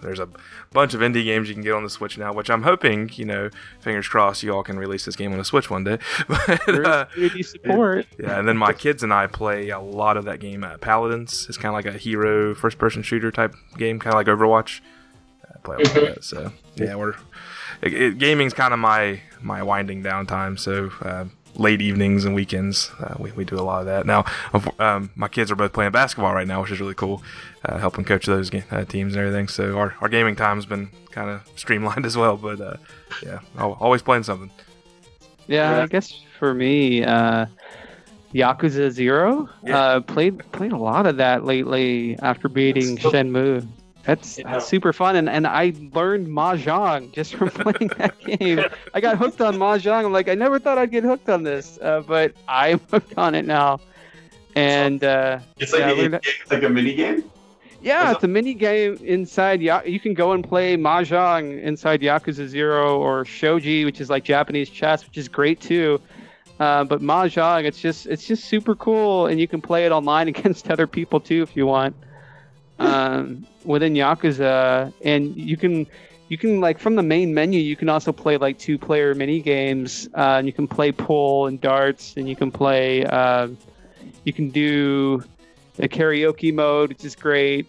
[0.00, 0.28] there's a
[0.72, 3.24] bunch of indie games you can get on the Switch now, which I'm hoping, you
[3.24, 3.50] know,
[3.80, 5.98] fingers crossed, you all can release this game on the Switch one day.
[6.28, 7.06] but, uh,
[7.42, 8.06] support.
[8.18, 10.64] yeah, and then my kids and I play a lot of that game.
[10.64, 14.26] Uh, Paladins It's kind of like a hero first-person shooter type game, kind of like
[14.26, 14.80] Overwatch.
[15.48, 16.24] I play a lot of that.
[16.24, 17.14] So yeah, we're
[17.82, 20.56] it, it, gaming's kind of my my winding down time.
[20.56, 21.26] So uh,
[21.56, 24.06] late evenings and weekends, uh, we, we do a lot of that.
[24.06, 24.24] Now,
[24.78, 27.22] um, my kids are both playing basketball right now, which is really cool,
[27.64, 29.48] uh, helping coach those ga- uh, teams and everything.
[29.48, 32.36] So our, our gaming time's been kind of streamlined as well.
[32.36, 32.76] But uh,
[33.22, 34.50] yeah, always playing something.
[35.46, 35.82] Yeah, Yeah.
[35.82, 37.46] I guess for me, uh,
[38.34, 39.48] Yakuza Zero.
[39.62, 39.78] Yeah.
[39.78, 43.66] Uh, played played a lot of that lately after beating That's Shenmue.
[44.04, 48.64] That's, that's super fun, and, and I learned mahjong just from playing that game.
[48.94, 50.04] I got hooked on mahjong.
[50.04, 53.34] I'm like, I never thought I'd get hooked on this, uh, but I'm hooked on
[53.36, 53.80] it now.
[54.56, 57.30] And uh, It's like Yeah, a, it's like a mini game.
[57.80, 59.62] yeah, it's a mini game inside.
[59.62, 64.24] Ya- you can go and play mahjong inside Yakuza Zero or shogi, which is like
[64.24, 66.00] Japanese chess, which is great too.
[66.60, 70.28] Uh, but mahjong, it's just it's just super cool, and you can play it online
[70.34, 71.94] against other people too if you want.
[72.82, 75.86] Um, within Yakuza, and you can
[76.28, 79.40] you can like from the main menu, you can also play like two player mini
[79.40, 83.04] games, uh, and you can play pool and darts, and you can play.
[83.04, 83.48] Uh,
[84.24, 85.22] you can do
[85.78, 87.66] a karaoke mode, which is great.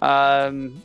[0.00, 0.82] Um,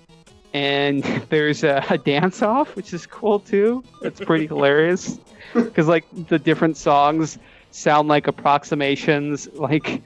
[0.53, 3.83] and there's a, a dance off, which is cool too.
[4.01, 5.19] It's pretty hilarious
[5.53, 7.39] because like the different songs
[7.71, 9.47] sound like approximations.
[9.57, 10.01] Like,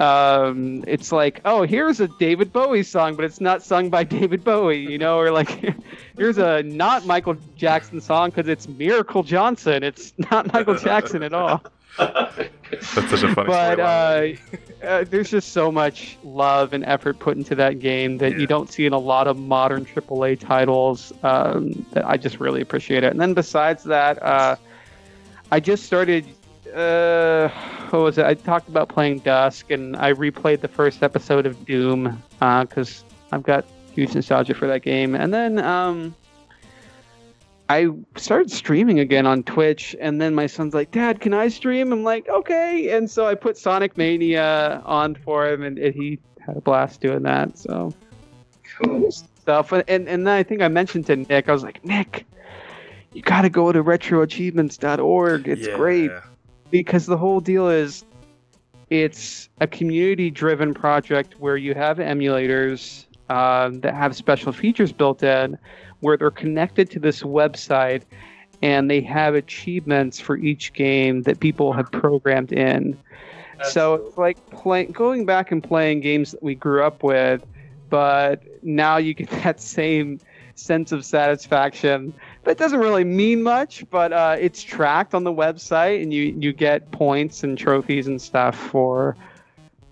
[0.00, 4.44] um, it's like, oh, here's a David Bowie song, but it's not sung by David
[4.44, 5.74] Bowie, you know, or like,
[6.16, 9.82] here's a not Michael Jackson song because it's Miracle Johnson.
[9.82, 11.62] It's not Michael Jackson at all
[11.98, 14.26] That's such a funny but uh,
[14.84, 18.38] uh, there's just so much love and effort put into that game that Yeah.
[18.38, 21.12] you don't see in a lot of modern AAA titles.
[21.22, 23.10] Um, that I just really appreciate it.
[23.12, 24.56] And then besides that, uh,
[25.50, 26.26] I just started.
[26.76, 27.48] Uh,
[27.90, 28.26] what was it?
[28.26, 33.42] I talked about playing Dusk, and I replayed the first episode of Doom because I've
[33.42, 35.14] got huge nostalgia for that game.
[35.14, 36.14] And then um,
[37.70, 41.92] I started streaming again on Twitch, and then my son's like, "Dad, can I stream?"
[41.92, 46.18] I'm like, "Okay." And so I put Sonic Mania on for him, and, and he
[46.44, 47.56] had a blast doing that.
[47.56, 47.94] So
[48.78, 49.10] Cool.
[49.10, 52.26] stuff, and and then I think I mentioned to Nick, I was like, "Nick,
[53.14, 55.48] you got to go to retroachievements.org.
[55.48, 55.74] It's Yeah.
[55.74, 56.12] great
[56.70, 58.04] because the whole deal is."
[58.88, 65.58] It's a community-driven project where you have emulators um, that have special features built in,
[66.00, 68.02] where they're connected to this website
[68.62, 72.98] and they have achievements for each game that people have programmed in.
[73.64, 77.44] so it's like playing going back and playing games that we grew up with,
[77.88, 80.20] but now you get that same
[80.54, 82.14] sense of satisfaction.
[82.46, 86.52] That doesn't really mean much, but uh, it's tracked on the website, and you you
[86.52, 89.16] get points and trophies and stuff for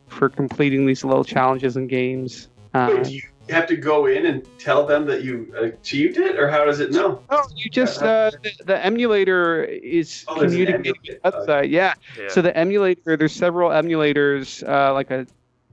[0.07, 2.47] for completing these little challenges and games.
[2.73, 6.39] Um, Wait, do you have to go in and tell them that you achieved it,
[6.39, 7.21] or how does it know?
[7.31, 11.47] Oh, you just uh, the, the emulator is Oh, communicating with the emulator.
[11.47, 11.71] website.
[11.71, 11.95] Yeah.
[12.17, 12.29] Yeah.
[12.29, 15.27] So the emulator, there's several emulators, uh, like a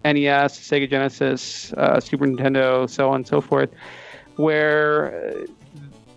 [0.03, 3.70] NES, Sega Genesis, uh, Super Nintendo, so on and so forth,
[4.38, 5.45] where uh,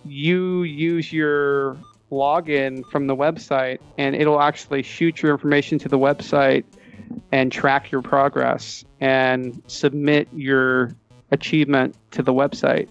[0.05, 1.77] you use your
[2.11, 6.63] login from the website, and it'll actually shoot your information to the website
[7.31, 10.95] and track your progress and submit your
[11.31, 12.87] achievement to the website.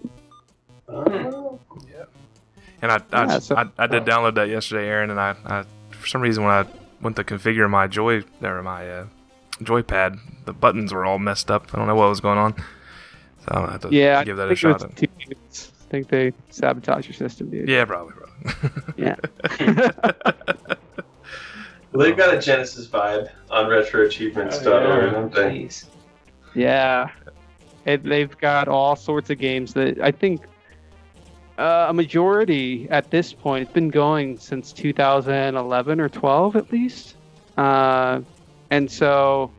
[0.89, 1.59] Oh.
[2.83, 5.65] And I, I, Yeah, so- I, I did download that yesterday, Aaron, and I, I
[5.91, 6.67] for some reason when I
[7.01, 9.07] went to configure my joy or my uh,
[9.61, 11.69] joypad, the buttons were all messed up.
[11.73, 12.55] I don't know what was going on.
[12.57, 14.83] So I'm gonna have to Yeah, give that a shot.
[16.03, 16.11] Two units.
[16.11, 17.69] I think they sabotage your system, dude.
[17.69, 18.95] Yeah, probably, probably.
[18.97, 19.17] Yeah.
[21.93, 25.11] Well, they've got a Genesis vibe on retroachievements.org, Oh, yeah.
[25.13, 25.69] don't they?
[26.55, 27.11] Yeah.
[27.87, 30.43] It, they've got all sorts of games that I think
[31.59, 33.63] uh, a majority at this point.
[33.63, 37.15] It's been going since 2011 or 12 at least,
[37.57, 38.23] uh,
[38.71, 39.53] and so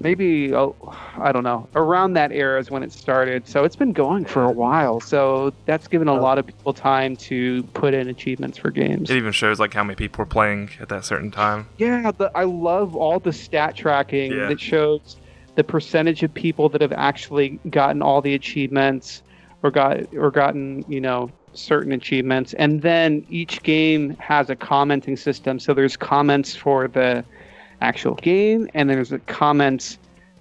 [0.00, 0.74] maybe oh,
[1.18, 3.46] I don't know around that era is when it started.
[3.46, 5.00] So it's been going for a while.
[5.00, 6.22] So that's given a oh.
[6.22, 9.10] lot of people time to put in achievements for games.
[9.10, 11.68] It even shows like how many people are playing at that certain time.
[11.78, 14.48] Yeah, the, I love all the stat tracking Yeah.
[14.48, 15.16] that shows
[15.54, 19.22] the percentage of people that have actually gotten all the achievements
[19.62, 25.16] or got or gotten you know certain achievements, and then each game has a commenting
[25.16, 25.58] system.
[25.58, 27.24] So there's comments for the
[27.80, 29.98] actual game, and there's a comments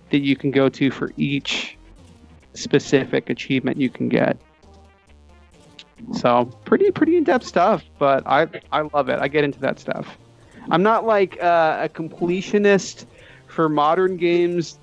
[0.10, 1.78] that you can go to for each
[2.54, 4.38] specific achievement you can get.
[6.14, 9.20] So pretty pretty in depth stuff, but I I love it.
[9.20, 10.18] I get into that stuff.
[10.72, 13.06] I'm not like uh, a completionist
[13.48, 14.80] for modern games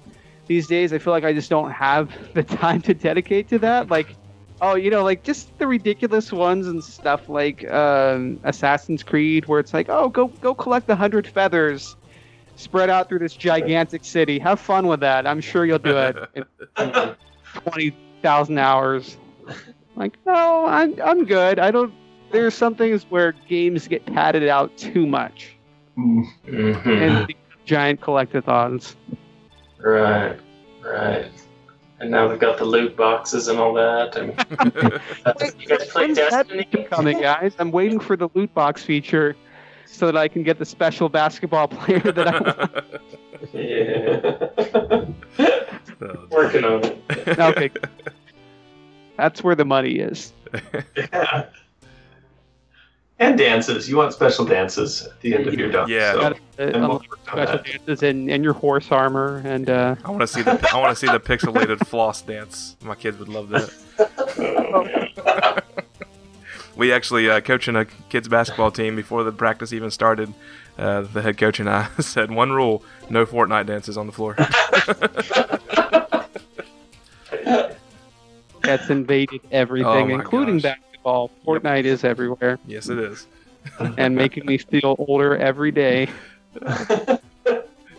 [0.46, 0.92] these days.
[0.92, 3.88] I feel like I just don't have the time to dedicate to that.
[3.90, 4.14] Like,
[4.60, 9.60] oh, you know, like just the ridiculous ones and stuff like um, Assassin's Creed, where
[9.60, 11.96] it's like, oh, go go collect the hundred feathers
[12.56, 14.38] spread out through this gigantic city.
[14.38, 15.26] Have fun with that.
[15.26, 16.44] I'm sure you'll do it in
[17.54, 19.16] twenty thousand hours.
[19.94, 21.58] Like, no, I'm I'm good.
[21.58, 21.92] I don't.
[22.32, 25.52] There's some things where games get padded out too much
[25.96, 26.24] Mm.
[26.46, 26.86] Mhm.
[26.86, 28.96] and become giant collectathons.
[29.78, 30.36] Right,
[30.84, 31.30] right.
[32.00, 34.14] And now we've got the loot boxes and all that.
[34.16, 34.34] And
[35.58, 36.64] you guys play Destiny?
[36.90, 37.54] coming, guys?
[37.58, 39.34] I'm waiting for the loot box feature
[39.86, 42.70] so that I can get the special basketball player that I want.
[43.52, 44.20] Yeah,
[46.30, 47.38] working on it.
[47.38, 47.70] Okay.
[49.16, 50.32] That's where the money is.
[50.96, 51.46] Yeah.
[53.18, 53.88] And dances.
[53.88, 55.88] You want special dances at the end of your dunk.
[55.88, 56.12] Yeah.
[56.12, 60.20] So, Got uh, we'll special dances and, and your horse armor and uh, I want
[60.20, 62.76] to see the I want to see the pixelated floss dance.
[62.82, 63.70] My kids would love that.
[66.76, 70.32] We actually uh, coaching a kids basketball team before the practice even started.
[70.78, 74.36] Uh, the head coach and I said one rule: no Fortnite dances on the floor.
[78.62, 80.74] that's invaded everything, Oh including gosh.
[80.76, 81.30] basketball.
[81.46, 83.26] Fortnite is everywhere yes, it is.
[83.96, 86.08] and making me feel older every day.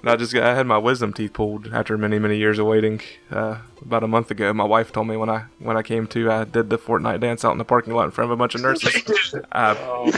[0.07, 2.65] And I just got, I had my wisdom teeth pulled after many many years of
[2.65, 3.01] waiting.
[3.29, 6.31] Uh, about a month ago, my wife told me when I when I came to,
[6.31, 8.55] I did the Fortnite dance out in the parking lot in front of a bunch
[8.55, 9.35] of nurses.
[9.51, 10.09] I Oh,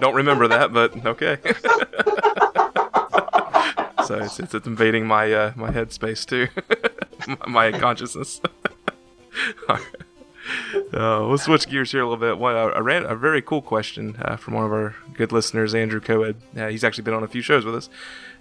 [0.00, 1.38] don't remember that, but okay.
[4.06, 6.48] so it's, it's, invading my uh, my headspace too,
[7.46, 8.42] my, my consciousness.
[10.92, 12.38] Uh, we'll switch gears here a little bit.
[12.38, 16.00] One, a, ran, a very cool question uh, from one of our good listeners, Andrew
[16.00, 16.36] Coed.
[16.56, 17.88] Uh, he's actually been on a few shows with us.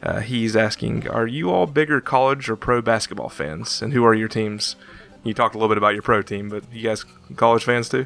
[0.04, 4.14] Uh, he's asking, "Are you all bigger college or pro basketball fans, and who are
[4.14, 4.76] your teams?"
[5.24, 7.04] You talked a little bit about your pro team, but you guys
[7.36, 8.06] college fans too?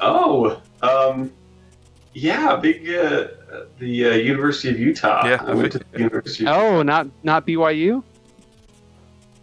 [0.00, 1.32] Oh, um,
[2.12, 2.88] yeah, big.
[2.88, 3.28] Uh,
[3.78, 5.26] the uh, University of Utah.
[5.26, 5.42] Yeah.
[5.46, 6.46] I went to the University.
[6.46, 8.02] Of Oh, not not BYU.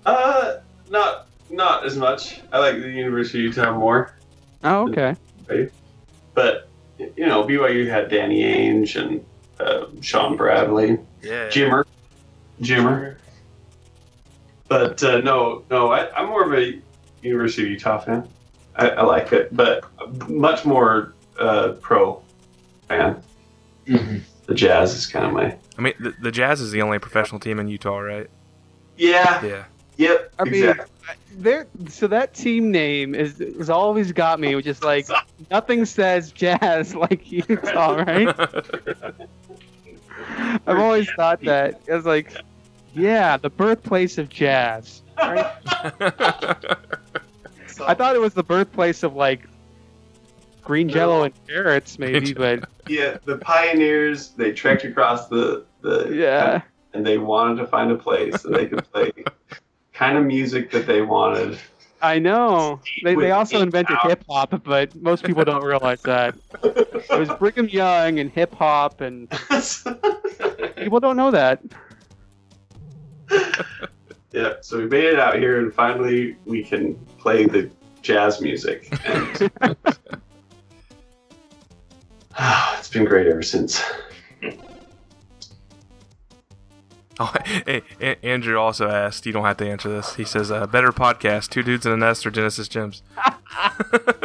[0.06, 0.56] Uh,
[0.90, 2.42] not not as much.
[2.52, 4.16] I like the University of Utah more,
[4.64, 5.16] Oh, okay.
[6.34, 9.24] but you know, BYU had Danny Ainge and
[9.62, 11.48] uh, Shawn Bradley, Yeah.
[11.50, 11.84] Jimmer,
[12.62, 13.18] Jimmer.
[14.68, 16.80] But uh, no, no, I, I'm more of a
[17.22, 18.28] University of Utah fan.
[18.76, 19.84] I, I like it, but
[20.30, 22.22] much more uh, pro
[22.88, 23.22] fan.
[23.86, 24.22] Mhm.
[24.46, 27.40] The Jazz is kind of my I mean, the, the Jazz is the only professional
[27.40, 28.30] team in Utah, right?
[28.98, 29.64] yeah, Yeah.
[29.98, 30.86] yep, I mean, exactly.
[31.36, 31.68] there.
[31.90, 35.08] So that team name is has always got me, which is like
[35.52, 38.36] nothing says jazz like Utah, right?
[40.68, 41.82] I've always thought that.
[41.88, 42.34] It was like,
[42.94, 45.02] yeah, the birthplace of jazz.
[45.18, 45.46] Right?
[47.86, 49.48] I thought it was the birthplace of like
[50.64, 56.62] green jello and carrots, maybe, but yeah, the pioneers they trekked across the the yeah.
[56.94, 59.12] and they wanted to find a place that they could play
[59.94, 61.58] kind of music that they wanted.
[62.02, 62.82] I know.
[63.04, 66.36] They, they also invented hip hop, but most people don't realize that.
[66.64, 69.30] It was Brigham Young and hip hop, and
[70.76, 71.62] people don't know that.
[74.32, 77.70] yeah, so we made it out here, and finally we can play the
[78.02, 78.88] jazz music.
[79.06, 79.52] And
[82.78, 83.84] it's been great ever since.
[87.34, 87.34] Oh,
[87.68, 89.26] hey, A- Andrew also asked.
[89.28, 90.16] You don't have to answer this.
[90.16, 93.04] He says, uh, "Better podcast: Two Dudes in a Nest or Genesis Gems."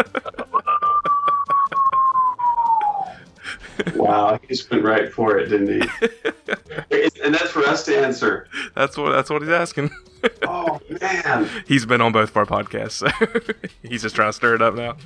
[3.94, 5.88] Wow, he just went right for it, didn't he?
[7.22, 8.48] and that's for us to answer.
[8.74, 9.90] that's what that's what he's asking.
[10.42, 11.48] Oh man.
[11.66, 14.74] he's been on both of our podcasts, so he's just trying to stir it up
[14.74, 14.96] now.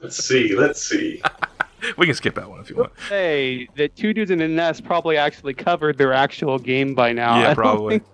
[0.00, 0.56] Let's see.
[0.56, 1.22] Let's see.
[1.96, 2.92] We can skip that one if you want.
[3.08, 7.34] Hey, the two dudes in the nest probably actually covered their actual game by now.
[7.34, 7.98] I Yeah, don't probably.
[7.98, 8.08] think-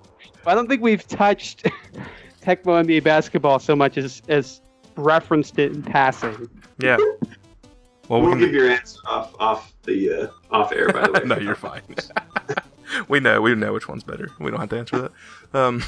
[0.47, 1.63] I don't think we've touched
[2.43, 4.61] Tecmo NBA basketball so much as as
[4.97, 6.49] referenced it in passing.
[6.79, 6.99] Yeah.
[8.09, 10.89] Well, we we'll can give your answer off off the uh, off air.
[10.93, 11.81] By the way, no, you're fine.
[13.09, 13.41] we know.
[13.41, 14.29] We know which one's better.
[14.39, 14.99] We don't have to answer
[15.53, 15.59] that.
[15.59, 15.83] Um,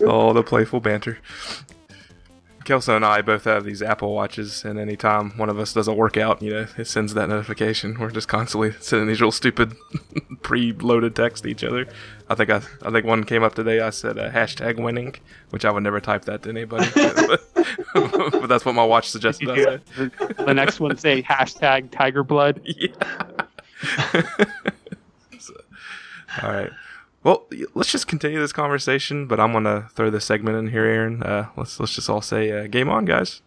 [0.00, 1.18] oh, the playful banter.
[2.64, 5.94] Kelso and I both have these Apple Watches, and anytime one of us does a
[5.94, 7.98] workout, you know, it sends that notification.
[7.98, 9.74] We're just constantly sending these real stupid
[10.42, 11.86] pre-loaded texts to each other.
[12.28, 13.80] I think I, I think one came up today.
[13.80, 15.14] I said uh, hashtag winning,
[15.50, 16.86] which I would never type that to anybody,
[17.94, 19.48] but that's what my watch suggested.
[19.48, 19.78] Yeah.
[19.96, 22.60] The, the next one say hashtag Tiger Blood.
[22.64, 22.88] Yeah.
[25.38, 25.54] So,
[26.42, 26.70] all right.
[27.22, 31.22] Well, let's just continue this conversation, but I'm gonna throw this segment in here, Aaron.
[31.22, 33.42] Uh, let's let's just all say uh, game on, guys.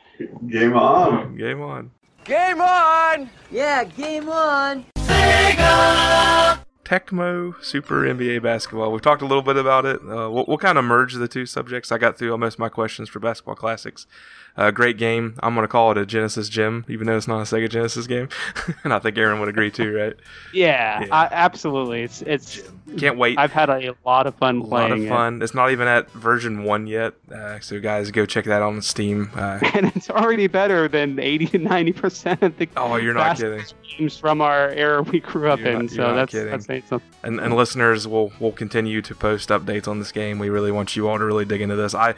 [0.48, 1.36] game on.
[1.36, 1.91] Game on.
[2.24, 3.30] Game on!
[3.52, 4.86] Yeah, game on!
[4.95, 6.60] Sega.
[6.86, 8.91] Tecmo Super NBA Basketball.
[8.91, 10.00] We've talked a little bit about it.
[10.02, 11.91] Uh, we'll, we'll kind of merge the two subjects.
[11.91, 14.06] I got through almost my questions for Basketball Classics.
[14.55, 15.35] Uh, great game.
[15.41, 18.05] I'm going to call it a Genesis gem, even though it's not a Sega Genesis
[18.05, 18.30] game.
[18.84, 20.13] and I think Aaron would agree too, right?
[20.53, 21.07] Yeah, Yeah.
[21.11, 22.03] I, absolutely.
[22.03, 22.61] It's it's.
[22.97, 23.39] Can't wait.
[23.39, 25.41] I've had a lot of fun a lot of fun.
[25.41, 29.31] It's not even at version one yet, uh, so guys, go check that on Steam.
[29.34, 33.38] Uh, and it's already better than eighty to ninety percent of the oh, you're not
[33.38, 33.63] kidding.
[33.97, 35.80] games from our era we grew up You're in.
[35.85, 36.51] not- so that's kidding.
[36.51, 37.09] that's saying something.
[37.23, 40.38] And, and listeners will will continue to post updates on this game.
[40.38, 41.95] We really want you all to really dig into this.
[41.95, 42.13] I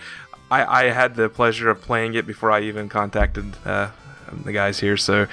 [0.51, 3.89] I, I had the pleasure of playing it before I even contacted uh,
[4.43, 5.27] the guys here, so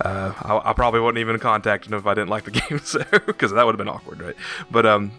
[0.00, 3.04] uh, I, I probably wouldn't even contact them if I didn't like the game, so
[3.26, 4.36] because that would have been awkward, right?
[4.70, 5.12] But um,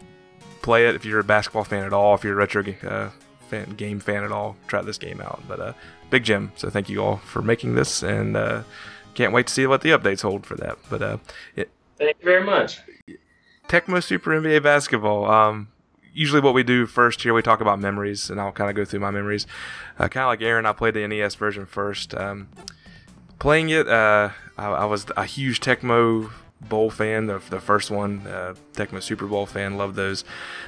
[0.61, 3.09] play it if you're a basketball fan at all, if you're a retro uh,
[3.47, 4.57] fan, game fan at all.
[4.67, 5.41] Try this game out.
[5.47, 5.73] But uh,
[6.09, 6.51] big gem.
[6.55, 8.63] So thank you all for making this, and uh,
[9.13, 10.77] can't wait to see what the updates hold for that.
[10.89, 11.17] But uh,
[11.55, 12.81] it, Thank you very much.
[13.69, 15.26] Tecmo Super NBA Basketball.
[15.30, 15.69] Um,
[16.15, 18.85] usually, what we do first here, we talk about memories, and I'll kind of go
[18.85, 19.45] through my memories.
[19.99, 22.15] Uh, kind of like Aaron, I played the NES version first.
[22.15, 22.47] Um,
[23.37, 26.31] playing it, uh, I, I was a huge Tecmo
[26.61, 29.77] Bowl fan, the, the first one, uh, Tecmo Super Bowl fan.
[29.77, 30.23] Loved those.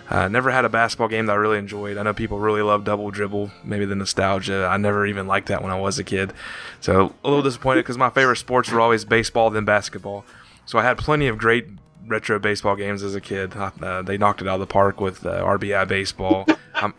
[0.09, 1.97] Uh, never had a basketball game that I really enjoyed.
[1.97, 4.67] I know people really love Double Dribble, maybe the nostalgia.
[4.69, 6.33] I never even liked that when I was a kid.
[6.81, 10.25] So a little disappointed because my favorite sports were always baseball then basketball.
[10.65, 11.67] So I had plenty of great
[12.07, 13.53] retro baseball games as a kid.
[13.55, 16.45] Uh, they knocked it out of the park with uh, RBI baseball.
[16.75, 16.93] I'm,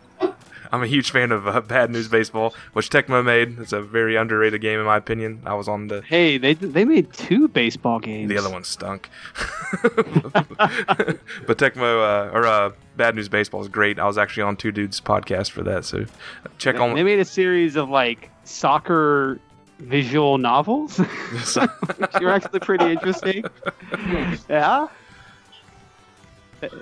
[0.71, 3.57] I'm a huge fan of uh, Bad News Baseball, which Tecmo made.
[3.59, 5.41] It's a very underrated game in my opinion.
[5.45, 8.29] I was on the Hey, they they made two baseball games.
[8.29, 9.09] the other one stunk.
[9.81, 13.97] but Tecmo uh, or uh, Bad News Baseball is great.
[13.99, 16.05] I was actually on Two Dudes podcast for that, so
[16.57, 16.95] check They on.
[16.95, 19.39] They made a series of like soccer
[19.79, 20.97] visual novels,
[21.31, 23.43] which are actually pretty interesting.
[24.49, 24.87] Yeah.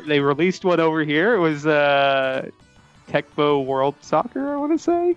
[0.08, 1.36] They released one over here.
[1.36, 2.50] It was uh,
[3.10, 5.16] Tecmo World Soccer, I want to say.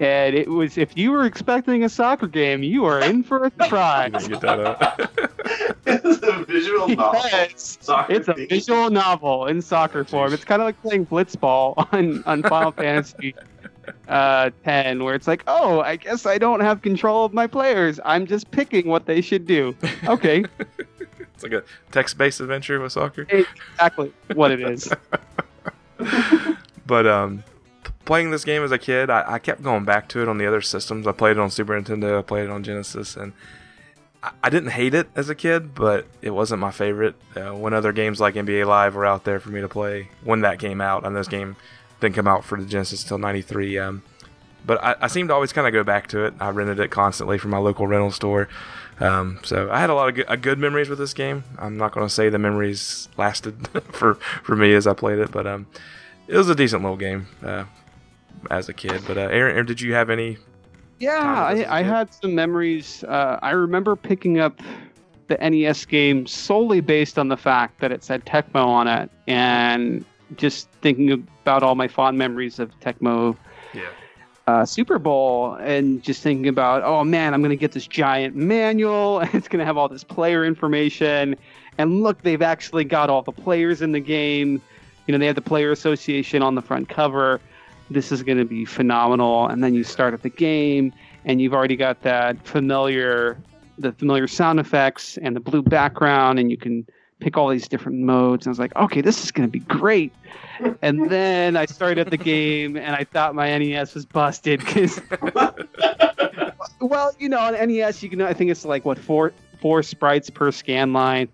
[0.00, 3.52] And it was if you were expecting a soccer game, you are in for a
[3.60, 4.28] You surprise.
[4.28, 5.00] get that up.
[5.86, 7.20] it's a visual novel.
[7.24, 7.78] Yes.
[8.08, 8.48] It's a theme.
[8.48, 10.32] visual novel in soccer form.
[10.32, 13.34] It's kind of like playing Blitzball on, on Final Fantasy
[14.08, 18.00] uh, 10, where it's like, oh, I guess I don't have control of my players.
[18.04, 19.76] I'm just picking what they should do.
[20.06, 20.44] Okay,
[21.42, 23.26] it's like a text-based adventure with soccer.
[23.28, 24.92] exactly what it is.
[26.90, 27.44] But um,
[28.04, 30.46] playing this game as a kid, I, I kept going back to it on the
[30.46, 31.06] other systems.
[31.06, 33.32] I played it on Super Nintendo, I played it on Genesis, and
[34.24, 37.14] I, I didn't hate it as a kid, but it wasn't my favorite.
[37.36, 40.40] Uh, when other games like NBA Live were out there for me to play, when
[40.40, 41.54] that came out, and this game
[42.00, 43.78] didn't come out for the Genesis until '93.
[43.78, 44.02] Um,
[44.66, 46.34] but I, I seem to always kind of go back to it.
[46.40, 48.48] I rented it constantly from my local rental store.
[49.00, 51.44] Um, so I had a lot of good, uh, good memories with this game.
[51.58, 55.32] I'm not going to say the memories lasted for, for me as I played it,
[55.32, 55.66] but um,
[56.28, 57.64] it was a decent little game uh,
[58.50, 59.02] as a kid.
[59.06, 60.36] But uh, Aaron, Aaron, did you have any?
[60.98, 63.02] Yeah, I, I, had some memories.
[63.04, 64.60] Uh, I remember picking up
[65.28, 70.04] the NES game solely based on the fact that it said Tecmo on it, and
[70.36, 73.34] just thinking about all my fond memories of Tecmo
[73.72, 73.88] Yeah.
[74.50, 78.34] Uh, Super Bowl and just thinking about, oh man, I'm going to get this giant
[78.34, 81.36] manual it's going to have all this player information.
[81.78, 84.60] And look, they've actually got all the players in the game.
[85.06, 87.40] You know, they have the player association on the front cover.
[87.90, 89.46] This is going to be phenomenal.
[89.46, 90.92] And then you start at the game
[91.24, 93.38] and you've already got that familiar,
[93.78, 96.86] the familiar sound effects and the blue background, and you can
[97.20, 98.46] pick all these different modes.
[98.46, 100.12] And I was like, okay, this is going to be great.
[100.82, 105.00] And then I started the game and I thought my NES was busted because
[106.80, 108.22] Well, you know, on NES, you can.
[108.22, 111.28] I think it's like what four four sprites per scan line,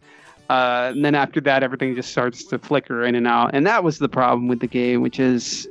[0.51, 3.55] uh, and then after that, everything just starts to flicker in and out.
[3.55, 5.69] And that was the problem with the game, which is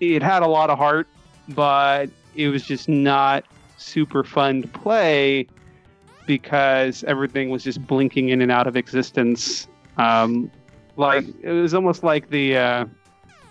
[0.00, 1.08] it had a lot of heart,
[1.48, 3.44] but it was just not
[3.78, 5.46] super fun to play
[6.26, 9.66] because everything was just blinking in and out of existence.
[9.96, 10.50] Um,
[10.96, 12.84] like it was almost like the uh,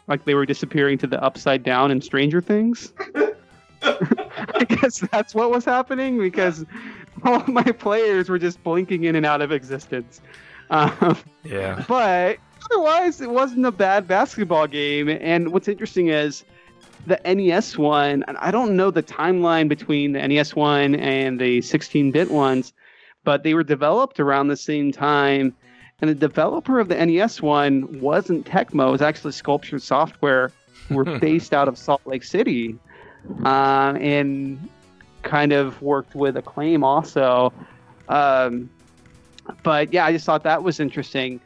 [0.08, 2.94] like they were disappearing to the upside down in Stranger Things.
[3.82, 6.66] I guess that's what was happening because
[7.24, 10.22] all my players were just blinking in and out of existence.
[10.70, 11.84] Um, Yeah.
[11.88, 12.38] but
[12.72, 15.10] otherwise, it wasn't a bad basketball game.
[15.10, 16.44] And what's interesting is
[17.06, 22.12] the NES one, I don't know the timeline between the NES one and the 16
[22.12, 22.74] bit ones,
[23.24, 25.56] but they were developed around the same time.
[26.02, 30.52] And the developer of the NES one wasn't Tecmo, it was actually Sculpture Software,
[30.88, 32.78] who were based out of Salt Lake City.
[33.44, 34.70] Um, and
[35.24, 37.52] kind of worked with Acclaim also.
[38.08, 38.70] Um,
[39.64, 41.42] but yeah, I just thought that was interesting.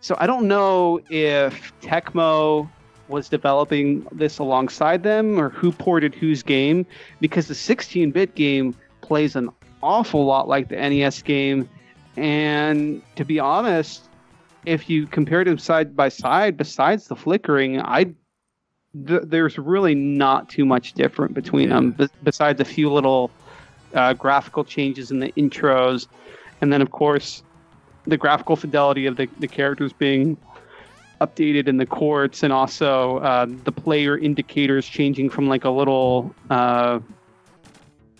[0.00, 2.68] So I don't know if Tecmo
[3.08, 6.86] was developing this alongside them or who ported whose game
[7.20, 9.50] because the 16 bit game plays an
[9.82, 11.68] awful lot like the NES game.
[12.16, 14.02] And to be honest,
[14.66, 18.14] if you compared them side by side, besides the flickering, I
[19.06, 23.30] th- there's really not too much different between them, b- besides a few little
[23.94, 26.06] uh, graphical changes in the intros,
[26.60, 27.42] and then of course
[28.06, 30.36] the graphical fidelity of the, the characters being
[31.20, 36.34] updated in the courts, and also uh, the player indicators changing from like a little.
[36.50, 37.00] Uh,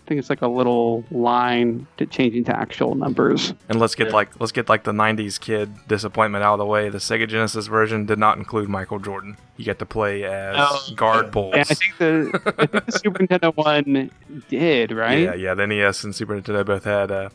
[0.09, 3.53] think it's like a little line to changing to actual numbers.
[3.69, 4.13] And let's get Yeah.
[4.15, 6.89] like let's get like the '90s kid disappointment out of the way.
[6.89, 9.37] The Sega Genesis version did not include Michael Jordan.
[9.55, 10.93] You get to play as Oh.
[10.95, 11.53] guard bulls.
[11.53, 14.11] And I think the I think the Super Nintendo one
[14.49, 15.19] did right.
[15.19, 15.53] Yeah, yeah.
[15.53, 17.29] The NES and Super Nintendo both had uh,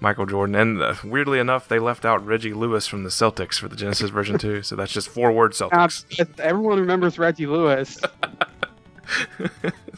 [0.00, 3.66] Michael Jordan, and uh, weirdly enough, they left out Reggie Lewis from the Celtics for
[3.66, 4.62] the Genesis version too.
[4.62, 6.28] So that's just four word Uh, Celtics.
[6.38, 7.98] everyone remembers Reggie Lewis.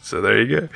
[0.03, 0.69] so there you go.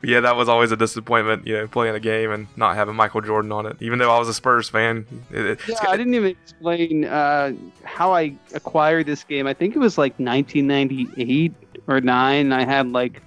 [0.00, 1.46] But yeah, that was always a disappointment.
[1.46, 3.76] You know, playing a game and not having Michael Jordan on it.
[3.80, 7.52] Even though I was a Spurs fan, it, Yeah, I didn't even explain uh,
[7.84, 9.46] how I acquired this game.
[9.46, 11.52] I think it was like 1998
[11.86, 12.52] or nine.
[12.52, 13.22] I had like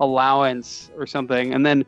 [0.00, 1.84] allowance or something, and then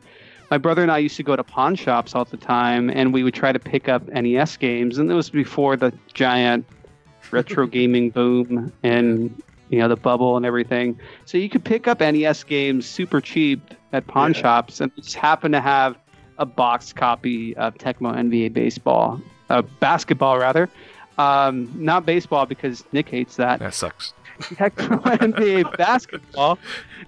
[0.51, 3.23] my brother and I used to go to pawn shops all the time, and we
[3.23, 4.97] would try to pick up NES games.
[4.97, 6.65] And it was before the giant
[7.31, 10.99] retro gaming boom and you know the bubble and everything.
[11.25, 14.41] So you could pick up NES games super cheap at pawn Yeah.
[14.41, 15.97] shops, and just happen to have
[16.37, 19.19] a boxed copy of Tecmo NBA Baseball,
[19.49, 20.69] uh, basketball rather.
[21.17, 23.59] Um, not baseball because Nick hates that.
[23.59, 24.13] that sucks.
[24.41, 26.57] Tecmo NBA basketball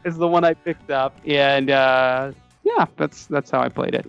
[0.06, 2.32] is the one I picked up, and uh,
[2.64, 4.06] yeah, that's that's how I played it.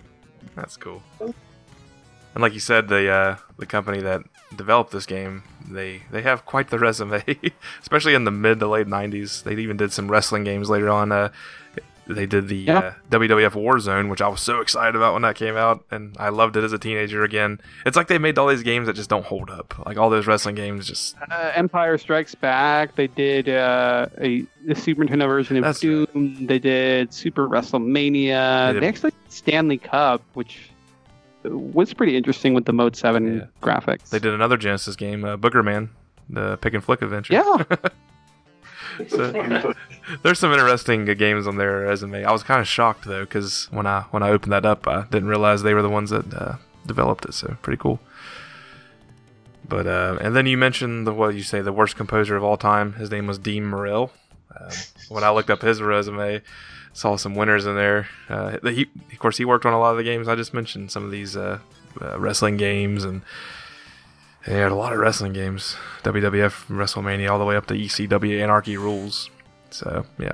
[0.55, 1.01] That's cool.
[1.19, 4.21] And like you said, the uh, the company that
[4.55, 7.23] developed this game, they they have quite the resume,
[7.81, 9.43] especially in the mid to late '90s.
[9.43, 11.11] They even did some wrestling games later on.
[11.11, 11.29] Uh,
[12.07, 12.77] they did the Yeah.
[12.77, 16.29] uh, WWF Warzone, which I was so excited about when that came out, and I
[16.29, 17.59] loved it as a teenager again.
[17.83, 19.73] It's like they made all these games that just don't hold up.
[19.87, 22.93] Like all those wrestling games, just Uh, Empire Strikes Back.
[22.95, 26.45] They did uh, a the Super Nintendo version of That's Doom.
[26.45, 28.73] They did Super WrestleMania.
[28.73, 30.69] They They, actually did Stanley Cup, which
[31.51, 33.45] was pretty interesting with the Mode Seven Yeah.
[33.61, 34.09] graphics.
[34.09, 35.89] they did another Genesis game, uh, Boogerman,
[36.29, 37.33] the pick and flick adventure.
[37.33, 37.63] Yeah,
[39.09, 39.73] So-
[40.23, 42.23] There's some interesting uh, games on their resume.
[42.23, 45.03] I was kind of shocked though, because when I when I opened that up, I
[45.11, 46.55] didn't realize they were the ones that uh,
[46.85, 47.33] developed it.
[47.33, 47.99] So pretty cool.
[49.67, 52.55] But uh, and then you mentioned the what you say the worst composer of all
[52.55, 52.93] time.
[52.93, 54.11] His name was Dean Morell.
[54.57, 54.69] Um,
[55.09, 56.41] when I looked up his resume,
[56.95, 58.07] saw some winners in there.
[58.29, 60.91] Uh, he, of course, he worked on a lot of the games I just mentioned.
[60.91, 61.59] Some of these uh,
[62.01, 63.21] uh, wrestling games and.
[64.45, 68.43] He had a lot of wrestling games, WWF, WrestleMania, all the way up to ECW
[68.43, 69.31] Anarchy Rulz.
[69.71, 70.33] So yeah,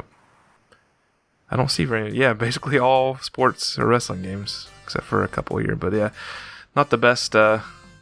[1.49, 5.55] I don't see very yeah, basically all sports or wrestling games except for a couple
[5.59, 5.77] here.
[5.77, 6.09] But yeah,
[6.75, 7.59] not the best uh,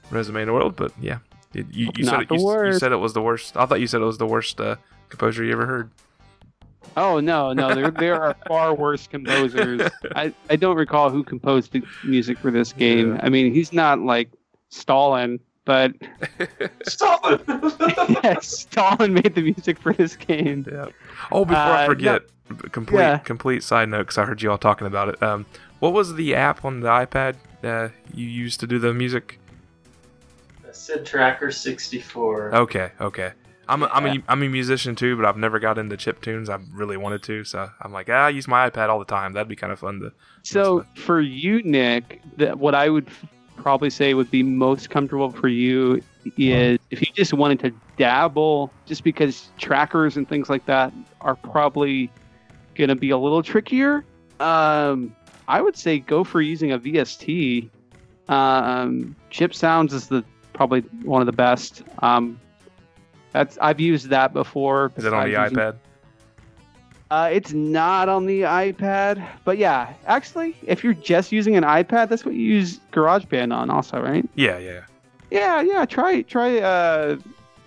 [0.09, 0.75] resume in the world.
[0.75, 1.19] But yeah,
[1.53, 3.55] you, you, you said it, you, you said it was the worst.
[3.55, 4.77] I thought you said it was the worst uh,
[5.09, 5.91] composer you ever heard.
[6.97, 9.89] Oh no, no, there there are far worse composers.
[10.15, 13.15] I, I don't recall who composed the music for this game.
[13.15, 13.21] Yeah.
[13.23, 14.29] I mean, he's not like
[14.69, 15.93] Stalin, but
[16.83, 17.41] Stalin.
[18.23, 20.65] yeah, Stalin made the music for this game.
[20.71, 20.87] Yeah.
[21.31, 22.21] Oh, before I Uh, forget,
[22.71, 23.17] complete yeah.
[23.19, 25.21] complete side note because I heard you all talking about it.
[25.23, 25.45] Um,
[25.79, 29.39] what was the app on the iPad uh, you used to do the music?
[30.71, 32.55] Sid Tracker 64.
[32.55, 33.31] Okay, okay.
[33.69, 36.49] I'm a, I'm a I'm a musician too, but I've never got into chip tunes.
[36.49, 39.33] I really wanted to, so I'm like, ah, I use my iPad all the time.
[39.33, 40.11] That'd be kind of fun to.
[40.43, 43.07] So for you, Nick, that what I would
[43.55, 46.01] probably say would be most comfortable for you
[46.37, 50.91] is if you just wanted to dabble, just because trackers and things like that
[51.21, 52.09] are probably
[52.75, 54.03] going to be a little trickier.
[54.39, 55.15] Um,
[55.47, 57.69] I would say go for using a VST.
[58.29, 60.23] Um, Chip Sounds is the
[60.53, 61.83] probably one of the best.
[61.99, 62.39] Um,
[63.31, 64.91] that's I've used that before.
[64.95, 65.75] Is it on the besides using- iPad?
[67.11, 72.09] uh, it's not on the iPad, but yeah, actually, if you're just using an iPad,
[72.09, 74.27] that's what you use GarageBand on, also, right?
[74.35, 74.81] Yeah, yeah.
[75.31, 75.85] Yeah, yeah.
[75.85, 77.17] Try try uh,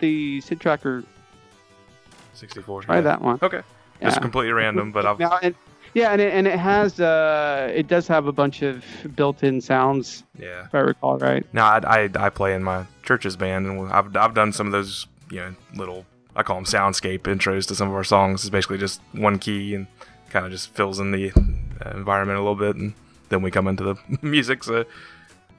[0.00, 1.04] the Sid Tracker.
[2.34, 2.82] 64.
[2.82, 3.00] Try yeah.
[3.02, 3.38] that one.
[3.42, 3.62] Okay.
[4.00, 5.54] Just completely random, but I've Now, and,
[5.94, 8.84] yeah, and it, and it has uh, it does have a bunch of
[9.14, 10.64] built-in sounds, yeah.
[10.64, 11.46] if I recall right.
[11.52, 14.72] No, I, I, I play in my church's band, and I've, I've done some of
[14.72, 16.04] those, you know, little,
[16.36, 18.42] I call them soundscape intros to some of our songs.
[18.42, 19.86] It's basically just one key and
[20.30, 22.92] kind of just fills in the uh, environment a little bit, and
[23.30, 24.62] then we come into the music.
[24.62, 24.84] So,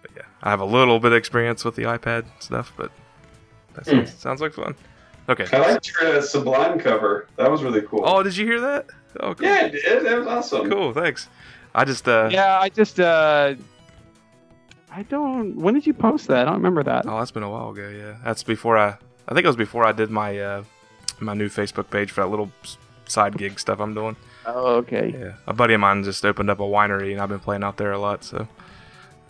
[0.02, 2.92] but yeah, I have a little bit of experience with the iPad stuff, but
[3.74, 4.76] that sounds, sounds like fun.
[5.28, 5.48] Okay.
[5.52, 7.28] I liked your uh, Sublime cover.
[7.38, 8.04] That was really cool.
[8.06, 8.86] Oh, did you hear that?
[9.22, 9.48] Oh, cool.
[9.48, 10.06] yeah, I did.
[10.06, 10.70] That was awesome.
[10.70, 11.30] Cool, thanks.
[11.74, 13.56] I just, uh, Yeah, I just uh,
[14.92, 15.56] I don't.
[15.56, 16.40] When did you post that?
[16.42, 17.06] I don't remember that.
[17.08, 17.90] Oh, that's been a while ago.
[17.90, 18.98] Yeah, that's before I.
[19.28, 20.64] I think it was before I did my uh,
[21.20, 22.52] my new Facebook page for that little
[23.06, 24.16] side gig stuff I'm doing.
[24.46, 25.16] Oh, okay.
[25.18, 27.78] Yeah, a buddy of mine just opened up a winery, and I've been playing out
[27.78, 28.24] there a lot.
[28.24, 28.48] So,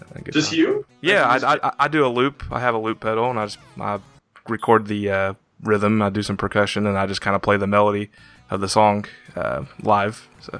[0.01, 0.59] uh, good Just time.
[0.59, 0.85] you?
[1.01, 2.43] Yeah, Or just- I, I I do a loop.
[2.51, 3.99] I have a loop pedal, and I just I
[4.47, 6.01] record the uh, rhythm.
[6.01, 8.09] I do some percussion, and I just kind of play the melody
[8.49, 9.05] of the song
[9.35, 10.27] uh, live.
[10.41, 10.59] So,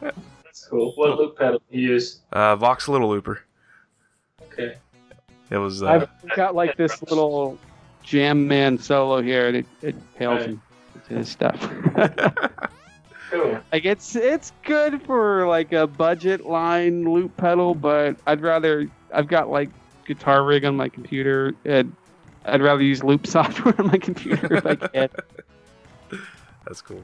[0.00, 0.92] That's cool.
[0.96, 2.20] What loop pedal do you use?
[2.32, 3.42] uh, Vox Little Looper.
[4.52, 4.76] Okay.
[5.50, 5.82] It was.
[5.82, 7.58] Uh, I've got like this little
[8.06, 10.58] JamMan Solo here, and it, it pales Right.
[10.94, 11.58] into his stuff.
[13.30, 13.58] Cool.
[13.72, 19.26] like it's it's good for like a budget line loop pedal, but I'd rather I've
[19.26, 19.70] got like
[20.06, 21.96] guitar rig on my computer, and
[22.44, 25.08] I'd rather use loop software on my computer if I can.
[26.64, 27.02] That's cool.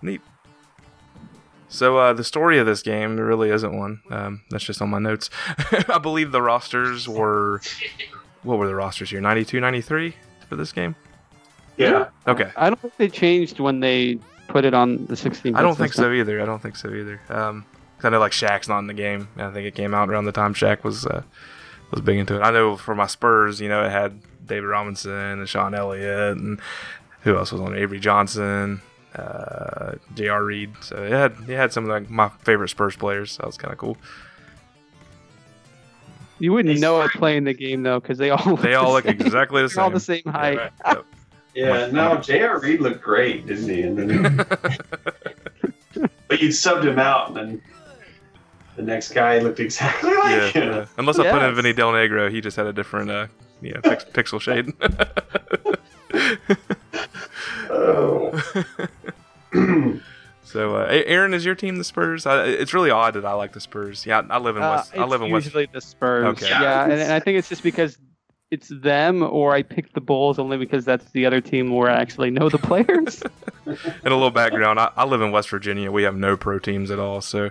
[0.00, 0.20] Neat.
[1.68, 4.02] So uh, the story of this game there really isn't one.
[4.10, 5.28] Um, that's just on my notes.
[5.88, 7.62] I believe the rosters were
[8.42, 9.20] what were the rosters here?
[9.20, 10.14] 92, 93
[10.48, 10.94] for this game.
[11.76, 12.08] Yeah.
[12.26, 12.50] Okay.
[12.56, 15.54] I don't think they changed when they put it on the 16.
[15.56, 16.40] I don't think so either.
[16.40, 17.20] I don't think so either.
[17.30, 17.64] Um,
[17.96, 19.28] 'cause I know like Shaq's not in the game.
[19.36, 21.22] I think it came out around the time Shaq was uh,
[21.90, 22.40] was big into it.
[22.42, 26.60] I know for my Spurs, you know, it had David Robinson and Sean Elliott and
[27.22, 27.78] who else was on it?
[27.78, 28.82] Avery Johnson,
[29.14, 30.44] uh, J.R.
[30.44, 30.70] Reid.
[30.80, 33.32] So it had it had some of like my favorite Spurs players.
[33.32, 33.96] So that was kind of cool.
[36.42, 38.92] You wouldn't know it playing the game though, because they all look They the all
[38.92, 39.20] look same.
[39.20, 39.94] exactly the They're all same.
[39.94, 40.58] the same height.
[40.58, 40.72] right.
[41.54, 41.66] Yep.
[41.68, 42.58] Yeah, no, J.R.
[42.60, 43.82] Reid looked great, didn't he?
[43.82, 44.36] And then,
[46.28, 47.62] but you'd subbed him out, and then
[48.76, 50.72] the next guy looked exactly yeah, like him.
[50.72, 50.86] yeah.
[50.96, 51.56] Unless I put in Yes.
[51.56, 53.26] Vinny Del Negro, he just had a different uh,
[53.60, 54.72] you know, pix- pixel shade.
[57.70, 58.32] Oh.
[60.52, 62.26] So, uh, Aaron, is your team the Spurs?
[62.26, 64.04] I, it's really odd that I like the Spurs.
[64.04, 64.92] Yeah, I live in Uh, West.
[64.96, 65.46] I live in West.
[65.46, 66.26] usually the Spurs.
[66.26, 66.48] Okay.
[66.50, 67.96] Yeah, and, and I think it's just because
[68.50, 71.94] it's them, or I picked the Bulls only because that's the other team where I
[71.94, 73.22] actually know the players.
[73.64, 75.92] And a little background: I, I live in West Virginia.
[75.92, 77.20] We have no pro teams at all.
[77.20, 77.50] So,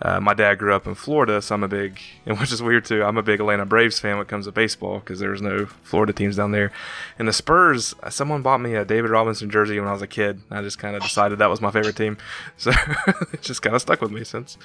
[0.00, 2.84] uh, my dad grew up in Florida, so I'm a big, and which is weird
[2.84, 3.04] too.
[3.04, 6.12] I'm a big Atlanta Braves fan when it comes to baseball because there's no Florida
[6.12, 6.72] teams down there.
[7.18, 10.06] And the Spurs, uh, someone bought me a David Robinson jersey when I was a
[10.08, 10.40] kid.
[10.50, 12.16] I just kind of decided that was my favorite team,
[12.56, 12.72] so
[13.32, 14.58] it just kind of stuck with me since.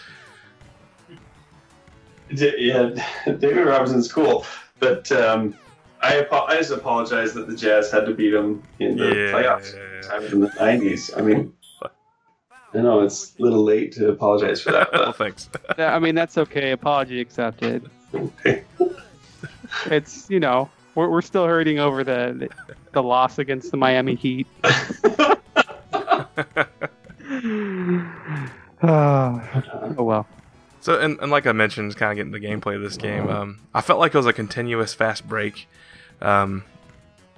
[2.29, 2.89] Yeah,
[3.25, 4.45] David Robinson's cool,
[4.79, 5.55] but um,
[6.01, 9.31] I I just apologize that the Jazz had to beat them in the Yeah.
[9.31, 11.17] playoffs in the '90s.
[11.17, 11.53] I mean,
[12.73, 14.91] I know it's a little late to apologize for that.
[14.91, 15.49] well, thanks.
[15.77, 16.72] Yeah, I mean, that's okay.
[16.72, 17.89] Apology accepted.
[19.88, 22.49] It's you know we're we're still hurting over the the,
[22.94, 24.48] the loss against the Miami Heat.
[28.84, 30.27] oh well.
[30.80, 33.60] So, and, and like I mentioned, kind of getting the gameplay of this game, um,
[33.73, 35.68] I felt like it was a continuous fast break.
[36.22, 36.64] Um,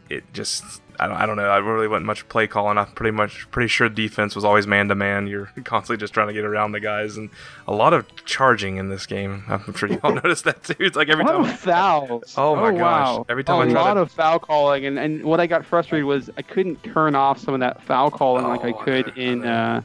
[0.08, 0.64] it just,
[1.00, 1.48] I don't, I don't know.
[1.48, 2.78] I really wasn't much play calling.
[2.78, 5.28] I'm pretty much pretty sure defense was always man to man.
[5.28, 7.30] You're constantly just trying to get around the guys, and
[7.68, 9.44] a lot of charging in this game.
[9.48, 10.76] I'm sure you all noticed that too.
[10.80, 11.46] It's like every a lot time.
[11.46, 12.34] of fouls.
[12.38, 12.80] Oh my gosh.
[12.80, 13.26] Wow.
[13.30, 16.06] Every time I a lot to- of foul calling, and, and what I got frustrated
[16.06, 19.20] was I couldn't turn off some of that foul calling like I Oh, could I
[19.20, 19.82] in uh,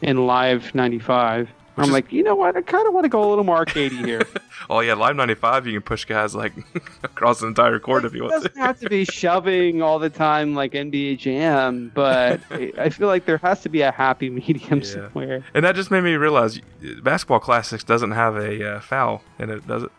[0.00, 1.48] in Live '95.
[1.76, 2.56] I'm is- like, you know what?
[2.56, 4.22] I kind of want to go a little more arcadey here.
[4.70, 6.52] Oh yeah, Live 95, you can push guys like
[7.02, 8.32] across the entire court if you want.
[8.32, 8.60] it doesn't to.
[8.60, 12.40] have to be shoving all the time like NBA Jam, but
[12.78, 14.84] I feel like there has to be a happy medium Yeah.
[15.08, 15.44] somewhere.
[15.52, 16.60] And that just made me realize
[17.02, 19.90] Basketball Classics doesn't have a uh, foul and it, does it?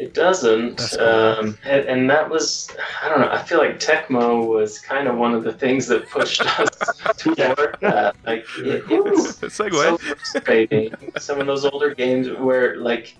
[0.00, 3.30] It doesn't, um, and, and that was I don't know.
[3.30, 6.70] I feel like Tecmo was kind of one of the things that pushed us
[7.18, 8.16] toward that.
[8.26, 10.94] Like it, it was so frustrating.
[11.18, 13.14] Some of those older games where like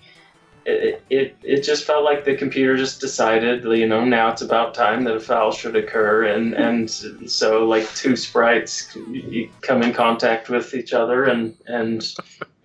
[0.65, 4.73] it, it it just felt like the computer just decided, you know, now it's about
[4.73, 8.95] time that a foul should occur, and and so like two sprites
[9.61, 12.15] come in contact with each other, and and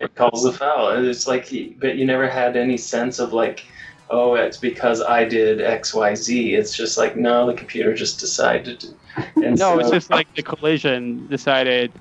[0.01, 0.91] it calls a foul.
[0.91, 1.49] And it's like,
[1.79, 3.65] but you never had any sense of like.
[4.09, 6.55] Oh, it's because I did X, Y, Z.
[6.55, 8.81] It's just like no, the computer just decided.
[8.81, 8.95] to-
[9.45, 11.93] And No, it's just like the collision decided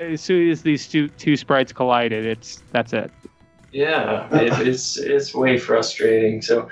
[0.00, 3.10] as soon as these two two sprites collided, it's that's it.
[3.72, 6.42] Yeah, it, it's it's way frustrating.
[6.42, 6.68] So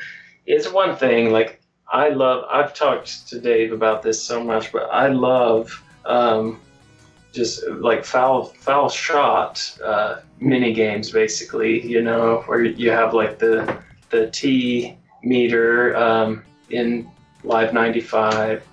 [0.47, 1.31] it's one thing.
[1.33, 1.61] Like
[1.91, 2.45] I love.
[2.51, 6.61] I've talked to Dave about this so much, but I love um,
[7.33, 11.11] just like foul foul shot uh, mini games.
[11.11, 17.09] Basically, you know, where you have like the the T meter um, in
[17.45, 18.67] Live 95,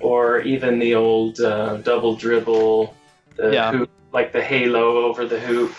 [0.00, 2.94] or even the old uh, double dribble,
[3.36, 3.72] the Yeah.
[3.72, 5.72] hoop, like the halo over the hoop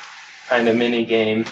[0.47, 1.45] kind of mini game.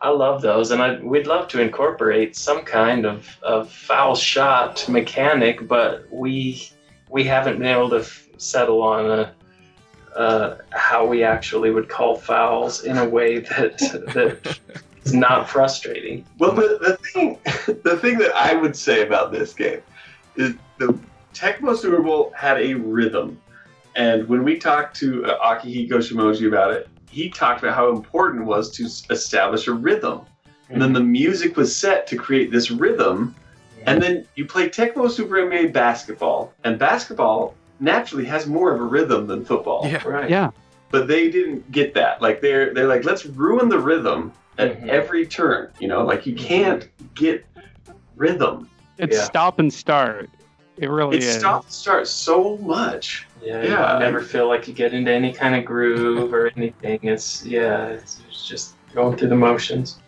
[0.00, 4.88] I love those, and I we'd love to incorporate some kind of, of foul shot
[4.88, 6.70] mechanic, but we
[7.10, 9.34] we haven't been able to f- settle on a
[10.16, 13.78] uh, how we actually would call fouls in a way that
[14.14, 14.60] that
[15.08, 16.24] is not frustrating.
[16.38, 17.38] Well, the, the thing,
[17.82, 19.82] the thing that I would say about this game
[20.36, 20.98] is the
[21.34, 23.40] Tecmo Super Bowl had a rhythm,
[23.96, 28.42] and when we talked to uh, Akihiko Shimoji about it, he talked about how important
[28.42, 30.20] it was to establish a rhythm.
[30.70, 33.34] And then the music was set to create this rhythm,
[33.86, 38.84] and then you play Tecmo Super NBA basketball, and basketball naturally has more of a
[38.84, 39.86] rhythm than football.
[39.86, 40.06] Yeah.
[40.06, 40.28] right.
[40.28, 40.50] Yeah.
[40.90, 42.20] But they didn't get that.
[42.20, 44.88] Like they're they're like, let's ruin the rhythm at Mhm.
[44.88, 45.68] every turn.
[45.78, 47.44] You know, like you can't get
[48.16, 48.68] rhythm.
[48.98, 49.22] It's Yeah.
[49.24, 50.28] stop and start.
[50.76, 51.24] It really is.
[51.24, 51.34] It is.
[51.38, 53.26] stops start so much.
[53.42, 53.94] Yeah, Yeah.
[53.94, 56.98] you never feel like you get into any kind of groove or anything.
[57.02, 59.98] It's yeah, it's, it's just going through the motions.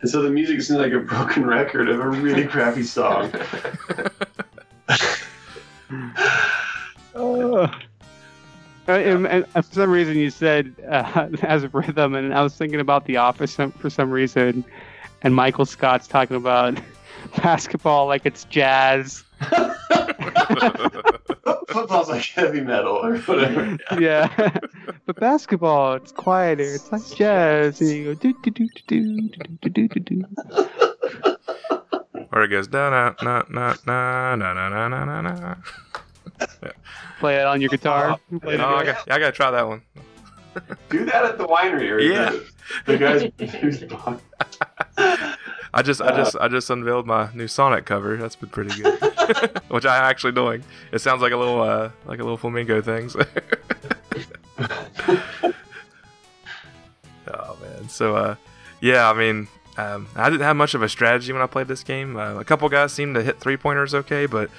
[0.00, 3.30] And so the music seems like a broken record of a really crappy song.
[7.14, 7.68] Uh,
[8.94, 12.80] and, and for some reason, you said uh, as a rhythm, and I was thinking
[12.80, 14.64] about The Office for some reason,
[15.22, 16.78] and Michael Scott's talking about
[17.36, 19.24] basketball like it's jazz.
[21.68, 23.78] Football's like heavy metal or whatever.
[23.98, 24.58] yeah,
[25.06, 26.74] but basketball, it's quieter.
[26.74, 30.24] It's like jazz, and you go do do do do do do do do do.
[32.30, 35.54] Where it goes da na na na na na na na na na
[36.62, 36.70] na.
[37.18, 38.18] Play it on your guitar.
[38.40, 39.82] Play it Oh, I got, I got to try that one.
[40.88, 42.30] Do that at the winery or Yeah.
[42.86, 43.24] the, the guys.
[45.72, 48.16] I just, I just, I just unveiled my new Sonic cover.
[48.16, 48.98] That's been pretty good.
[49.68, 50.64] Which I'm actually doing.
[50.92, 53.08] It sounds like a little, uh, like a little flamingo thing.
[53.08, 53.20] so-
[57.28, 57.88] oh man.
[57.88, 58.34] So, uh,
[58.80, 59.08] yeah.
[59.08, 59.46] I mean,
[59.76, 62.16] um, I didn't have much of a strategy when I played this game.
[62.16, 64.50] Uh, a couple guys seemed to hit three pointers okay, but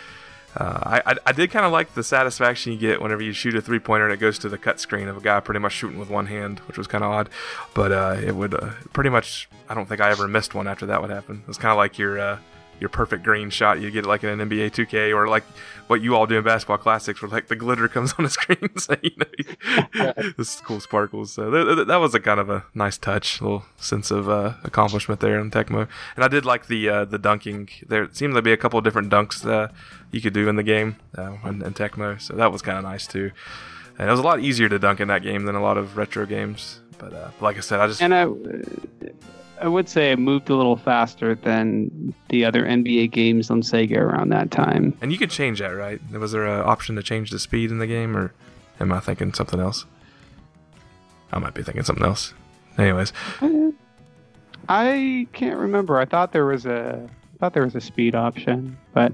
[0.56, 3.62] uh, I, I, did kind of like the satisfaction you get whenever you shoot a
[3.62, 5.98] three pointer and it goes to the cut screen of a guy pretty much shooting
[5.98, 7.30] with one hand, which was kind of odd.
[7.74, 10.86] But uh, it would uh, pretty much, I don't think I ever missed one after
[10.88, 11.38] that would happen.
[11.38, 12.38] It was kind of like your uh,
[12.82, 15.44] your perfect green shot you get it like in an NBA 2K or like
[15.92, 18.70] what you all do in basketball classics where like the glitter comes on the screen.
[18.78, 21.34] so, you know, this is cool sparkles.
[21.34, 24.54] So th- th- that was a kind of a nice touch, little sense of uh,
[24.64, 25.88] accomplishment there in Tecmo.
[26.16, 27.70] And I did like the uh, the dunking.
[27.88, 29.68] There seemed to be a couple of different dunks uh,
[30.12, 32.20] you could do in the game uh, in, in Tecmo.
[32.22, 33.32] So that was kind of nice too.
[34.00, 35.98] And it was a lot easier to dunk in that game than a lot of
[35.98, 36.80] retro games.
[36.98, 38.26] But uh, like I said, I just And I,
[39.62, 43.98] I would say it moved a little faster than the other NBA games on Sega
[43.98, 44.98] around that time.
[45.02, 46.02] and you could change that, right?
[46.12, 48.34] Was there an option to change the speed in the game, or
[48.80, 49.86] am I thinking something else?
[51.32, 52.34] I might be thinking something else.
[52.78, 53.70] Anyways, uh,
[54.68, 55.98] I can't remember.
[55.98, 59.14] I thought there was a I thought there was a speed option, but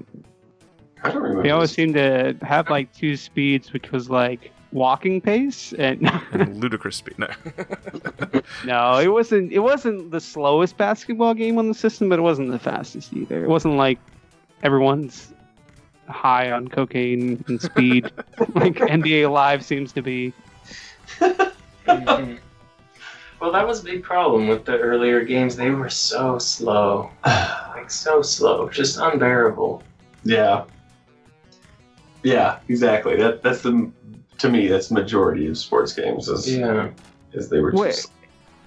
[1.03, 1.43] I don't remember.
[1.43, 1.75] they always this.
[1.75, 7.17] seem to have like two speeds, which was like walking pace and and ludicrous speed.
[7.17, 7.27] No.
[8.65, 9.51] no, it wasn't.
[9.51, 13.43] It wasn't the slowest basketball game on the system, but it wasn't the fastest either.
[13.43, 13.99] It wasn't like
[14.63, 15.33] everyone's
[16.07, 18.05] high on cocaine and speed
[18.55, 20.33] like NBA Live seems to be.
[23.39, 25.55] Well, that was a big problem with the earlier games.
[25.55, 29.83] They were so slow, like so slow, just unbearable.
[30.23, 30.65] Yeah.
[32.23, 33.15] Yeah, exactly.
[33.15, 33.91] That that's the
[34.39, 36.89] to me that's majority of sports games is Yeah.
[37.33, 37.89] is they were Wait.
[37.95, 38.11] just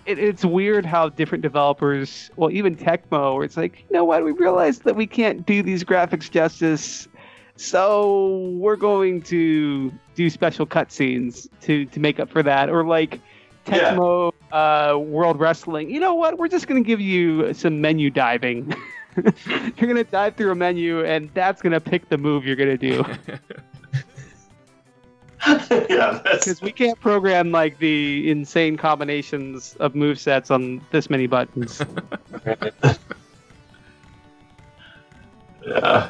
[0.06, 4.24] it, it's weird how different developers, well, even Tecmo, where it's like, you know what,
[4.24, 7.06] we realized that we can't do these graphics justice,
[7.56, 13.20] so we're going to do special cutscenes to to make up for that, or like
[13.68, 13.94] Yeah.
[13.94, 15.90] Tecmo uh, World Wrestling.
[15.90, 16.38] You know what?
[16.38, 18.74] We're just going to give you some menu diving.
[19.16, 22.56] you're going to dive through a menu, and that's going to pick the move you're
[22.56, 23.04] going to do.
[25.88, 31.26] yeah, Because we can't program like the insane combinations of move sets on this many
[31.26, 31.80] buttons.
[35.66, 36.08] yeah.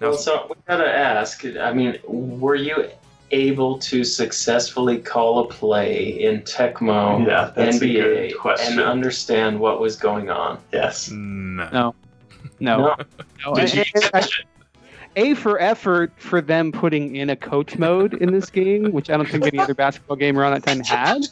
[0.00, 1.44] Well, so we gotta ask.
[1.44, 2.88] I mean, were you
[3.30, 8.78] able to successfully call a play in Tecmo Yeah, that's a NBA good question.
[8.78, 10.58] and understand what was going on?
[10.72, 11.10] yes.
[11.10, 11.68] No.
[11.72, 11.94] No.
[12.60, 12.76] No.
[12.78, 12.96] No.
[13.46, 14.28] No, Did you A- A-
[15.16, 19.16] A for effort for them putting in a coach mode in this game, which I
[19.16, 21.26] don't think any other basketball game around that time had.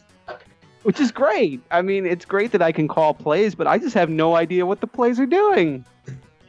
[0.85, 1.61] Which is great.
[1.71, 4.67] I mean, it's great that I can call plays, but I just have no idea
[4.67, 5.85] what the plays are doing.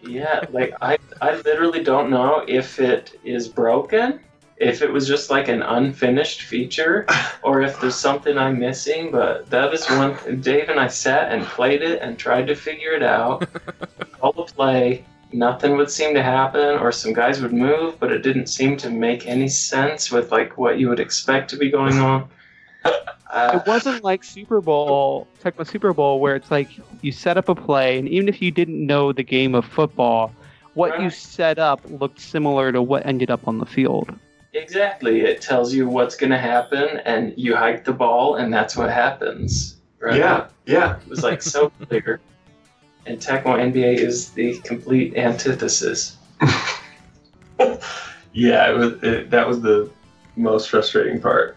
[0.01, 4.19] Yeah, like I, I literally don't know if it is broken,
[4.57, 7.05] if it was just like an unfinished feature,
[7.43, 9.11] or if there's something I'm missing.
[9.11, 10.17] But that is one.
[10.41, 13.47] Dave and I sat and played it and tried to figure it out.
[14.21, 18.23] All the play, nothing would seem to happen, or some guys would move, but it
[18.23, 21.97] didn't seem to make any sense with like what you would expect to be going
[21.99, 22.29] on.
[22.85, 22.91] Uh,
[23.55, 26.69] It wasn't like Super Bowl, Tecmo Super Bowl, where it's like
[27.01, 30.31] you set up a play, and even if you didn't know the game of football,
[30.75, 34.13] what you set up looked similar to what ended up on the field.
[34.53, 35.21] Exactly.
[35.21, 38.91] It tells you what's going to happen, and you hike the ball, and that's what
[38.91, 39.77] happens.
[39.99, 40.17] Right?
[40.17, 40.47] Yeah.
[40.65, 40.97] Yeah.
[40.97, 42.19] It was like so clear.
[43.05, 46.17] And Tecmo NBA is the complete antithesis.
[48.33, 49.89] Yeah, it was it, that was the
[50.35, 51.55] most frustrating part.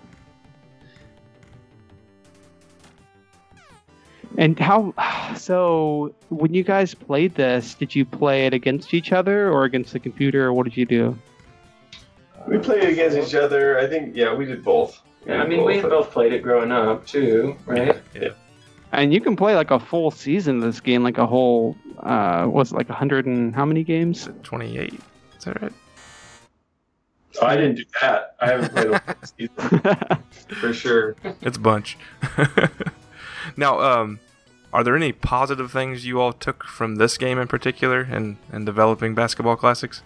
[4.38, 4.92] And how?
[5.34, 9.94] So, when you guys played this, did you play it against each other or against
[9.94, 11.18] the computer, or what did you do?
[12.46, 13.78] We played against each other.
[13.78, 15.00] I think yeah, we did both.
[15.26, 17.98] Yeah, I mean, we did both played it growing up too, right?
[18.14, 18.28] Yeah.
[18.92, 22.46] And you can play like a full season of this game, like a whole, uh,
[22.46, 24.28] what's it, like a hundred and how many games?
[24.42, 24.94] 28?
[25.38, 25.72] Is that right?
[27.40, 28.36] Oh, I didn't do that.
[28.40, 30.22] I haven't played a full season
[30.60, 31.16] for sure.
[31.42, 31.98] It's a bunch.
[33.56, 34.20] now, um,
[34.72, 38.64] are there any positive things you all took from this game in particular and and
[38.64, 40.02] developing basketball classics?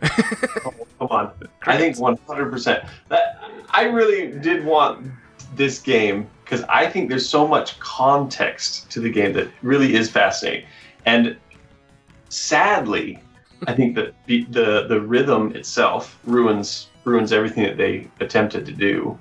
[0.00, 1.32] Come on.
[1.66, 2.88] I think 100%.
[3.08, 5.10] That, I really did want
[5.54, 10.10] this game because I think there's so much context to the game that really is
[10.10, 10.66] fascinating.
[11.06, 11.36] And
[12.28, 13.18] sadly,
[13.66, 18.72] I think that the, the, the rhythm itself ruins ruins everything that they attempted to
[18.72, 19.18] do.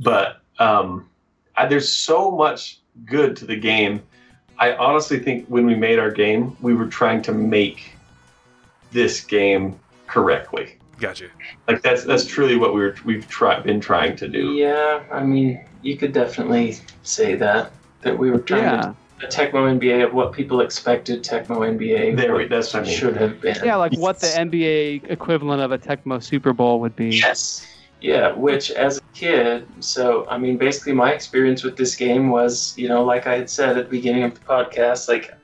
[0.00, 1.08] But um,
[1.56, 4.02] I, there's so much good to the game.
[4.58, 7.92] I honestly think when we made our game, we were trying to make
[8.90, 9.78] this game
[10.08, 10.79] correctly.
[11.00, 11.28] Gotcha.
[11.66, 14.52] Like that's that's truly what we're we've tried been trying to do.
[14.52, 17.72] Yeah, I mean, you could definitely say that
[18.02, 22.16] that we were trying yeah, to a Tecmo NBA of what people expected Tecmo NBA
[22.16, 22.96] There we what that's what I mean.
[22.96, 23.56] should have been.
[23.64, 27.16] yeah, like what the NBA equivalent of a Tecmo Super Bowl would be.
[27.16, 27.66] Yes.
[28.00, 32.76] Yeah, which as a kid, so I mean, basically, my experience with this game was,
[32.78, 35.34] you know, like I had said at the beginning of the podcast, like,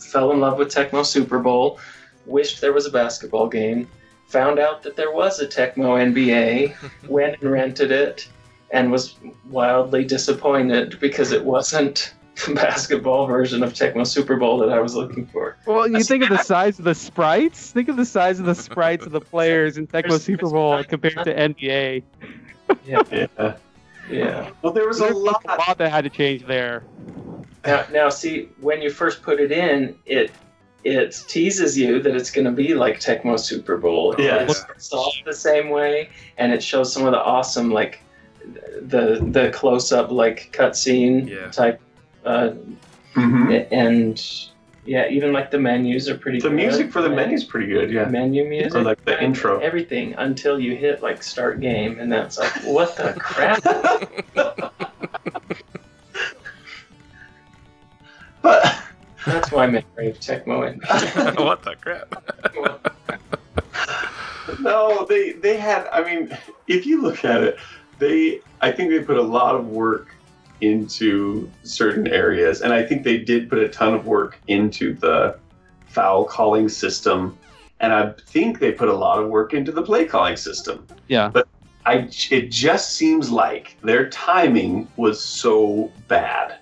[0.00, 1.78] fell in love with Tecmo Super Bowl,
[2.26, 3.88] wished there was a basketball game,
[4.30, 6.74] found out that there was a Tecmo NBA,
[7.08, 8.28] went and rented it,
[8.70, 9.16] and was
[9.50, 12.14] wildly disappointed because it wasn't
[12.46, 15.56] the basketball version of Tecmo Super Bowl that I was looking for.
[15.66, 17.72] Well, you think of the size of the sprites.
[17.72, 20.82] Think of the size of the sprites of the players in Tecmo There's- Super Bowl
[20.84, 22.02] compared to NBA.
[22.86, 23.54] Yeah.
[24.08, 24.50] Yeah.
[24.62, 25.44] Well, there was a lot.
[25.44, 26.82] a lot that had to change there.
[27.64, 30.30] Now, now, see, when you first put it in, it
[30.84, 34.14] it teases you that it's going to be like Tecmo Super Bowl.
[34.18, 34.42] Yeah.
[34.44, 36.08] It starts off the same way,
[36.38, 38.00] and it shows some of the awesome, like
[38.82, 41.50] the the close up, like cutscene Yeah.
[41.50, 41.80] type,
[42.24, 42.50] uh,
[43.14, 43.66] Mhm.
[43.70, 44.22] and
[44.86, 46.38] yeah, even like the menus are pretty.
[46.38, 46.46] Good.
[46.52, 46.62] The good.
[46.66, 47.16] music for the Yeah.
[47.16, 47.90] menu's pretty good.
[47.92, 48.06] Yeah.
[48.06, 49.58] Menu music, Or like the intro.
[49.60, 53.62] everything until you hit like start game, and that's like, what the crap?
[58.42, 58.74] but
[59.26, 60.66] That's why my memory of Tecmo.
[60.66, 62.22] And what the crap?
[64.60, 65.88] no, they they had.
[65.88, 66.36] I mean,
[66.66, 67.58] if you look at it,
[67.98, 70.14] they I think they put a lot of work
[70.60, 75.38] into certain areas, and I think they did put a ton of work into the
[75.86, 77.36] foul calling system,
[77.80, 80.86] and I think they put a lot of work into the play calling system.
[81.08, 81.28] Yeah.
[81.28, 81.48] But
[81.86, 86.58] I, it just seems like their timing was so bad.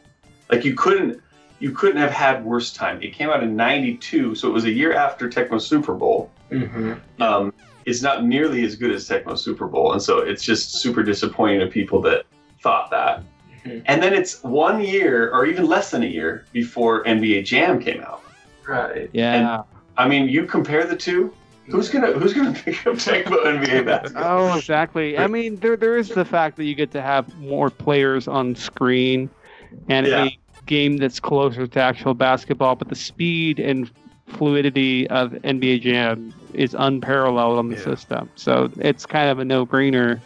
[0.50, 1.20] Like you couldn't,
[1.60, 3.02] you couldn't have had worse time.
[3.02, 6.30] It came out in '92, so it was a year after Tecmo Super Bowl.
[6.50, 7.52] hmm Um,
[7.84, 11.60] it's not nearly as good as Tecmo Super Bowl, and so it's just super disappointing
[11.60, 12.24] to people that
[12.60, 13.22] thought that.
[13.64, 13.82] Mhm.
[13.86, 18.00] And then it's one year, or even less than a year, before NBA Jam came
[18.02, 18.22] out.
[18.66, 19.08] Right.
[19.12, 19.62] Yeah.
[19.96, 21.32] I mean, you compare the two.
[21.66, 24.48] Who's gonna Who's gonna pick up Tecmo NBA basketball?
[24.52, 25.18] Oh, exactly.
[25.18, 28.54] I mean, there there is the fact that you get to have more players on
[28.54, 29.28] screen,
[29.88, 30.24] and Yeah.
[30.24, 32.76] a game that's closer to actual basketball.
[32.76, 33.90] But the speed and
[34.28, 37.82] fluidity of NBA Jam is unparalleled on the Yeah.
[37.84, 40.20] system, so it's kind of a no-brainer.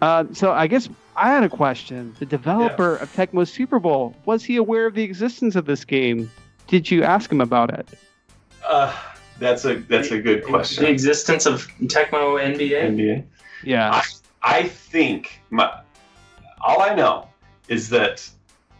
[0.00, 2.14] Uh, so I guess I had a question.
[2.18, 6.30] The developer of Tecmo Super Bowl was he aware of the existence of this game?
[6.66, 7.86] Did you ask him about it?
[8.66, 8.92] Uh,
[9.38, 10.84] that's a That's a good question.
[10.84, 12.88] The existence of Tecmo NBA.
[12.96, 13.24] NBA.
[13.62, 14.02] Yeah.
[14.42, 15.70] I think my
[16.62, 17.28] all I know
[17.68, 18.28] is that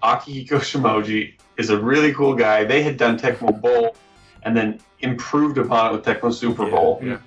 [0.03, 2.65] Akihiko Shimoji is a really cool guy.
[2.65, 3.97] They had done Tecmo Bowl
[4.43, 7.01] and then improved upon it with Tecmo Super Bowl.
[7.03, 7.19] Yeah.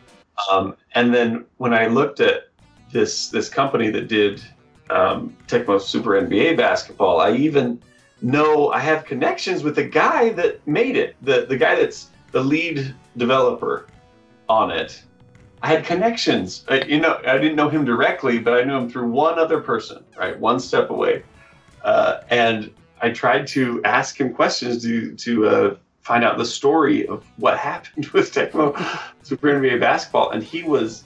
[0.51, 2.49] Um, and then when I looked at
[2.91, 4.41] this this company that did
[4.89, 7.81] um, Tecmo Super NBA basketball, I even
[8.21, 11.15] know I have connections with the guy that made it.
[11.21, 13.87] The the guy that's the lead developer
[14.49, 15.01] on it.
[15.61, 16.65] I had connections.
[16.67, 19.61] I, you know, I didn't know him directly, but I knew him through one other
[19.61, 21.23] person, right, one step away.
[21.85, 22.69] Uh, and
[23.01, 27.57] I tried to ask him questions to to uh, find out the story of what
[27.69, 28.75] happened with Tecmo
[29.23, 31.03] Super NBA basketball, and he was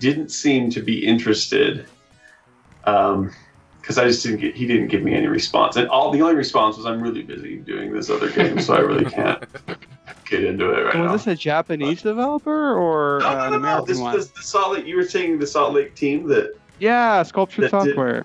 [0.00, 1.86] didn't seem to be interested.
[2.84, 3.30] Um,
[3.80, 6.36] because I just didn't get he didn't give me any response, and all the only
[6.36, 9.44] response was I'm really busy doing this other game, so I really can't
[10.24, 11.12] get into it right was now.
[11.12, 13.56] this a Japanese developer or no, uh, no, an no, no.
[13.58, 14.14] American This one?
[14.14, 14.86] was the Salt Lake.
[14.86, 18.24] You were saying the Salt Lake team that Yeah, Sculpture that did- Software.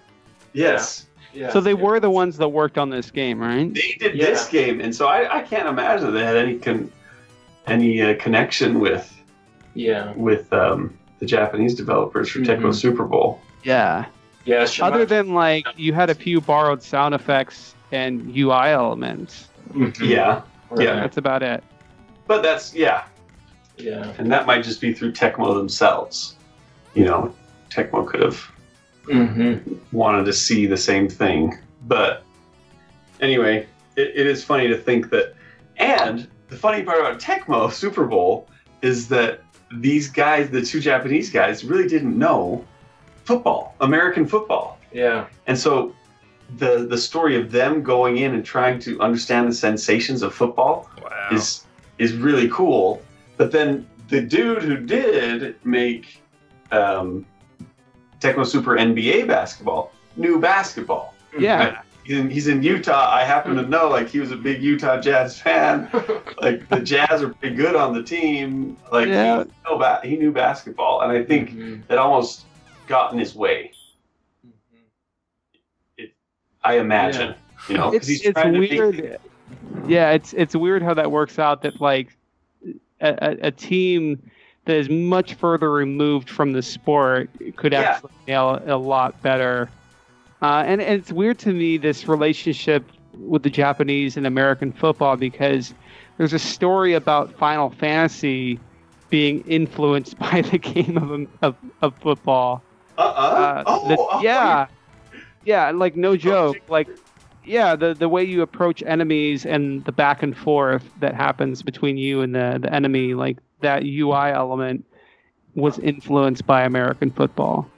[0.54, 1.52] yes, Yeah.
[1.52, 3.72] So they were the ones that worked on this game, right?
[3.74, 4.26] they did Yeah.
[4.26, 6.92] this game, and so I, I can't imagine they had any con,
[7.68, 9.14] any uh, connection with
[9.76, 10.14] Yeah.
[10.16, 12.76] with um, the Japanese developers for Tecmo Mhm.
[12.76, 13.40] Super Bowl.
[13.64, 14.06] Yeah.
[14.46, 14.66] Yeah.
[14.66, 19.50] Shima- Other than like you had a few borrowed sound effects and UI elements.
[19.74, 20.00] Mhm.
[20.10, 20.42] Yeah,
[20.72, 20.86] Right.
[20.88, 20.96] yeah.
[20.96, 21.64] That's about it.
[22.26, 23.04] but that's yeah,
[23.78, 24.14] Yeah.
[24.20, 26.36] and that might just be through Tecmo themselves.
[26.96, 27.34] You know,
[27.72, 28.40] Tecmo could have
[29.10, 29.56] hmm
[29.92, 31.58] wanted to see the same thing.
[31.88, 32.24] But
[33.20, 35.36] anyway, it, it is funny to think that.
[35.78, 38.48] And the funny part about Tecmo Super Bowl
[38.82, 39.42] is that
[39.72, 42.66] these guys, the two Japanese guys, really didn't know
[43.24, 44.78] football, American football.
[44.92, 45.28] Yeah.
[45.48, 45.96] And so
[46.58, 50.90] the the story of them going in and trying to understand the sensations of football
[51.02, 51.30] Wow.
[51.32, 51.66] is
[51.98, 53.02] is really cool.
[53.38, 56.22] But then the dude who did make
[56.72, 57.26] um,
[58.20, 61.14] Tecmo Super NBA basketball new basketball.
[61.38, 61.82] Yeah.
[62.04, 63.10] He's in, he's in Utah.
[63.14, 65.88] I happen to know, like, he was a big Utah Jazz fan.
[66.42, 68.76] Like, the Jazz are pretty good on the team.
[68.92, 69.44] Like, Yeah.
[69.44, 71.86] he, know ba- he knew basketball, and I think Mhm.
[71.88, 72.46] that almost
[72.88, 73.72] got in his way.
[76.64, 77.36] I imagine,
[77.70, 79.20] you know, It's it's to make- weird.
[79.88, 82.16] Yeah, it's it's weird how that works out that like
[83.02, 84.22] a, a, a team
[84.66, 87.82] that is much further removed from the sport could Yeah.
[87.82, 89.70] actually nail a lot better.
[90.42, 92.84] Uh, and, and it's weird to me this relationship
[93.18, 95.74] with the Japanese and American football because
[96.18, 98.60] there's a story about Final Fantasy
[99.10, 102.62] being influenced by the game of of, of football.
[102.98, 103.04] Uh-uh.
[103.04, 104.68] Uh, oh, the- oh, yeah,
[105.46, 106.88] yeah, like no joke, like
[107.44, 111.98] yeah, the the way you approach enemies and the back and forth that happens between
[111.98, 114.86] you and the the enemy, like that UI element
[115.56, 117.70] was influenced by American football.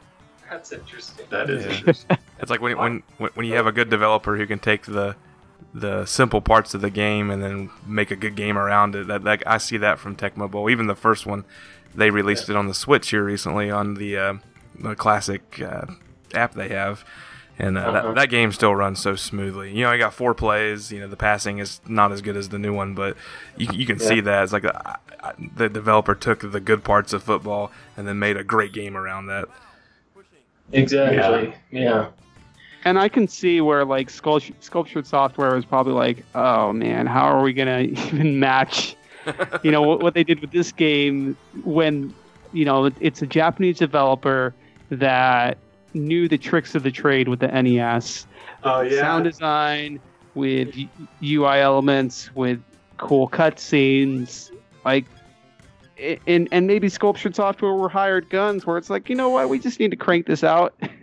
[0.50, 1.26] That's interesting.
[1.30, 1.72] That is Yeah.
[1.78, 2.18] interesting.
[2.42, 5.16] It's like when, when when when you have a good developer who can take the
[5.76, 9.06] the simple parts of the game and then make a good game around it.
[9.08, 10.68] That, that I see that from Tecmo Bowl.
[10.70, 11.46] Even the first one,
[11.94, 14.34] they released it on the Switch here recently on the uh,
[14.80, 15.86] the classic uh,
[16.34, 17.06] app they have.
[17.64, 18.02] And uh, Uh-huh.
[18.08, 19.72] that, that game still runs so smoothly.
[19.72, 20.92] You know, I got four plays.
[20.92, 23.16] You know, the passing is not as good as the new one, but
[23.56, 27.14] you, you can see that it's like a, I- the developer took the good parts
[27.14, 29.48] of football and then made a great game around that.
[30.72, 31.54] Exactly.
[31.72, 32.08] Yeah.
[32.86, 37.26] And I can see where like Sculpt- sculptured software was probably like, oh man, how
[37.26, 38.96] are we gonna even match,
[39.64, 42.14] you know, what, what they did with this game when,
[42.54, 44.54] you know, it's a Japanese developer
[44.90, 45.58] that
[45.94, 48.28] knew the tricks of the trade with the NES.
[48.64, 49.02] Oh yeah.
[49.02, 50.00] Sound design
[50.34, 50.76] with
[51.24, 52.62] UI elements, with
[52.98, 54.52] cool cutscenes,
[54.86, 55.06] like.
[56.26, 59.60] And, and maybe sculptured software were hired guns where it's like you know what we
[59.60, 60.74] just need to crank this out.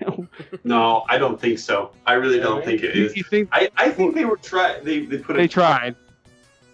[0.64, 1.92] No, I don't think so.
[2.06, 5.00] I really don't think it is you, think I, I think they were try they
[5.00, 5.96] they put a they tried?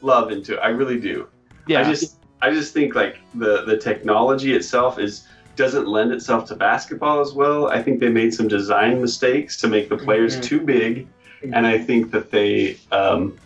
[0.01, 0.59] love into it.
[0.59, 1.29] I really do.
[1.67, 6.47] Yeah, I just I just think like the the technology itself is doesn't lend itself
[6.47, 7.69] to basketball as well.
[7.69, 10.43] I think they made some design mistakes to make the players Mhm.
[10.43, 11.07] too big,
[11.43, 13.37] and I think that they um,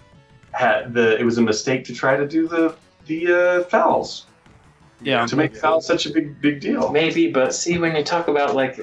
[0.53, 2.75] had the it was a mistake to try to do the
[3.07, 4.27] the uh, fouls
[5.03, 5.27] yeah.
[5.27, 6.91] to make fouls such a big big deal.
[6.91, 8.81] Maybe, but see, when you talk about like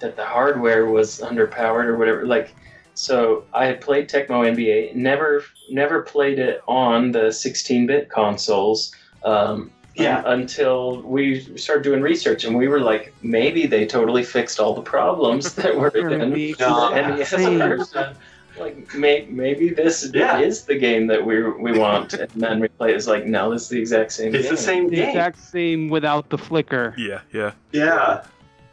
[0.00, 2.54] that the hardware was underpowered or whatever, like,
[2.94, 8.92] so I had played Tecmo NBA, never, never played it on the 16-bit consoles.
[9.24, 10.22] Um, Yeah.
[10.26, 14.82] Until we started doing research, and we were like, maybe they totally fixed all the
[14.82, 16.88] problems that were in the No.
[16.94, 18.16] NES version.
[18.58, 20.38] Like, may, maybe this Yeah.
[20.38, 22.92] is the game that we we want, and then we play.
[22.94, 24.34] It's like, no, this is the exact same.
[24.34, 24.50] It's game.
[24.56, 25.08] the same The game.
[25.08, 26.94] exact same without the flicker.
[26.98, 27.52] Yeah, yeah.
[27.72, 28.24] Yeah.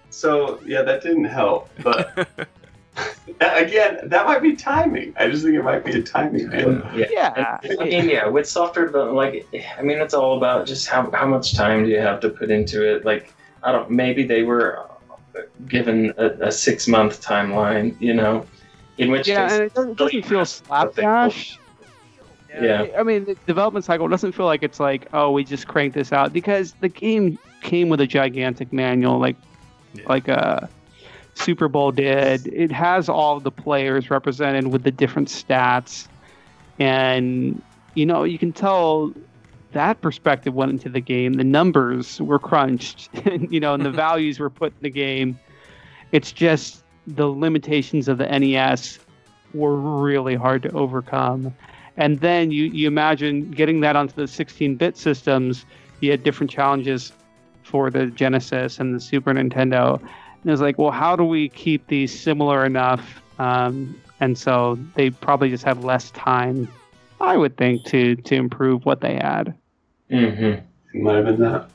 [0.09, 1.69] So yeah, that didn't help.
[1.83, 2.27] But
[3.41, 5.13] again, that might be timing.
[5.17, 6.81] I just think it might be a timing deal.
[6.95, 7.07] Yeah.
[7.11, 9.47] Yeah, I mean, yeah, with software development, like,
[9.77, 12.49] I mean, it's all about just how, how much time do you have to put
[12.51, 13.05] into it.
[13.05, 14.85] Like, I don't, maybe they were
[15.67, 18.45] given a, a six month timeline, you know,
[18.97, 21.57] in which yeah, case, and it doesn't, doesn't feel slapdash.
[22.49, 22.87] Yeah.
[22.97, 26.11] I mean, the development cycle doesn't feel like it's like, oh, we just cranked this
[26.11, 29.35] out because the game came with a gigantic manual, like,
[29.93, 30.03] Yeah.
[30.07, 30.69] like a
[31.39, 32.47] Super Bowl did.
[32.47, 36.07] It has all the players represented with the different stats,
[36.79, 37.61] and
[37.95, 39.13] you know, you can tell
[39.71, 41.33] that perspective went into the game.
[41.33, 45.39] The numbers were crunched, and you know, and the values were put in the game.
[46.11, 48.99] It's just the limitations of the NES
[49.53, 51.53] were really hard to overcome.
[51.97, 55.65] And then you, you imagine getting that onto the 16 bit systems,
[55.99, 57.11] you had different challenges
[57.63, 60.01] for the Genesis and the Super Nintendo.
[60.41, 63.21] And it was like, well, how do we keep these similar enough?
[63.39, 66.67] Um, and so they probably just have less time,
[67.21, 69.53] I would think, to, to improve what they had.
[70.11, 71.03] Mm-hmm.
[71.03, 71.69] Might have been that.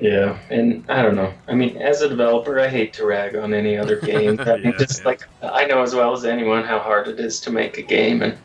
[0.00, 1.32] yeah, and I don't know.
[1.46, 4.40] I mean, as a developer, I hate to rag on any other game.
[4.40, 5.06] I mean, Yeah, just yeah.
[5.06, 8.22] like I know as well as anyone how hard it is to make a game,
[8.22, 8.36] and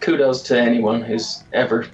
[0.00, 1.86] kudos to anyone who's ever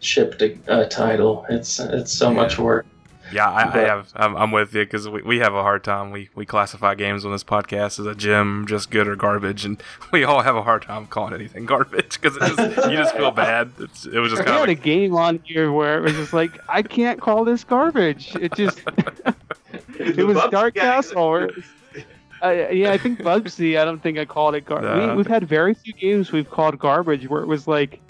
[0.00, 1.46] shipped a, a title.
[1.48, 2.86] It's it's so much work.
[3.32, 4.12] Yeah, I, I have.
[4.14, 6.10] I'm, I'm with you because we, we have a hard time.
[6.10, 9.82] We we classify games on this podcast as a gem, just good or garbage, and
[10.12, 13.72] we all have a hard time calling anything garbage because you just feel bad.
[13.78, 16.02] It's, it was just We kind had a of like, game on here where it
[16.02, 18.34] was just like, I can't call this garbage.
[18.36, 18.82] It just,
[19.98, 21.30] it was Dark Castle.
[21.30, 21.64] Where it was-
[22.44, 23.78] uh, yeah, I think Bubsy.
[23.78, 24.88] I don't think I called it garbage.
[24.90, 25.10] Nah.
[25.12, 28.00] we, we've had very few games we've called garbage where it was like,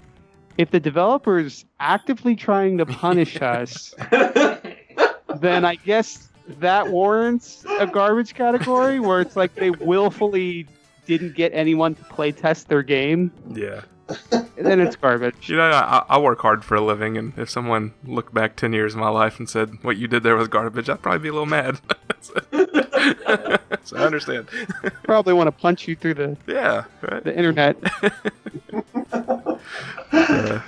[0.56, 3.94] if the developer's actively trying to punish us,
[5.40, 10.66] then I guess that warrants a garbage category where it's like they willfully
[11.06, 13.32] didn't get anyone to play test their game.
[13.52, 13.82] yeah.
[14.56, 15.48] Then it's garbage.
[15.48, 18.72] You know, I, I work hard for a living, and if someone looked back ten
[18.74, 21.28] years of my life and said what you did there was garbage, I'd probably be
[21.28, 21.80] a little mad.
[22.20, 22.34] so,
[23.84, 24.48] so I understand.
[25.04, 27.24] Probably want to punch you through the, yeah, right.
[27.24, 27.76] the internet.
[30.12, 30.60] Uh,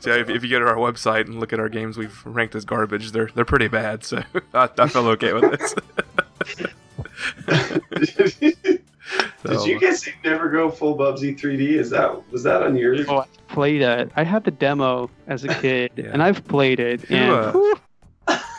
[0.00, 2.54] so if, if you go to our website and look at our games we've ranked
[2.54, 4.02] as garbage, they're they're pretty bad.
[4.04, 4.22] So
[4.54, 5.74] I, I feel okay with this.
[9.42, 11.70] Did So, you guys never go full Bubsy 3D?
[11.72, 13.06] Is that was that on yours?
[13.08, 14.10] Oh, I played it.
[14.16, 16.10] I had the demo as a kid, Yeah.
[16.12, 17.00] and I've played it.
[17.02, 17.74] Who, and uh, whew,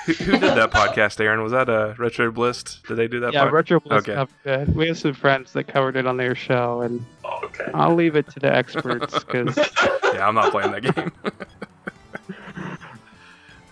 [0.06, 1.42] who, who did that podcast, Aaron?
[1.44, 2.64] Was that uh, Retro Bliss?
[2.88, 3.34] Did they do that?
[3.34, 4.14] yeah, pod- Retro Bliss Okay.
[4.16, 4.70] covered it.
[4.76, 7.68] We have some friends that covered it on their show, and Oh, okay.
[7.74, 11.12] I'll leave it to the experts because yeah, I'm not playing that game.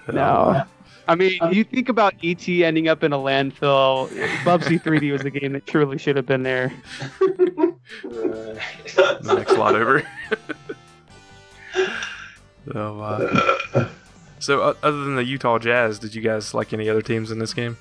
[0.13, 0.63] no.
[1.07, 4.09] I mean, you think about ET ending up in a landfill.
[4.43, 6.71] Bubsy 3D was a game that truly should have been there.
[7.19, 7.73] the
[9.35, 10.03] next lot over.
[12.71, 13.89] so, uh,
[14.39, 17.39] so uh, other than the Utah Jazz, did you guys like any other teams in
[17.39, 17.77] this game?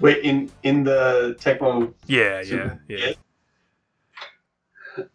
[0.00, 3.12] Wait, in in the Tecmo Yeah, yeah, yeah.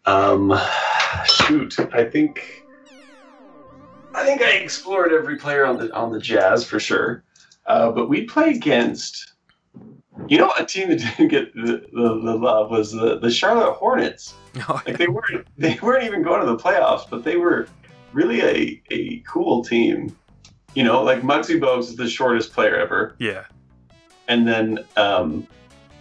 [0.06, 0.58] Um,
[1.24, 2.64] shoot, I think
[4.14, 7.24] I think I explored every player on the on the Jazz for sure.
[7.66, 9.34] Uh, but we play against,
[10.26, 13.74] you know, a team that didn't get the, the, the love was the, the Charlotte
[13.74, 14.34] Hornets.
[14.68, 17.68] Like they weren't they weren't even going to the playoffs, but they were
[18.12, 20.16] really a a cool team.
[20.74, 23.44] You know, like Muggsy Bogues is the shortest player ever, yeah,
[24.28, 25.46] and then um,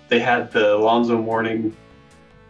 [0.07, 1.75] they had the Alonzo Mourning,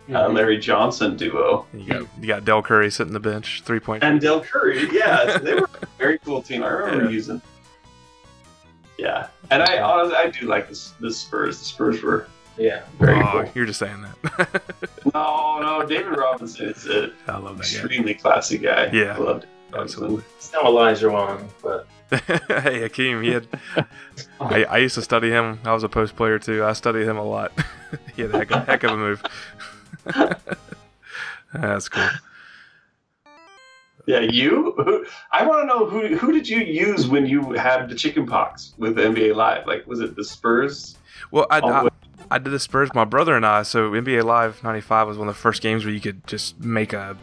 [0.10, 0.36] uh, Mm-hmm.
[0.36, 4.04] Larry Johnson duo, You got you got Del Curry sitting the bench, three point.
[4.04, 4.88] and Del Curry.
[4.92, 6.64] Yeah, so they were a very cool team.
[6.64, 7.10] I remember Yeah.
[7.12, 7.42] using.
[9.00, 11.58] Yeah, and I honestly I do like this the Spurs.
[11.58, 12.28] The Spurs were
[12.62, 12.84] Yeah.
[13.00, 13.46] very Oh, cool.
[13.56, 14.62] you're just saying that.
[15.14, 18.90] No, no, David Robinson is an I love that extremely classy guy.
[18.94, 19.16] Yeah.
[19.16, 19.78] I love David guy.
[19.78, 20.04] Robinson.
[20.04, 20.24] Absolutely.
[20.38, 21.88] It's no Olajuwon, but
[22.64, 23.48] hey, Hakeem, he had.
[24.40, 25.60] I, I used to study him.
[25.66, 26.64] I was a post player too.
[26.64, 27.52] I studied him a lot.
[28.16, 29.24] he had a heck of, heck of a move.
[31.54, 32.08] That's cool.
[34.08, 34.74] Yeah, you.
[34.78, 38.26] Who, I want to know who who did you use when you had the chicken
[38.26, 39.68] pox with NBA Live?
[39.68, 40.98] Like, was it the Spurs?
[41.32, 41.92] Well, I, All I, the-
[42.32, 43.64] I did the Spurs, my brother and I.
[43.64, 46.94] So NBA Live '95 was one of the first games where you could just make
[46.94, 47.18] a,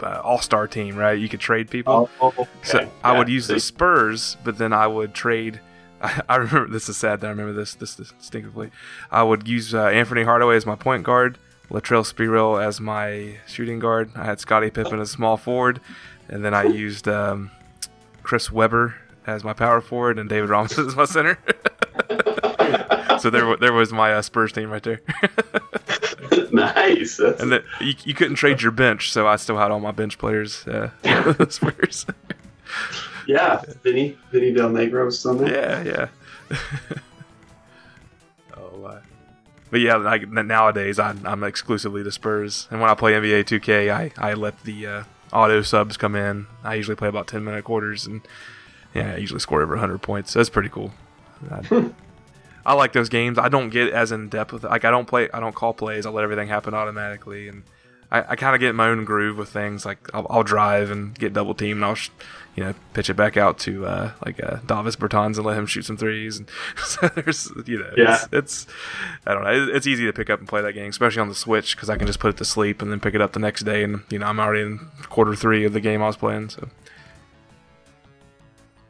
[0.00, 1.18] a All Star team, right?
[1.18, 2.10] You could trade people.
[2.22, 2.46] okay.
[2.62, 5.60] So I would use the Spurs, but then I would trade.
[6.02, 8.70] I, I remember this is sad that I remember this this distinctively.
[9.10, 11.38] I would use uh, Anfernee Hardaway as my point guard,
[11.70, 14.10] Latrell Sprewell as my shooting guard.
[14.14, 15.80] I had Scottie Pippen as small forward,
[16.28, 17.50] and then I used um,
[18.22, 18.94] Chris Webber
[19.26, 21.38] as my power forward and David Robinson as my center.
[23.18, 25.00] So there, there was my uh, Spurs team right there.
[26.52, 27.16] nice.
[27.16, 29.92] That's, and then you, you couldn't trade your bench, so I still had all my
[29.92, 30.66] bench players.
[30.66, 30.90] Uh,
[31.48, 32.06] Spurs.
[33.26, 35.84] yeah, Vinny Vinny Del Negro was still there.
[35.84, 36.08] Yeah,
[36.50, 36.56] yeah.
[38.56, 39.00] oh, uh,
[39.70, 43.92] but yeah, like nowadays I, I'm exclusively the Spurs, and when I play NBA 2K,
[43.92, 46.46] I, I let the uh, auto subs come in.
[46.64, 48.22] I usually play about 10 minute quarters, and
[48.94, 50.32] yeah, I usually score over 100 points.
[50.32, 50.92] That's pretty cool.
[51.50, 51.90] I,
[52.68, 53.38] I like those games.
[53.38, 55.28] I don't get as in depth with like I don't play.
[55.32, 56.06] I don't call plays.
[56.06, 57.62] I let everything happen automatically, and
[58.10, 59.84] I, I kind of get in my own groove with things.
[59.86, 62.10] Like I'll, I'll drive and get double team, and I'll sh-
[62.56, 65.66] you know pitch it back out to uh, like uh, Davis Bertans and let him
[65.66, 66.38] shoot some threes.
[66.38, 66.48] And
[66.84, 68.14] so there's you know Yeah.
[68.14, 68.66] it's, it's
[69.26, 69.50] I don't know.
[69.50, 71.88] It, it's easy to pick up and play that game, especially on the Switch because
[71.88, 73.82] I can just put it to sleep and then pick it up the next day,
[73.82, 74.78] and you know I'm already in
[75.08, 76.50] quarter three of the game I was playing.
[76.50, 76.68] So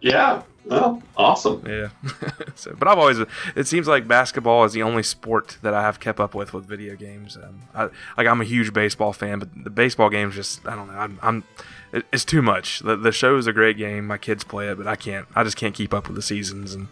[0.01, 0.43] Yeah.
[0.69, 1.65] Well, awesome.
[1.66, 1.89] yeah.
[2.55, 3.19] so, but I've always.
[3.57, 6.66] It seems like basketball is the only sport that I have kept up with with
[6.66, 7.36] video games.
[7.36, 7.85] Um, I,
[8.19, 10.99] like I'm a huge baseball fan, but the baseball games just I don't know.
[10.99, 11.19] I'm.
[11.23, 11.45] I'm
[11.93, 12.81] it, it's too much.
[12.81, 14.07] The the show is a great game.
[14.07, 15.27] My kids play it, but I can't.
[15.35, 16.89] I just can't keep up with the seasons and.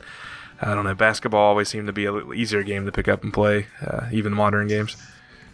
[0.59, 0.95] I don't know.
[0.95, 4.07] Basketball always seemed to be a little easier game to pick up and play, uh,
[4.11, 4.97] even modern games.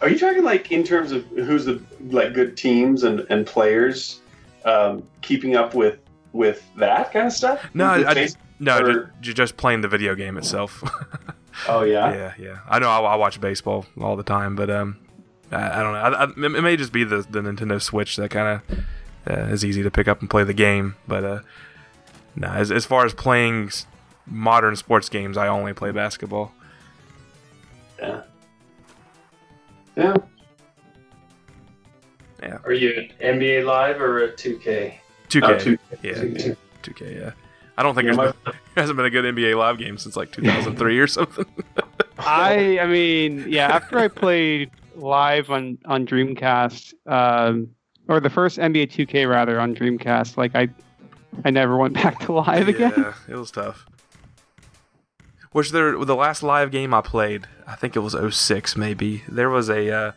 [0.00, 4.20] Are you talking like in terms of who's the like good teams and and players,
[4.64, 5.98] um, keeping up with
[6.32, 7.62] with that kind of stuff?
[7.74, 10.82] No, I- base- No, Or- ju- ju- just playing the video game itself.
[11.68, 12.12] oh yeah.
[12.14, 12.58] yeah, yeah.
[12.68, 14.98] I know I, I watch baseball all the time, but um,
[15.50, 15.98] I, I don't know.
[15.98, 18.78] I, I, it may just be the, the Nintendo Switch that kind of
[19.30, 20.94] uh, is easy to pick up and play the game.
[21.08, 21.40] But uh,
[22.36, 23.70] no, as, as far as playing
[24.26, 26.52] modern sports games, I only play basketball.
[28.00, 28.22] Yeah.
[32.42, 32.58] Yeah.
[32.64, 34.94] are you an NBA Live or a 2K?
[35.40, 35.42] 2K.
[35.48, 37.20] Oh, two- yeah, two- yeah, 2K.
[37.20, 37.30] Yeah.
[37.78, 39.96] I don't think Yeah, there's my- been, there hasn't been a good NBA Live game
[39.98, 41.46] since like 2003 or something.
[42.18, 47.70] I I mean, yeah, after I played live on on Dreamcast, um,
[48.08, 50.68] or the first NBA 2K rather on Dreamcast, like I
[51.44, 52.92] I never went back to live again.
[52.96, 53.86] Yeah, it was tough.
[55.52, 59.22] Which there, the last live game I played, I think it was 06 maybe.
[59.28, 60.12] There was a uh,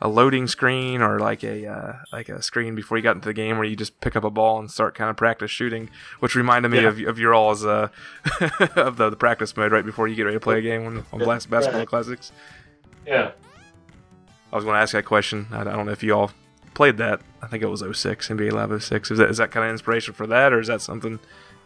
[0.00, 3.34] a loading screen or like a uh, like a screen before you got into the
[3.34, 5.88] game where you just pick up a ball and start kind of practice shooting,
[6.20, 6.88] which reminded me Yeah.
[6.88, 7.88] of of your all's uh,
[8.76, 11.04] of the, the practice mode right before you get ready to play a game on,
[11.12, 11.88] on Blast Basketball Right.
[11.88, 12.32] Classics.
[13.06, 13.30] Yeah.
[14.52, 15.46] I was going to ask that question.
[15.50, 16.30] I, I don't know if you all
[16.74, 17.20] played that.
[17.42, 19.10] I think it was 06, NBA Live 06.
[19.10, 21.18] Is that, is that kind of inspiration for that, or is that something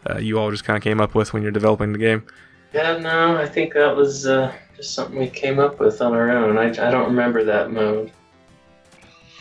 [0.08, 2.24] uh, you all just kind of came up with when you're developing the game?
[2.72, 6.30] Yeah, no, I think that was uh, just something we came up with on our
[6.30, 6.56] own.
[6.56, 8.12] I, I don't remember that mode.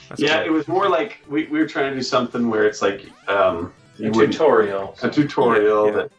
[0.10, 0.48] That's yeah, cool.
[0.48, 3.72] it was more like we, we were trying to do something where it's like um,
[4.00, 4.96] A you wouldn't- tutorial.
[5.04, 5.98] a tutorial Yeah, yeah.
[5.98, 6.12] that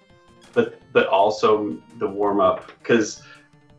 [0.52, 3.22] but but also the warm up because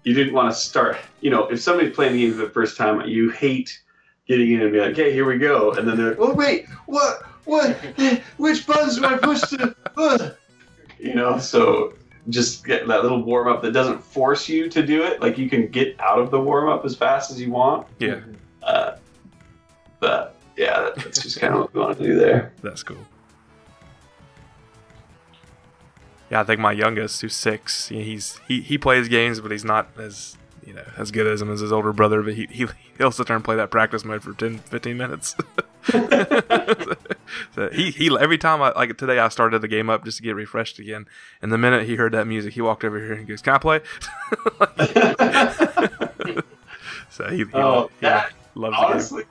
[0.03, 2.77] you didn't want to start you know if somebody's playing the game for the first
[2.77, 3.81] time you hate
[4.27, 6.67] getting in and be like okay here we go and then they're like oh wait
[6.85, 7.75] what what
[8.37, 10.29] which buttons do i push to uh?"
[10.97, 11.93] you know so
[12.29, 15.49] just get that little warm up that doesn't force you to do it like you
[15.49, 18.21] can get out of the warm up as fast as you want Yeah,
[18.63, 18.95] uh,
[20.01, 22.97] but yeah that, that's just kind of what we want to do there that's cool.
[26.29, 29.65] Yeah, I think my youngest, who's six, he- he's he, he plays games, but he's
[29.65, 32.21] not as you know as good as him as his older brother.
[32.23, 32.67] But he, he
[32.97, 35.35] he'll sit there and play that practice mode for 10, 15 minutes.
[37.53, 40.23] so he he every time I like today I started the game up just to
[40.23, 41.05] get refreshed again,
[41.41, 43.57] and the minute he heard that music, he walked over here and goes, "Can I
[43.57, 43.81] play?"
[47.09, 48.07] so he, he, Oh, he
[48.55, 49.25] loves the game.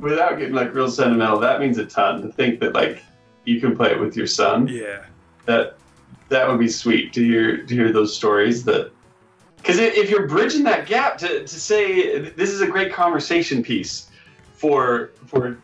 [0.00, 3.02] Without getting like real sentimental, that means a ton to think that like
[3.44, 4.68] you can play it with your son.
[4.68, 5.04] Yeah.
[5.46, 5.78] That
[6.28, 8.64] that would be sweet to hear to hear those stories.
[8.64, 8.92] That
[9.56, 14.10] because if you're bridging that gap to, to say this is a great conversation piece
[14.52, 15.58] for for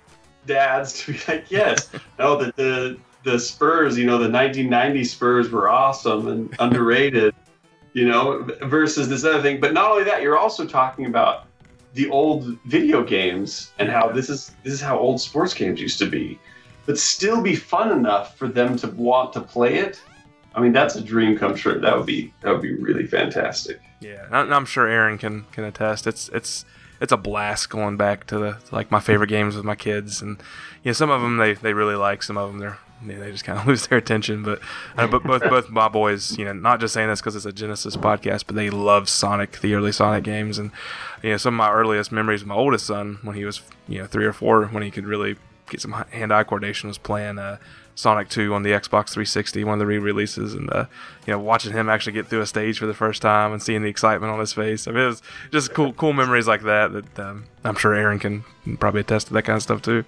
[0.47, 5.51] dads to be like, yes, no, that the the Spurs, you know, the 1990 Spurs
[5.51, 7.35] were awesome and underrated,
[7.93, 9.61] you know, versus this other thing.
[9.61, 11.47] But not only that, you're also talking about
[11.95, 15.99] the old video games and how this is this is how old sports games used
[15.99, 16.39] to be,
[16.87, 20.03] but still be fun enough for them to want to play it.
[20.55, 21.81] I mean, that's a dream come true.
[21.81, 23.81] That would be that would be really fantastic.
[24.01, 26.07] Yeah, and I'm sure Aaron can can attest.
[26.07, 26.65] It's it's
[27.01, 30.23] it's a blast going back to the to like my favorite games with my kids,
[30.23, 30.39] and
[30.83, 33.33] you know some of them they, they really like, some of them they're know, they
[33.33, 34.43] just kind of lose their attention.
[34.43, 34.61] But
[34.97, 37.53] uh, but both both my boys, you know, not just saying this because it's a
[37.53, 40.71] Genesis podcast, but they love Sonic, the early Sonic games, and
[41.23, 43.99] you know some of my earliest memories of my oldest son when he was you
[43.99, 45.37] know three or four, when he could really
[45.69, 47.39] get some hand-eye coordination, was playing.
[47.39, 47.59] Uh,
[47.95, 50.87] Sonic 2 on the Xbox 360, one of the re-releases, and uh,
[51.27, 53.83] you know, watching him actually get through a stage for the first time and seeing
[53.83, 54.89] the excitement on his face.
[54.89, 56.93] I mean, it was just cool, cool memories like that.
[56.93, 58.45] That um, I'm sure Aaron can
[58.79, 60.05] probably attest to that kind of stuff too.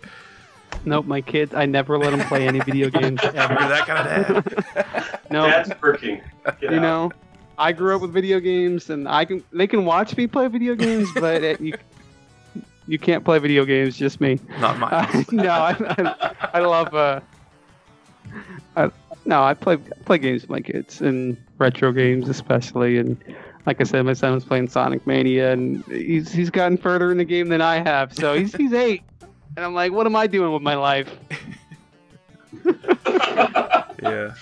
[0.84, 1.54] Nope, my kids.
[1.54, 5.20] I never let them play any video games You're that kind of dad.
[5.30, 6.20] No, That's working.
[6.44, 6.82] Get you out.
[6.82, 7.12] know,
[7.58, 10.74] I grew up with video games, and I can they can watch me play video
[10.74, 11.74] games, but it, you
[12.86, 13.96] you can't play video games.
[13.96, 14.38] Just me.
[14.60, 14.92] Not mine.
[14.92, 16.94] Uh, no, I, I, I love.
[16.94, 17.20] Uh,
[18.76, 18.90] I,
[19.24, 22.98] no, I play play games with my kids and retro games especially.
[22.98, 23.16] And
[23.66, 27.18] like I said, my son was playing Sonic Mania, and he's he's gotten further in
[27.18, 28.14] the game than I have.
[28.14, 29.02] So he's he's eight,
[29.56, 31.10] and I'm like, what am I doing with my life?
[34.02, 34.34] yeah.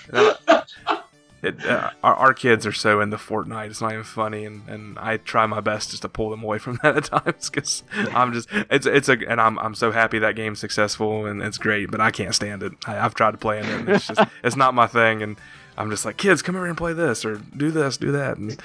[1.43, 3.67] It, uh, our, our kids are so into Fortnite.
[3.67, 6.57] It's not even funny, and, and I try my best just to pull them away
[6.57, 7.83] from that at times because
[8.13, 11.57] I'm just it's it's a and I'm I'm so happy that game's successful and it's
[11.57, 12.71] great, but I can't stand it.
[12.87, 15.37] I, I've tried to play it, and it's just it's not my thing, and
[15.77, 18.57] I'm just like kids, come over and play this or do this, do that, and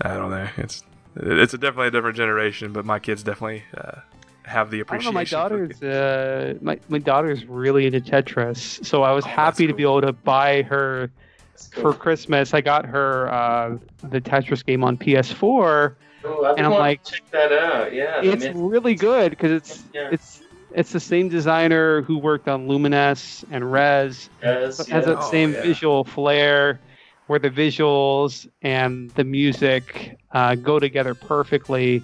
[0.00, 0.48] I don't know.
[0.56, 0.82] It's
[1.16, 4.00] it's a definitely a different generation, but my kids definitely uh,
[4.44, 5.12] have the I appreciation.
[5.14, 5.18] know.
[5.20, 9.66] My daughter's uh, my my daughter's really into Tetris, so I was Oh, that's happy
[9.66, 11.10] to be able to buy her
[11.52, 11.92] That's for.
[11.92, 12.54] Christmas.
[12.54, 15.94] I got her uh, the Tetris game on PS4.
[16.26, 17.92] Oh, and I'm like- check that out.
[17.92, 20.08] Yeah, It's myth- really good because it's Yeah.
[20.12, 20.40] it's
[20.74, 24.28] it's the same designer who worked on Lumines and Rez.
[24.42, 25.62] Yes, So it has that Oh, same yeah.
[25.62, 26.80] visual flair
[27.28, 32.02] where the visuals and the music uh, go together perfectly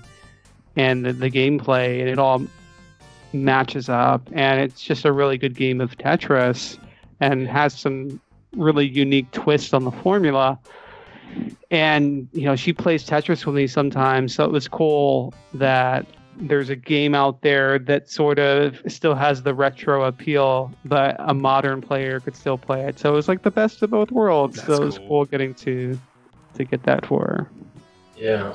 [0.77, 2.43] and the, the gameplay and it all
[3.33, 6.79] matches up and it's just a really good game of tetris
[7.21, 8.21] and has some
[8.57, 10.59] really unique twists on the formula
[11.71, 16.05] and you know she plays tetris with me sometimes so it was cool that
[16.41, 21.35] there's a game out there that sort of still has the retro appeal, but a
[21.35, 22.99] modern player could still play it.
[22.99, 24.57] So it was like the best of both worlds.
[24.57, 25.09] That's so it was cool.
[25.09, 25.99] cool getting to
[26.55, 27.51] to get that for her.
[28.17, 28.55] Yeah.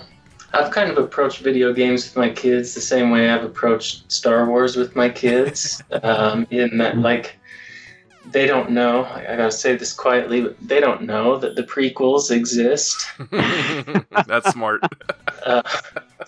[0.56, 4.48] I've kind of approached video games with my kids the same way I've approached Star
[4.48, 5.84] Wars with my kids.
[6.03, 7.38] um, in that, like,
[8.32, 11.64] they don't know, I I gotta say this quietly, but they don't know that the
[11.64, 13.06] prequels exist.
[14.27, 14.82] That's smart.
[15.45, 15.61] Uh,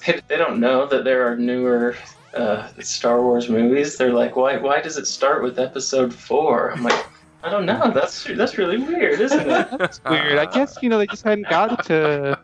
[0.06, 1.96] they, they don't know that there are newer
[2.36, 3.98] uh, Star Wars movies.
[3.98, 6.72] They're like, why, why does it start with episode four?
[6.72, 7.04] I'm like,
[7.44, 7.92] I don't know.
[7.92, 9.68] That's that's really weird, isn't it?
[9.78, 10.38] That's weird.
[10.38, 12.40] I guess you know they just hadn't gotten to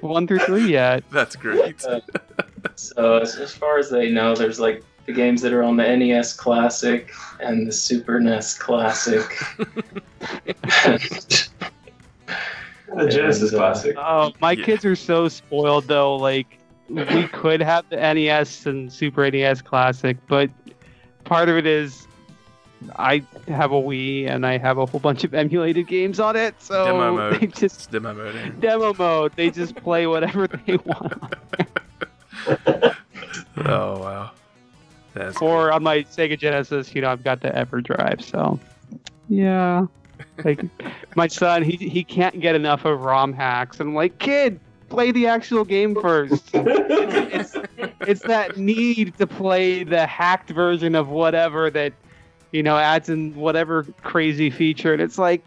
[0.00, 1.04] one through three yet.
[1.10, 1.84] That's great.
[1.84, 2.00] Uh,
[2.76, 5.96] So as, as far as they know, there's like the games that are on the
[5.96, 7.10] NES Classic
[7.40, 9.22] and the Super NES Classic.
[12.94, 13.96] The Genesis And, uh, classic.
[13.98, 14.64] Oh, my Yeah.
[14.64, 16.16] kids are so spoiled though.
[16.16, 20.50] Like we could have the NES and Super NES Classic, but
[21.24, 22.06] part of it is
[22.96, 26.54] I have a Wii and I have a whole bunch of emulated games on it.
[26.60, 27.40] So Demo mode.
[27.40, 28.60] they just It's demo mode.
[28.60, 29.32] Demo mode.
[29.36, 31.34] They just play whatever they want.
[33.56, 34.30] Oh wow.
[35.14, 38.22] That's Or on my Sega Genesis, you know, I've got the EverDrive.
[38.22, 38.58] So
[39.28, 39.86] yeah,
[40.44, 40.64] like
[41.16, 43.78] my son, he he can't get enough of ROM hacks.
[43.80, 46.50] And I'm like, kid, play the actual game first.
[46.54, 47.56] it's
[48.00, 51.92] it's that need to play the hacked version of whatever that
[52.52, 55.44] you know adds in whatever crazy feature, and it's like.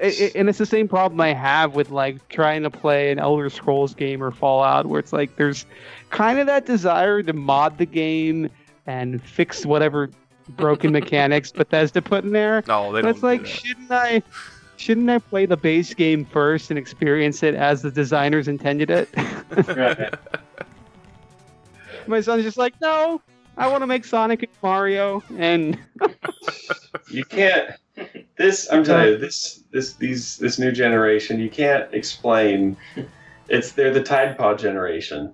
[0.00, 3.20] It, it- and it's the same problem I have with like trying to play an
[3.20, 5.66] Elder Scrolls game or Fallout, where it's like there's
[6.10, 8.50] kind of that desire to mod the game
[8.88, 10.10] and fix whatever
[10.48, 12.64] broken mechanics Bethesda put in there.
[12.66, 13.14] No, they But don't.
[13.14, 13.56] it's like, do that.
[13.56, 14.22] shouldn't I,
[14.76, 19.08] shouldn't I play the base game first and experience it as the designers intended it?
[22.08, 23.20] My son's just like, no,
[23.56, 25.78] I want to make Sonic and Mario, and
[27.10, 27.70] You can't.
[28.36, 32.76] This I'm telling you, this this these this new generation, you can't explain.
[33.48, 35.32] It's they're the Tide Pod generation.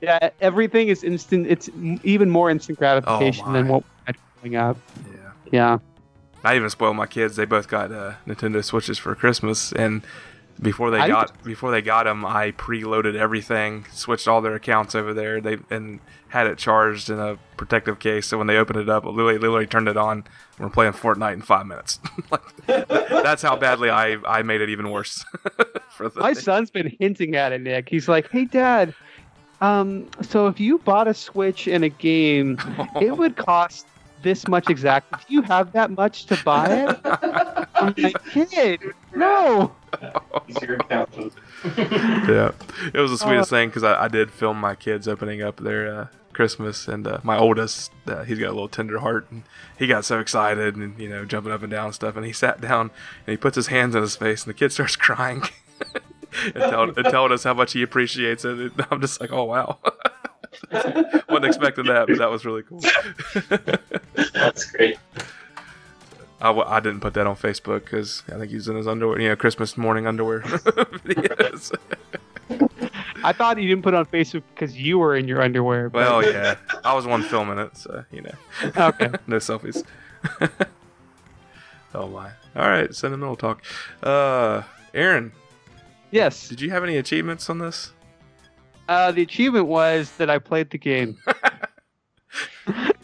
[0.00, 1.46] yeah, everything is instant.
[1.48, 1.68] It's
[2.02, 4.78] even more instant gratification than what we had growing up.
[5.12, 5.30] yeah.
[5.52, 5.78] Yeah.
[6.42, 7.36] I even spoiled my kids.
[7.36, 10.02] They both got uh, Nintendo Switches for Christmas, and
[10.60, 14.54] before they I did- got before they got them, I preloaded everything, switched all their
[14.54, 15.40] accounts over there.
[15.40, 18.26] They and had it charged in a protective case.
[18.26, 20.18] So when they opened it up, literally, literally turned it on.
[20.18, 20.26] and
[20.58, 22.00] We're playing Fortnite in five minutes.
[22.30, 25.24] like, that's how badly I I made it even worse.
[26.16, 27.88] My son's been hinting at it, Nick.
[27.88, 28.94] He's like, "Hey, Dad,
[29.60, 32.58] um, so if you bought a Switch and a game,
[33.00, 33.86] it would cost
[34.24, 35.20] this much exactly.
[35.28, 37.00] Do you have that much to buy it?"
[37.76, 38.80] I'm like, "Kid,
[39.14, 39.72] no."
[40.60, 41.32] Your accountant.
[41.64, 42.50] yeah,
[42.92, 43.56] it was the sweetest Oh.
[43.56, 47.18] thing because I, I did film my kids opening up their uh, Christmas, and uh,
[47.22, 49.44] my oldest, uh, he's got a little tender heart, and
[49.78, 52.32] he got so excited and you know jumping up and down and stuff, and he
[52.32, 52.90] sat down
[53.26, 55.42] and he puts his hands in his face, and the kid starts crying.
[56.44, 58.58] and, tell, and telling us how much he appreciates it.
[58.58, 59.78] And I'm just like, oh wow,
[61.28, 62.80] wasn't expecting that, but that was really cool.
[64.32, 64.98] That's great.
[66.40, 69.18] I, w- I didn't put that on Facebook because I think he's in his underwear,
[69.20, 71.74] you know, Christmas morning underwear videos.
[73.24, 75.88] I thought you didn't put it on Facebook because you were in your underwear.
[75.88, 78.34] but- Well, yeah, I was one filming it, so you know,
[78.76, 79.10] okay.
[79.26, 79.82] no selfies.
[81.94, 82.30] oh my!
[82.54, 83.62] All right, sentimental talk.
[84.02, 84.62] Uh,
[84.92, 85.32] Aaron,
[86.10, 86.46] Yes.
[86.48, 87.93] did you have any achievements on this?
[88.88, 91.16] Uh, the achievement was that I played the game.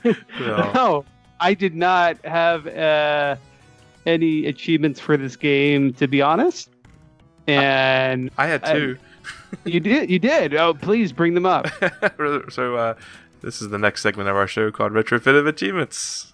[0.05, 0.17] No.
[0.75, 1.05] No,
[1.41, 3.37] I did not have uh,
[4.07, 6.71] any achievements for this game, to be honest.
[7.47, 8.97] And I had two.
[9.65, 10.55] you did, you did.
[10.55, 11.67] Oh, please bring them up.
[12.51, 12.95] so, uh,
[13.43, 16.33] this is the next segment of our show called Retrofitted Achievements.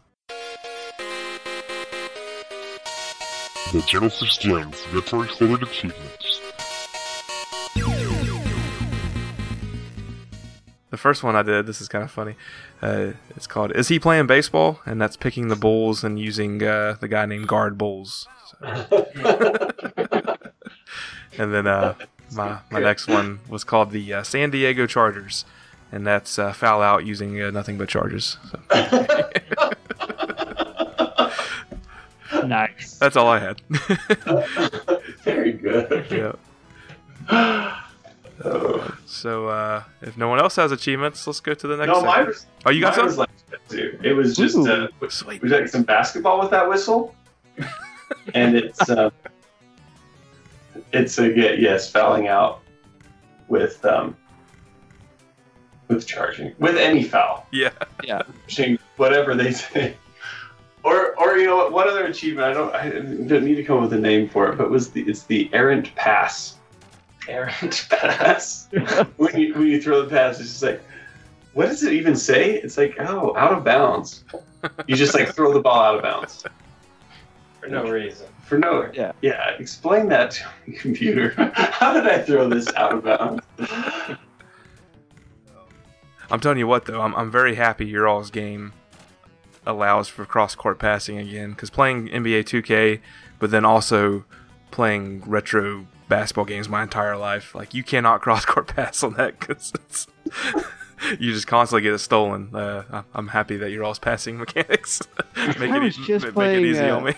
[3.73, 6.26] The Genesis Gems Retro Fitted Achievements.
[10.97, 12.37] The first one I did, this is kind of funny.
[12.81, 16.97] Uh, it's called "Is He Playing Baseball?" and that's picking the Bulls and using uh,
[16.99, 18.27] the guy named Guard Bulls.
[21.39, 21.97] And then uh,
[22.33, 25.45] my my next one was called the uh, San Diego Chargers,
[25.93, 28.39] and that's uh, foul out using uh, nothing but charges.
[28.51, 28.59] So
[32.47, 32.97] nice.
[32.99, 33.61] that's all I had.
[35.25, 36.37] Very good.
[37.31, 37.77] yeah.
[39.07, 41.89] So uh, if no one else has achievements, let's go to the next.
[41.89, 43.07] No, mine was, Oh, you got mine some?
[43.07, 43.31] was like
[43.69, 43.99] too.
[44.03, 44.67] It was just Ooh.
[45.03, 45.43] uh, Sweet.
[45.43, 47.15] we like some basketball with that whistle,
[48.35, 49.11] and it's uh,
[50.93, 52.61] it's a yeah, yes fouling out
[53.49, 54.17] with um
[55.89, 57.71] with charging with any foul, Yeah.
[58.49, 59.97] Charging whatever they say.
[60.83, 61.73] Or, or you know what?
[61.73, 62.91] One other achievement I don't I
[63.27, 65.49] don't need to come up with a name for it, but was the it's the
[65.53, 66.56] errant pass.
[67.29, 68.69] Errant pass.
[69.17, 70.83] when you when you throw the pass, it's just like,
[71.55, 72.55] what does it even say?
[72.55, 74.25] It's like, oh, out of bounds.
[74.87, 76.45] You just like throw the ball out of bounds
[77.61, 78.27] For no reason.
[78.45, 78.91] for no.
[78.93, 79.13] Yeah.
[79.23, 79.51] Yeah.
[79.59, 81.31] Explain that to me, computer.
[81.55, 83.43] How did I throw this out of bounds?
[86.31, 88.73] I'm telling you what, though, I'm, I'm very happy your all's game
[89.65, 91.51] allows for cross court passing again.
[91.51, 93.01] Because playing NBA 2K,
[93.39, 94.25] but then also
[94.71, 99.39] playing retro basketball games my entire life, like you cannot cross court pass on that
[99.39, 99.73] because
[101.19, 102.55] you just constantly get it stolen.
[102.55, 105.01] Uh, I- I'm happy that your all's passing mechanics
[105.59, 107.15] make I it, was e- just make it playing, easy uh, on me.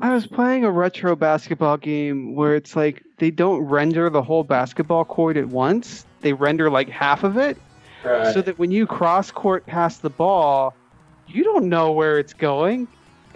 [0.00, 4.44] I was playing a retro basketball game where it's like they don't render the whole
[4.44, 6.04] basketball court at once.
[6.20, 7.56] They render like half of it,
[8.04, 8.32] Right.
[8.34, 10.74] so that when you cross court past the ball,
[11.26, 12.86] you don't know where it's going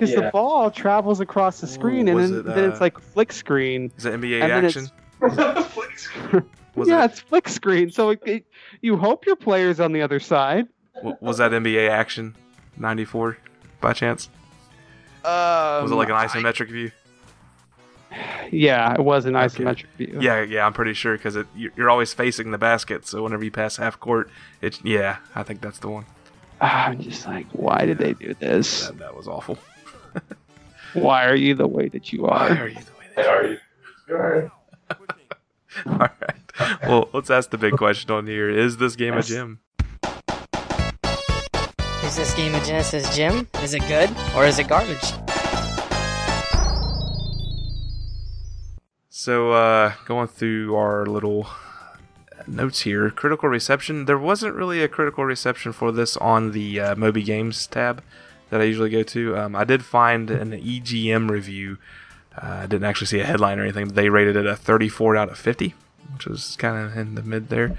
[0.02, 0.26] because Yeah.
[0.26, 3.92] the ball travels across the screen, and then, it, then it's uh, like flick screen.
[3.96, 4.88] Is it NBA and then action?
[5.22, 6.08] it's-
[6.74, 7.90] Was yeah, it, it's flick screen.
[7.90, 8.44] So it, it,
[8.80, 10.66] you hope your player's on the other side.
[11.20, 12.34] was that NBA action
[12.78, 13.36] 94
[13.80, 14.30] by chance?
[15.24, 16.90] Um, Was it like an isometric view?
[18.50, 19.46] Yeah, it was an Okay.
[19.64, 20.18] isometric view.
[20.20, 23.76] Yeah, yeah, I'm pretty sure because you're always facing the basket, so whenever you pass
[23.76, 24.30] half court,
[24.60, 26.06] it yeah, I think that's the one.
[26.60, 28.86] Ah, I'm just like, why did they do this?
[28.86, 29.58] That, that was awful.
[30.94, 32.48] Why are you the way that you are?
[32.50, 32.62] Why are?
[32.64, 33.58] are you the way that are you?
[34.14, 34.52] are?
[35.86, 36.80] All right.
[36.86, 39.28] Well, let's ask the big question on here: Is this game a Yes.
[39.28, 39.60] gem?
[42.04, 43.48] Is this game of Genesis Gem?
[43.62, 45.12] Is it good or is it garbage?
[49.08, 51.46] So, uh, going through our little
[52.46, 54.04] notes here, critical reception.
[54.06, 58.02] There wasn't really a critical reception for this on the uh, Moby Games tab
[58.52, 59.38] that I usually go to.
[59.38, 61.78] Um, I did find an EGM review.
[62.36, 63.86] Uh, I didn't actually see a headline or anything.
[63.86, 65.74] But they rated it a 34 out of 50,
[66.12, 67.74] which was kind of in the mid there.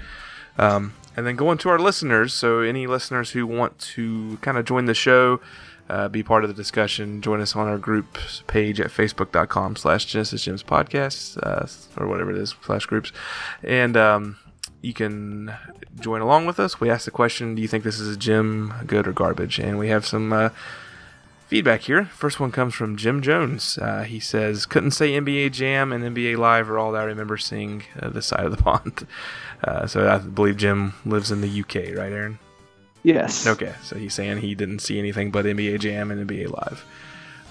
[0.58, 2.34] Um, and then going to our listeners.
[2.34, 5.40] So, any listeners who want to kind of join the show,
[5.88, 8.18] uh, be part of the discussion, join us on our group
[8.48, 11.68] page at facebook.com slash Genesis Gems Podcast, uh,
[12.02, 13.12] or whatever it is, slash groups.
[13.62, 14.38] And um,
[14.84, 15.54] you can
[15.98, 16.80] join along with us.
[16.80, 19.58] We asked the question Do you think this is a gem, good, or garbage?
[19.58, 20.32] And we have some.
[20.32, 20.50] Uh,
[21.46, 22.06] feedback here.
[22.06, 23.78] First one comes from Jim Jones.
[23.78, 27.36] Uh, he says, Couldn't say NBA Jam and NBA Live are all that I remember
[27.36, 29.06] seeing uh, this side of the pond.
[29.62, 32.38] Uh, so I believe Jim lives in the UK, right, Aaron?
[33.04, 33.46] Yes.
[33.46, 36.84] Okay, so he's saying he didn't see anything but NBA Jam and NBA Live.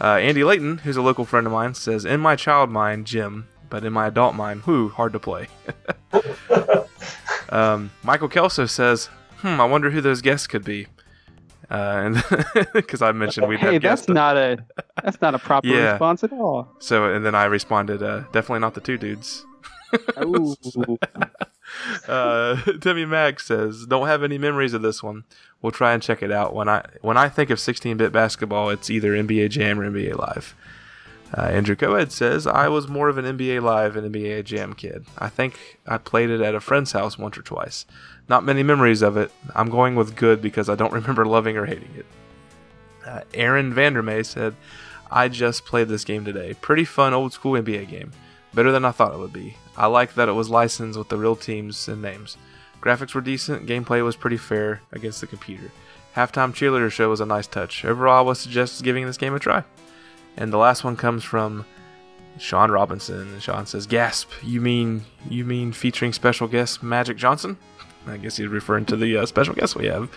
[0.02, 3.48] Uh, Andy Layton, who's a local friend of mine, says, In my child mind, gem,
[3.74, 5.48] but in my adult mind, whoo, hard to play.
[7.50, 10.86] um, Michael Kelso says, Hmm, I wonder who those guests could be.
[11.72, 11.74] Uh,
[12.06, 12.24] and
[12.74, 14.10] because I mentioned we'd Hey, have that's guests.
[14.10, 14.64] not a
[15.04, 15.92] that's not a proper Yeah.
[15.94, 16.68] response at all.
[16.78, 19.44] So, and then I responded, uh, definitely not the two dudes.
[20.24, 20.56] Ooh.
[22.08, 25.24] Uh, Timmy Mag says, "Don't have any memories of this one.
[25.62, 26.54] We'll try and check it out.
[26.54, 30.54] When I when I think of 16-bit basketball, it's either NBA Jam or NBA Live."
[31.36, 35.06] Uh, Andrew Coed says, "I was more of an NBA Live and NBA Jam kid.
[35.18, 37.86] I think I played it at a friend's house once or twice.
[38.30, 39.32] Not many memories of it.
[39.56, 42.06] I'm going with good because I don't remember loving or hating it."
[43.06, 44.56] Uh, Aaron Vandermeer said,
[45.10, 46.54] "I just played this game today.
[46.62, 48.12] Pretty fun old school NBA game."
[48.54, 49.58] Better than I thought it would be.
[49.76, 52.38] I like that it was licensed with the real teams and names.
[52.80, 55.72] Graphics were decent, gameplay was pretty fair against the computer.
[56.16, 57.84] Halftime cheerleader show was a nice touch.
[57.84, 59.64] Overall, I would suggest giving this game a try.
[60.38, 61.66] And the last one comes from
[62.38, 63.40] Sean Robinson.
[63.40, 64.30] Sean says, "Gasp!
[64.42, 67.58] You mean you mean featuring special guest Magic Johnson?
[68.08, 70.10] I guess he's referring to the uh, special guest we have."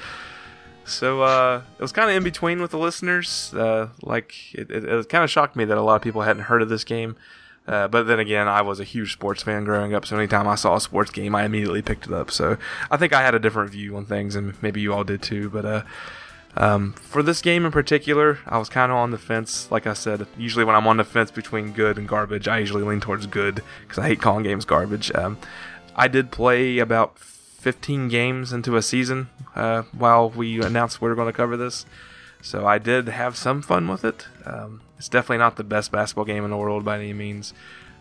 [0.84, 3.52] So uh, it was kind of in between with the listeners.
[3.52, 6.44] Uh, like it, it, it kind of shocked me that a lot of people hadn't
[6.44, 7.16] heard of this game.
[7.66, 10.54] Uh, but then again, I was a huge sports fan growing up, so anytime I
[10.54, 12.30] saw a sports game, I immediately picked it up.
[12.30, 12.56] So
[12.92, 15.50] I think I had a different view on things, and maybe you all did too.
[15.50, 15.82] But uh,
[16.56, 19.70] um, for this game in particular, I was kind of on the fence.
[19.70, 22.82] Like I said, usually when I'm on the fence between good and garbage, I usually
[22.82, 25.14] lean towards good because I hate calling games garbage.
[25.14, 25.38] Um,
[25.94, 31.14] I did play about 15 games into a season uh, while we announced we were
[31.14, 31.84] going to cover this.
[32.40, 34.26] So I did have some fun with it.
[34.44, 37.52] Um, it's definitely not the best basketball game in the world by any means.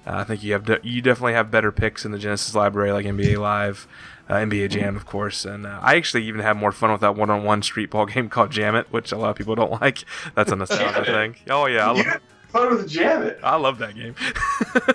[0.06, 2.92] Uh, I think you have de- you definitely have better picks in the Genesis library,
[2.92, 3.88] like NBA Live,
[4.29, 5.45] uh, NBA Jam, of course.
[5.45, 8.51] And uh, I actually even have more fun with that one-on-one street ball game called
[8.51, 10.03] Jammit, which a lot of people don't like.
[10.35, 11.35] That's a nostalgia thing.
[11.49, 13.39] Oh yeah, I love, fun with Jammit.
[13.43, 14.15] I love that game.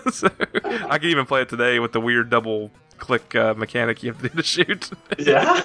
[0.13, 0.29] so,
[0.89, 4.23] I can even play it today with the weird double click uh, mechanic you have
[4.23, 4.91] to do to shoot.
[5.19, 5.63] Yeah.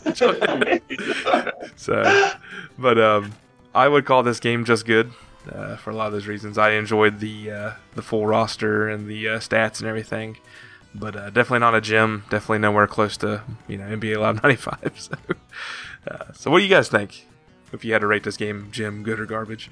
[1.76, 2.32] so,
[2.78, 3.34] but um,
[3.74, 5.12] I would call this game just good
[5.52, 6.58] uh, for a lot of those reasons.
[6.58, 10.38] I enjoyed the uh, the full roster and the uh, stats and everything,
[11.00, 12.24] but uh, definitely not a gem.
[12.30, 14.92] Definitely nowhere close to you know NBA Live 95.
[16.06, 17.26] So, uh, so what do you guys think?
[17.74, 19.72] If you had to rate this game, gem, good or garbage?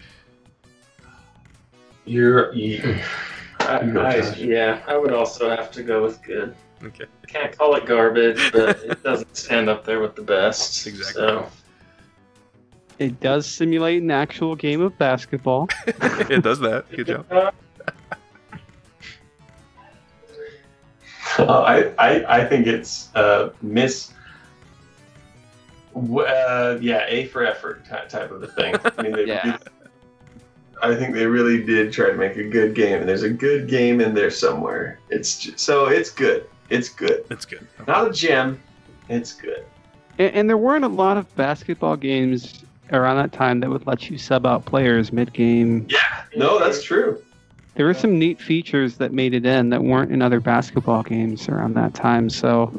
[2.06, 2.54] You're.
[2.54, 3.00] You,
[3.60, 6.56] I, You I, yeah, I would also have to go with good.
[6.84, 7.06] Okay.
[7.28, 10.86] Can't call it garbage, but it doesn't stand up there with the best.
[10.86, 11.14] Exactly.
[11.14, 11.48] So,
[13.00, 15.70] It does simulate an actual game of basketball.
[15.88, 16.90] it does that.
[16.90, 17.54] Good job.
[21.40, 24.12] I, I I think it's uh, miss.
[25.96, 28.76] Uh, yeah, A for effort type of a thing.
[28.84, 29.58] I mean, they, Yeah.
[30.82, 33.70] I think they really did try to make a good game, and there's a good
[33.70, 35.00] game in there somewhere.
[35.10, 36.50] It's just, so it's good.
[36.70, 37.26] It's good.
[37.30, 37.66] It's good.
[37.88, 38.62] Not a gem.
[39.08, 39.66] It's good.
[40.20, 44.10] And, and there weren't a lot of basketball games around that time that would let
[44.10, 45.88] you sub out players mid game.
[45.90, 46.24] Yeah.
[46.36, 47.23] No, that's true.
[47.76, 51.50] There were some neat features that made it in that weren't in other basketball games
[51.50, 52.30] around that time.
[52.30, 52.72] So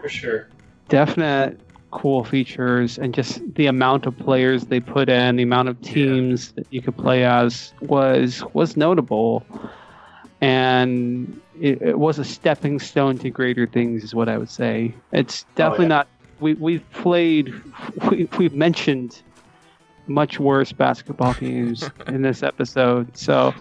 [0.00, 0.48] for sure.
[0.88, 1.60] definite
[1.92, 6.52] cool features and just the amount of players they put in, the amount of teams
[6.52, 9.46] that you could play as was was notable.
[10.40, 14.92] And it, it was a stepping stone to greater things is what I would say.
[15.12, 15.88] It's oh, definitely yeah.
[15.88, 16.08] not
[16.40, 17.54] we we've played
[18.10, 19.22] we, we've mentioned
[20.06, 23.16] much worse basketball games in this episode.
[23.16, 23.54] So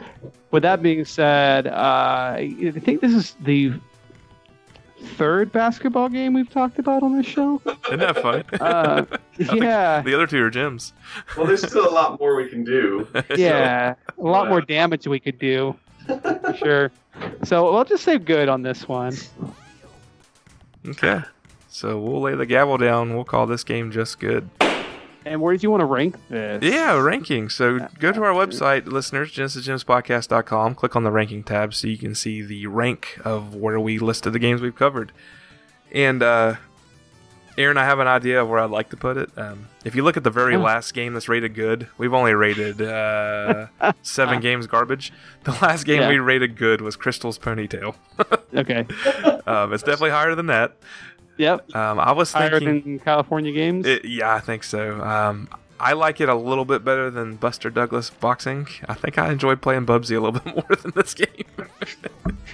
[0.51, 1.71] with that being said, uh,
[2.37, 3.73] I think this is the
[5.17, 7.61] third basketball game we've talked about on this show.
[7.87, 8.43] Isn't that funny?
[8.59, 9.05] Uh,
[9.55, 10.93] yeah, the other two are gems.
[11.35, 13.07] Well, there's still a lot more we can do.
[13.35, 14.49] yeah, a lot Wow.
[14.49, 15.75] more damage we could do.
[16.07, 16.91] for sure.
[17.43, 19.15] So we'll just say good on this one.
[20.87, 21.21] Okay.
[21.69, 23.13] So we'll lay the gavel down.
[23.15, 24.49] We'll call this game just good.
[25.25, 26.63] And where did you want to rank this?
[26.63, 27.49] Yeah, ranking.
[27.49, 30.75] So go to our website, listeners, genesisgems.podcast.com.
[30.75, 34.33] Click on the ranking tab so you can see the rank of where we listed
[34.33, 35.11] the games we've covered.
[35.91, 36.55] And uh,
[37.57, 39.29] Aaron, I have an idea of where I'd like to put it.
[39.37, 42.81] Um, if you look at the very last game that's rated good, we've only rated
[42.81, 43.67] uh,
[44.01, 45.11] seven games garbage.
[45.43, 46.09] The last game Yeah.
[46.09, 47.95] we rated good was Crystal's Pony Tale.
[48.53, 48.85] Okay.
[49.47, 50.75] Um, it's definitely higher than that.
[51.37, 51.75] Yep.
[51.75, 52.81] Um, I was Higher thinking.
[52.83, 53.85] than California games.
[53.87, 55.01] It, yeah, I think so.
[55.01, 55.47] Um,
[55.79, 58.67] I like it a little bit better than Buster Douglas boxing.
[58.87, 61.27] I think I enjoyed playing Bubsy a little bit more than this game.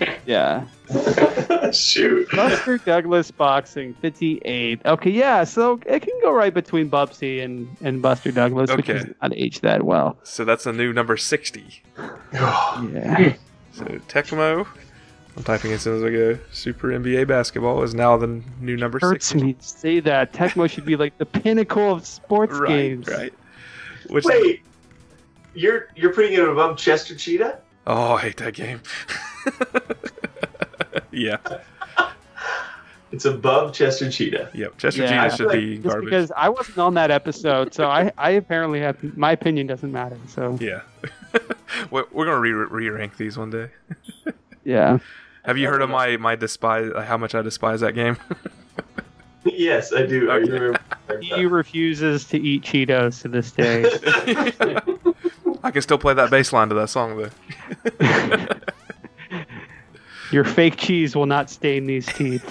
[0.26, 0.66] yeah.
[1.74, 2.30] Shoot.
[2.32, 4.80] Buster Douglas boxing 58.
[4.86, 9.00] Okay, yeah, so it can go right between Bubsy and, and Buster Douglas, which Okay.
[9.00, 10.18] is not aged that well.
[10.24, 11.82] So that's a new number 60.
[12.34, 13.34] Yeah.
[13.74, 14.66] So Tecmo,
[15.38, 16.40] I'm typing as soon as I go.
[16.52, 19.46] Super NBA basketball is now the new number Hurts 60.
[19.46, 20.34] me to say that.
[20.34, 23.08] Tecmo should be like the pinnacle of sports Right, games.
[23.08, 23.34] right.
[24.10, 24.64] Which, Wait,
[25.54, 27.60] you're you're putting it above Chester Cheetah?
[27.86, 28.82] Oh, I hate that game.
[31.12, 31.38] yeah,
[33.12, 34.50] It's above Chester Cheetah.
[34.54, 34.78] yep.
[34.78, 36.06] Chester Yeah, Cheetah should like be Just garbage.
[36.06, 40.18] because I wasn't on that episode, so I, I apparently have my opinion doesn't matter.
[40.28, 40.82] So Yeah.
[41.92, 43.70] we're we're gonna re re rank these one day.
[44.66, 44.98] yeah,
[45.48, 48.18] Have you heard of my my despise uh, how much I despise that game?
[49.46, 50.30] yes, I do.
[50.30, 50.78] I remember.
[51.22, 53.86] he refuses to eat Cheetos to this day.
[55.64, 57.32] I can still play that bass line to that song though.
[60.32, 62.44] Your fake cheese will not stain these teeth.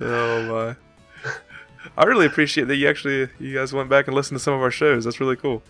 [0.00, 0.76] Oh my.
[1.98, 4.62] I really appreciate that you actually you guys went back and listened to some of
[4.62, 5.04] our shows.
[5.04, 5.62] That's really cool.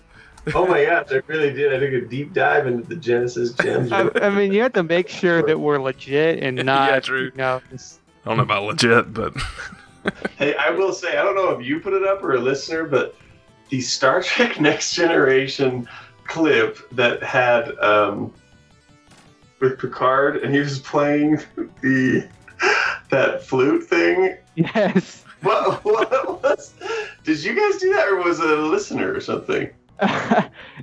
[0.55, 1.73] Oh my gosh, I really did.
[1.73, 3.91] I took a deep dive into the Genesis gems.
[3.93, 7.23] I, I mean, you have to make sure that we're legit and not, Yeah, true.
[7.25, 9.33] you know, just- I don't know about legit, but
[10.39, 12.85] Hey, I will say, I don't know if you put it up or a listener,
[12.85, 13.15] but
[13.71, 15.89] the Star Trek Next Generation
[16.25, 18.33] clip that had um,
[19.61, 21.41] with Picard, and he was playing
[21.83, 22.29] the
[23.11, 24.37] that flute thing.
[24.57, 25.25] yes.
[25.43, 26.75] What, what was?
[27.25, 29.71] Did you guys do that, or was it a listener or something?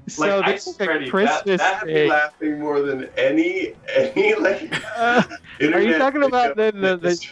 [0.07, 2.09] So Like, this is swear a to you, that, Christmas that thing.
[2.09, 4.73] laughing more than any any like.
[4.97, 5.23] Uh,
[5.59, 7.27] internet talking about the- the- the-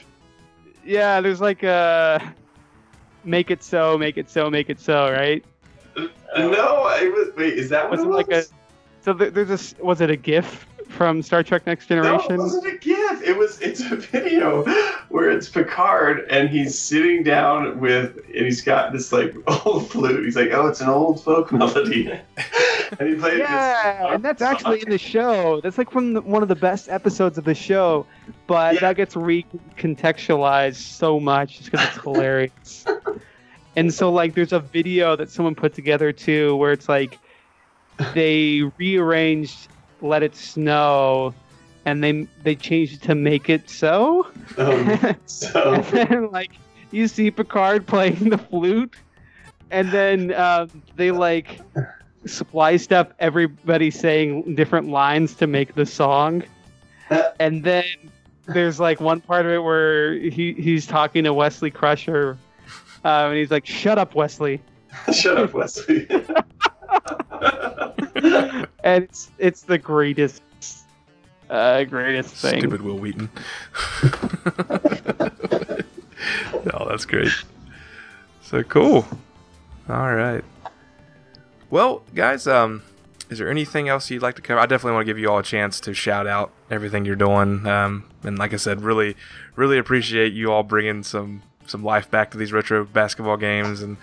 [0.85, 2.33] yeah, there's like a
[3.23, 5.43] make it so, make it so, make it so, right?
[5.95, 7.29] No, I was.
[7.37, 8.43] Wait, is that what Was it it like a
[9.01, 12.33] so there's a s- was it a GIF from Star Trek Next No, Generation?
[12.33, 13.21] it wasn't a GIF.
[13.23, 13.59] It was.
[13.61, 14.63] It's a video
[15.09, 20.23] where it's Picard and he's sitting down with, and he's got this like old flute.
[20.23, 22.11] He's like, "Oh, it's an old folk melody,"
[22.99, 24.15] and he played Yeah, this.
[24.15, 25.59] and that's actually in the show.
[25.61, 28.05] That's like from the, one of the best episodes of the show,
[28.47, 28.79] but Yeah.
[28.81, 32.85] that gets recontextualized so much just because it's hilarious.
[33.75, 37.17] and so, like, there's a video that someone put together too, where it's like
[38.13, 39.67] they rearranged
[40.03, 41.33] "Let It Snow,"
[41.85, 46.51] and they they changed it to "Make It So," Um, so and then like
[46.91, 48.95] you see Picard playing the flute,
[49.71, 51.59] and then um, they like
[52.25, 56.43] spliced up everybody saying different lines to make the song,
[57.39, 57.85] and then
[58.45, 62.37] there's like one part of it where he he's talking to Wesley Crusher,
[63.03, 64.61] um, and he's like, "Shut up, Wesley,"
[65.13, 66.07] shut up, Wesley.
[68.83, 70.41] and it's it's the greatest.
[71.49, 72.59] Uh, greatest thing.
[72.59, 73.29] stupid Wil Wheaton.
[76.73, 77.31] oh, that's great.
[78.41, 79.05] So cool.
[79.89, 80.43] All right.
[81.69, 82.81] Well, guys, um,
[83.29, 84.59] is there anything else you'd like to cover?
[84.59, 87.65] I definitely want to give you all a chance to shout out everything you're doing.
[87.67, 89.15] Um, and like I said, really,
[89.55, 93.81] really appreciate you all bringing some some life back to these retro basketball games.
[93.81, 93.97] And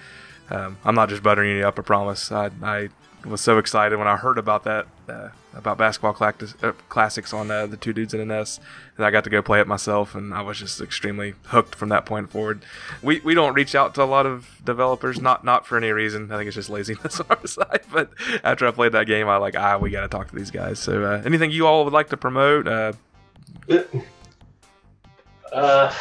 [0.50, 2.30] um, I'm not just buttering you up, I promise.
[2.32, 2.88] I, I
[3.24, 7.50] was so excited when I heard about that, uh, about basketball classics, uh, classics on
[7.50, 8.60] uh, the Two Dudes in an S,
[8.96, 11.88] and I got to go play it myself, and I was just extremely hooked from
[11.90, 12.64] that point forward.
[13.02, 16.30] We, we don't reach out to a lot of developers, not not for any reason.
[16.32, 17.82] I think it's just laziness on our side.
[17.92, 18.10] But
[18.44, 20.78] after I played that game, I like ah, we got to talk to these guys.
[20.78, 22.66] So uh, anything you all would like to promote?
[22.66, 22.92] Uh,
[25.52, 25.92] Uh,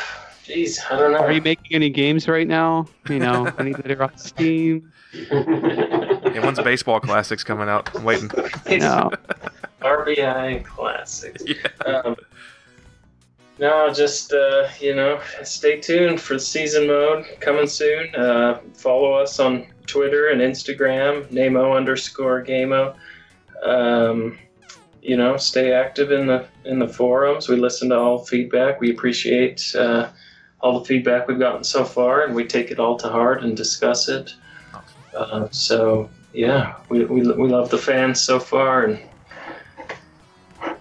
[0.45, 1.19] jeez, I don't know.
[1.19, 2.87] Are you making any games right now?
[3.09, 4.91] You know, any that are on Steam?
[5.13, 7.95] Yeah, when's baseball classics coming out?
[7.95, 8.29] I'm waiting.
[8.79, 9.11] No.
[9.81, 11.43] RBI Classics.
[11.45, 11.85] Yeah.
[11.85, 12.15] Um,
[13.59, 18.13] no, just uh, you know, stay tuned for season mode coming soon.
[18.15, 22.95] Uh, follow us on Twitter and Instagram, Namo underscore Gamo.
[23.63, 24.37] Um,
[25.01, 27.49] you know, stay active in the in the forums.
[27.49, 28.79] We listen to all feedback.
[28.79, 30.09] We appreciate uh,
[30.61, 33.57] all the feedback we've gotten so far, and we take it all to heart and
[33.57, 34.33] discuss it.
[35.15, 38.99] Uh, so yeah, we, we we love the fans so far, and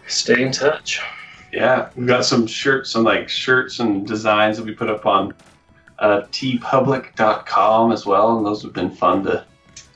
[0.07, 1.01] stay in touch.
[1.53, 5.33] Yeah, we've got some shirts, some like shirts and designs that we put up on
[5.99, 9.45] uh, teepublic.com as well, and those have been fun to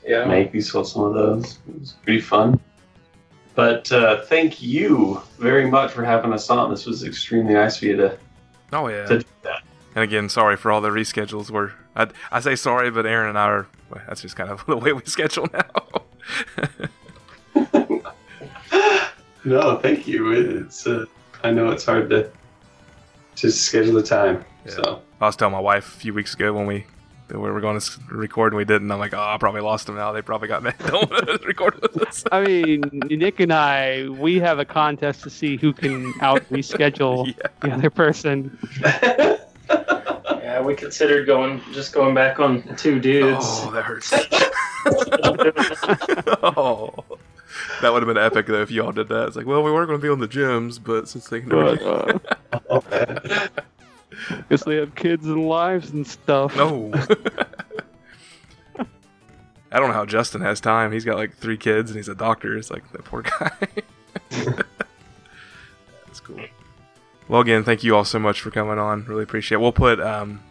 [0.05, 0.25] Yeah.
[0.25, 0.51] make.
[0.51, 1.59] We sold some of those.
[1.67, 2.59] It was pretty fun.
[3.55, 6.71] But uh, thank you very much for having us on.
[6.71, 8.17] This was extremely nice for you to,
[8.73, 9.05] Oh yeah.
[9.05, 9.61] to do that.
[9.93, 11.51] And again, sorry for all the reschedules.
[11.51, 13.67] We're I, I say sorry, but Aaron and I are.
[13.89, 16.01] Well, that's just kind of the way we schedule now.
[19.45, 20.31] No, thank you.
[20.31, 21.05] It's uh,
[21.43, 22.31] I know it's hard to
[23.35, 24.45] to schedule the time.
[24.65, 24.71] Yeah.
[24.71, 26.85] So I was telling my wife a few weeks ago when we
[27.27, 28.89] that we were going to record and we didn't.
[28.89, 30.13] I'm like, oh, I probably lost them now.
[30.13, 30.75] They probably got mad.
[30.87, 32.23] Don't want to record with us.
[32.31, 37.27] I mean, Nick and I, we have a contest to see who can out reschedule
[37.27, 37.47] Yeah.
[37.61, 38.57] the other person.
[40.53, 43.43] Yeah, we considered going just going back on two dudes.
[43.43, 44.13] Oh, that hurts.
[46.43, 46.93] oh,
[47.81, 49.29] that would have been epic though if you all did that.
[49.29, 51.81] It's like, well, we weren't going to be on the gems, but since they But,
[51.81, 52.19] never,
[52.69, 52.81] uh,
[54.51, 56.55] guess they have kids and lives and stuff.
[56.55, 56.91] no.
[59.71, 60.91] I don't know how Justin has time.
[60.91, 62.55] He's got like three kids and he's a doctor.
[62.59, 63.57] It's like that poor guy.
[67.27, 69.05] Well, again, thank you all so much for coming on.
[69.05, 69.61] Really appreciate it.
[69.61, 70.41] We'll put um,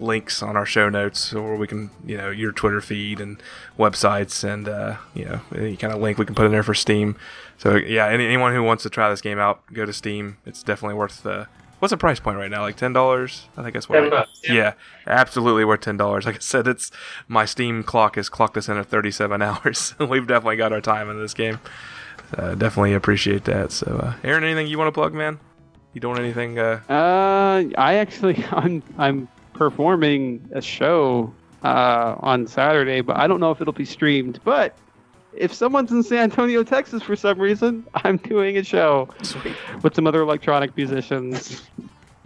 [0.00, 3.42] links on our show notes or we can, you know, your Twitter feed and
[3.78, 6.74] websites and, uh, you know, any kind of link we can put in there for
[6.74, 7.16] Steam.
[7.58, 10.38] So, yeah, any, anyone who wants to try this game out, go to Steam.
[10.46, 11.44] It's definitely worth uh,
[11.80, 12.62] What's the price point right now?
[12.62, 13.42] Like $10?
[13.58, 14.40] I think that's what Ten I- bucks.
[14.48, 14.72] yeah,
[15.06, 16.24] absolutely worth ten dollars.
[16.24, 16.90] Like I said, it's
[17.28, 19.94] my Steam clock has clocked us in at thirty-seven hours.
[20.00, 21.58] We've definitely got our time in this game.
[22.38, 23.70] Uh, definitely appreciate that.
[23.70, 25.40] So, uh, Aaron, anything you want to plug, man?
[25.94, 26.58] You doing anything?
[26.58, 31.32] Uh, Uh, I actually, I'm, I'm performing a show
[31.62, 34.40] uh, on Saturday, but I don't know if it'll be streamed.
[34.44, 34.76] But
[35.32, 39.54] if someone's in San Antonio, Texas, for some reason, I'm doing a show sweet.
[39.82, 41.62] with some other electronic musicians,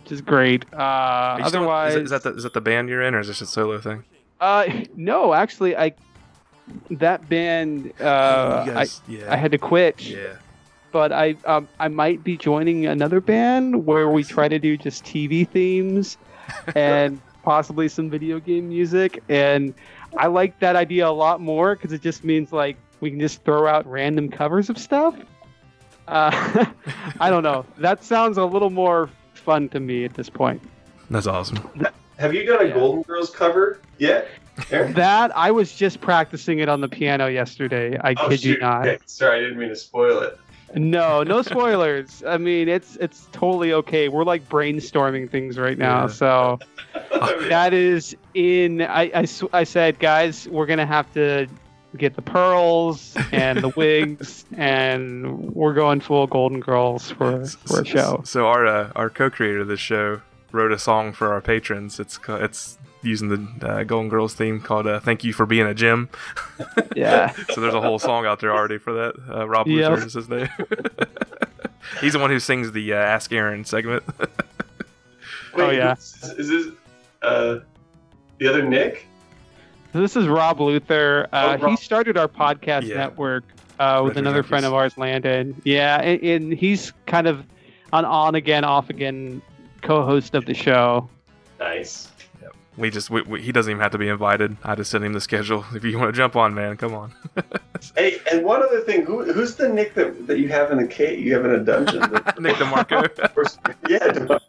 [0.03, 0.65] which is great.
[0.73, 3.15] Uh, you still- otherwise, is, it- is that the, is that the band you're in,
[3.15, 4.03] or is this a solo thing?
[4.41, 4.67] uh,
[4.97, 5.93] no, actually, I
[6.91, 10.01] that band, uh, You guys- yeah, I, I had to quit.
[10.03, 10.37] yeah.
[10.93, 15.05] But I um, I might be joining another band where we try to do just
[15.05, 16.17] TV themes
[16.75, 19.23] and possibly some video game music.
[19.29, 19.75] And
[20.17, 23.45] I like that idea a lot more because it just means like we can just
[23.45, 25.15] throw out random covers of stuff.
[26.07, 26.65] Uh,
[27.21, 27.65] I don't know.
[27.79, 30.63] That sounds a little more fun to me at this point.
[31.11, 31.59] That's awesome.
[32.19, 32.75] Have you done a Yeah.
[32.75, 34.29] Golden Girls cover yet?
[34.71, 34.93] Aaron?
[34.95, 37.97] That I was just practicing it on the piano yesterday.
[38.03, 38.89] I Oh, kid you not.
[38.89, 40.39] Okay, sorry, I didn't mean to spoil it.
[40.75, 42.23] No, no spoilers.
[42.27, 44.09] I mean, it's it's totally okay.
[44.09, 46.07] We're like brainstorming things right now, Yeah.
[46.09, 46.59] so
[47.49, 48.83] that is in.
[48.83, 51.47] I I said, guys, we're gonna have to
[51.97, 57.85] get the pearls and the wigs, and we're going full Golden Girls for for a
[57.87, 58.21] show.
[58.25, 60.21] So our uh, our co-creator of this show
[60.53, 61.99] wrote a song for our patrons.
[61.99, 65.75] It's it's using the uh, Golden Girls theme called uh, "Thank You for Being a
[65.75, 66.09] Gem."
[66.97, 67.33] Yeah.
[67.51, 69.15] so there's a whole song out there already for that.
[69.33, 69.91] Uh, Rob Yep.
[69.91, 70.49] Luther is his name.
[72.01, 74.03] He's the one who sings the uh, Ask Aaron segment.
[75.55, 75.93] Oh, yeah.
[75.95, 76.67] Is, is this
[77.23, 77.59] uh,
[78.39, 79.07] the other Nick?
[79.93, 81.29] This is Rob Luther.
[81.33, 81.71] Uh, Oh, Rob.
[81.71, 82.97] He started our podcast Yeah.
[82.97, 83.45] network
[83.79, 85.61] uh, with another friend of ours, Landon.
[85.65, 87.45] Yeah, and, and he's kind of
[87.93, 89.41] an on again, off again
[89.83, 91.09] co-host of the show.
[91.61, 92.09] Nice.
[92.79, 94.57] We just we, we, he doesn't even have to be invited.
[94.65, 95.65] I just send him the schedule.
[95.75, 97.13] If you want to jump on, man, come on.
[97.97, 100.87] Hey, and one other thing, who, who's the Nick that, that you have in a
[100.87, 101.25] cave?
[101.25, 102.01] You have in a dungeon?
[102.13, 103.09] that- Nick DeMarco.
[103.89, 104.41] yeah, DeMar-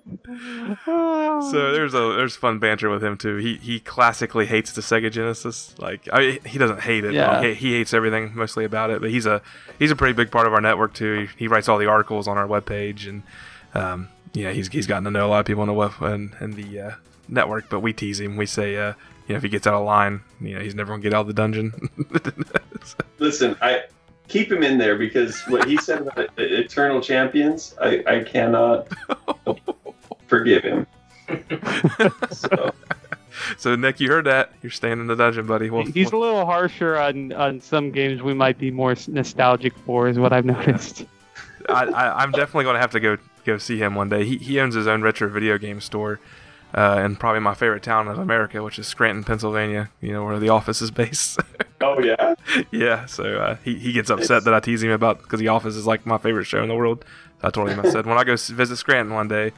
[1.51, 3.37] So there's a there's fun banter with him too.
[3.37, 5.75] He he classically hates the Sega Genesis.
[5.77, 7.13] Like I, he doesn't hate it.
[7.13, 7.43] Yeah.
[7.43, 9.01] He, he hates everything mostly about it.
[9.01, 9.41] But he's a
[9.77, 11.27] he's a pretty big part of our network too.
[11.37, 13.23] He, he writes all the articles on our webpage and
[13.75, 16.33] um, yeah he's he's gotten to know a lot of people on the web and,
[16.39, 16.91] and the uh,
[17.29, 17.69] network.
[17.69, 18.37] But we tease him.
[18.37, 18.93] We say uh,
[19.27, 21.21] you know if he gets out of line, you know he's never gonna get out
[21.21, 21.89] of the dungeon.
[23.19, 23.83] Listen, I
[24.29, 28.87] keep him in there because what he said about Eternal Champions, I, I cannot
[30.27, 30.87] forgive him.
[32.31, 32.73] So,
[33.57, 34.53] so Nick, you heard that?
[34.61, 35.69] You're staying in the dungeon, buddy.
[35.69, 40.07] Well, He's a little harsher on, on some games we might be more nostalgic for,
[40.07, 41.05] is what I've noticed.
[41.67, 44.25] I, I, I'm definitely going to have to go go see him one day.
[44.25, 46.19] He, he owns his own retro video game store
[46.73, 49.89] uh, in probably my favorite town of America, which is Scranton, Pennsylvania.
[50.01, 51.39] You know where the office is based.
[51.81, 52.35] Oh yeah.
[52.71, 55.77] yeah, so uh, he he gets upset that I tease him about because The Office
[55.77, 57.05] is like my favorite show in the world.
[57.39, 59.53] So I told him I said when I go visit Scranton one day,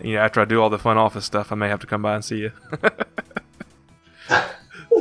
[0.00, 2.00] you know, after I do all the fun Office stuff, I may have to come
[2.00, 2.52] by and see you.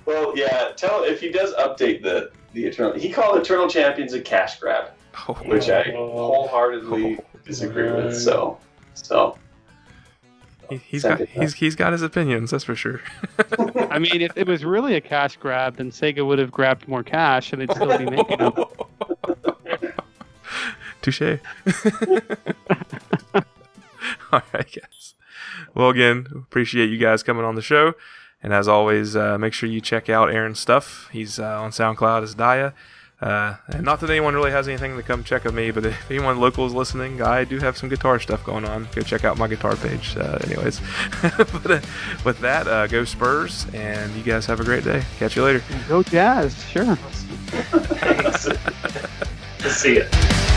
[0.04, 0.72] Well, yeah.
[0.76, 2.98] Tell if he does update the the eternal.
[2.98, 4.90] He called Eternal Champions a cash grab,
[5.28, 8.16] Oh, which I wholeheartedly disagree with.
[8.18, 8.58] So,
[8.94, 9.38] so
[10.70, 13.00] he, he's got he's he's got his opinions, that's for sure.
[13.90, 17.02] I mean, if it was really a cash grab, then Sega would have grabbed more
[17.02, 18.52] cash and they'd still be making them.
[21.02, 21.22] Touche.
[24.32, 25.14] All right, guys.
[25.74, 27.94] Well, again, appreciate you guys coming on the show.
[28.42, 31.08] And as always, uh, make sure you check out Aaron's stuff.
[31.12, 32.72] He's uh, on SoundCloud as Daya.
[33.22, 36.10] Uh, and not that anyone really has anything to come check of me, but if
[36.10, 38.88] anyone local is listening, I do have some guitar stuff going on.
[38.94, 40.16] Go check out my guitar page.
[40.16, 40.80] Uh, anyways,
[41.22, 41.80] but, uh,
[42.24, 45.04] with that, uh, go Spurs, and you guys have a great day.
[45.18, 45.62] Catch you later.
[45.88, 46.96] Go Jazz, sure.
[46.96, 48.48] Thanks.
[49.78, 50.48] See ya.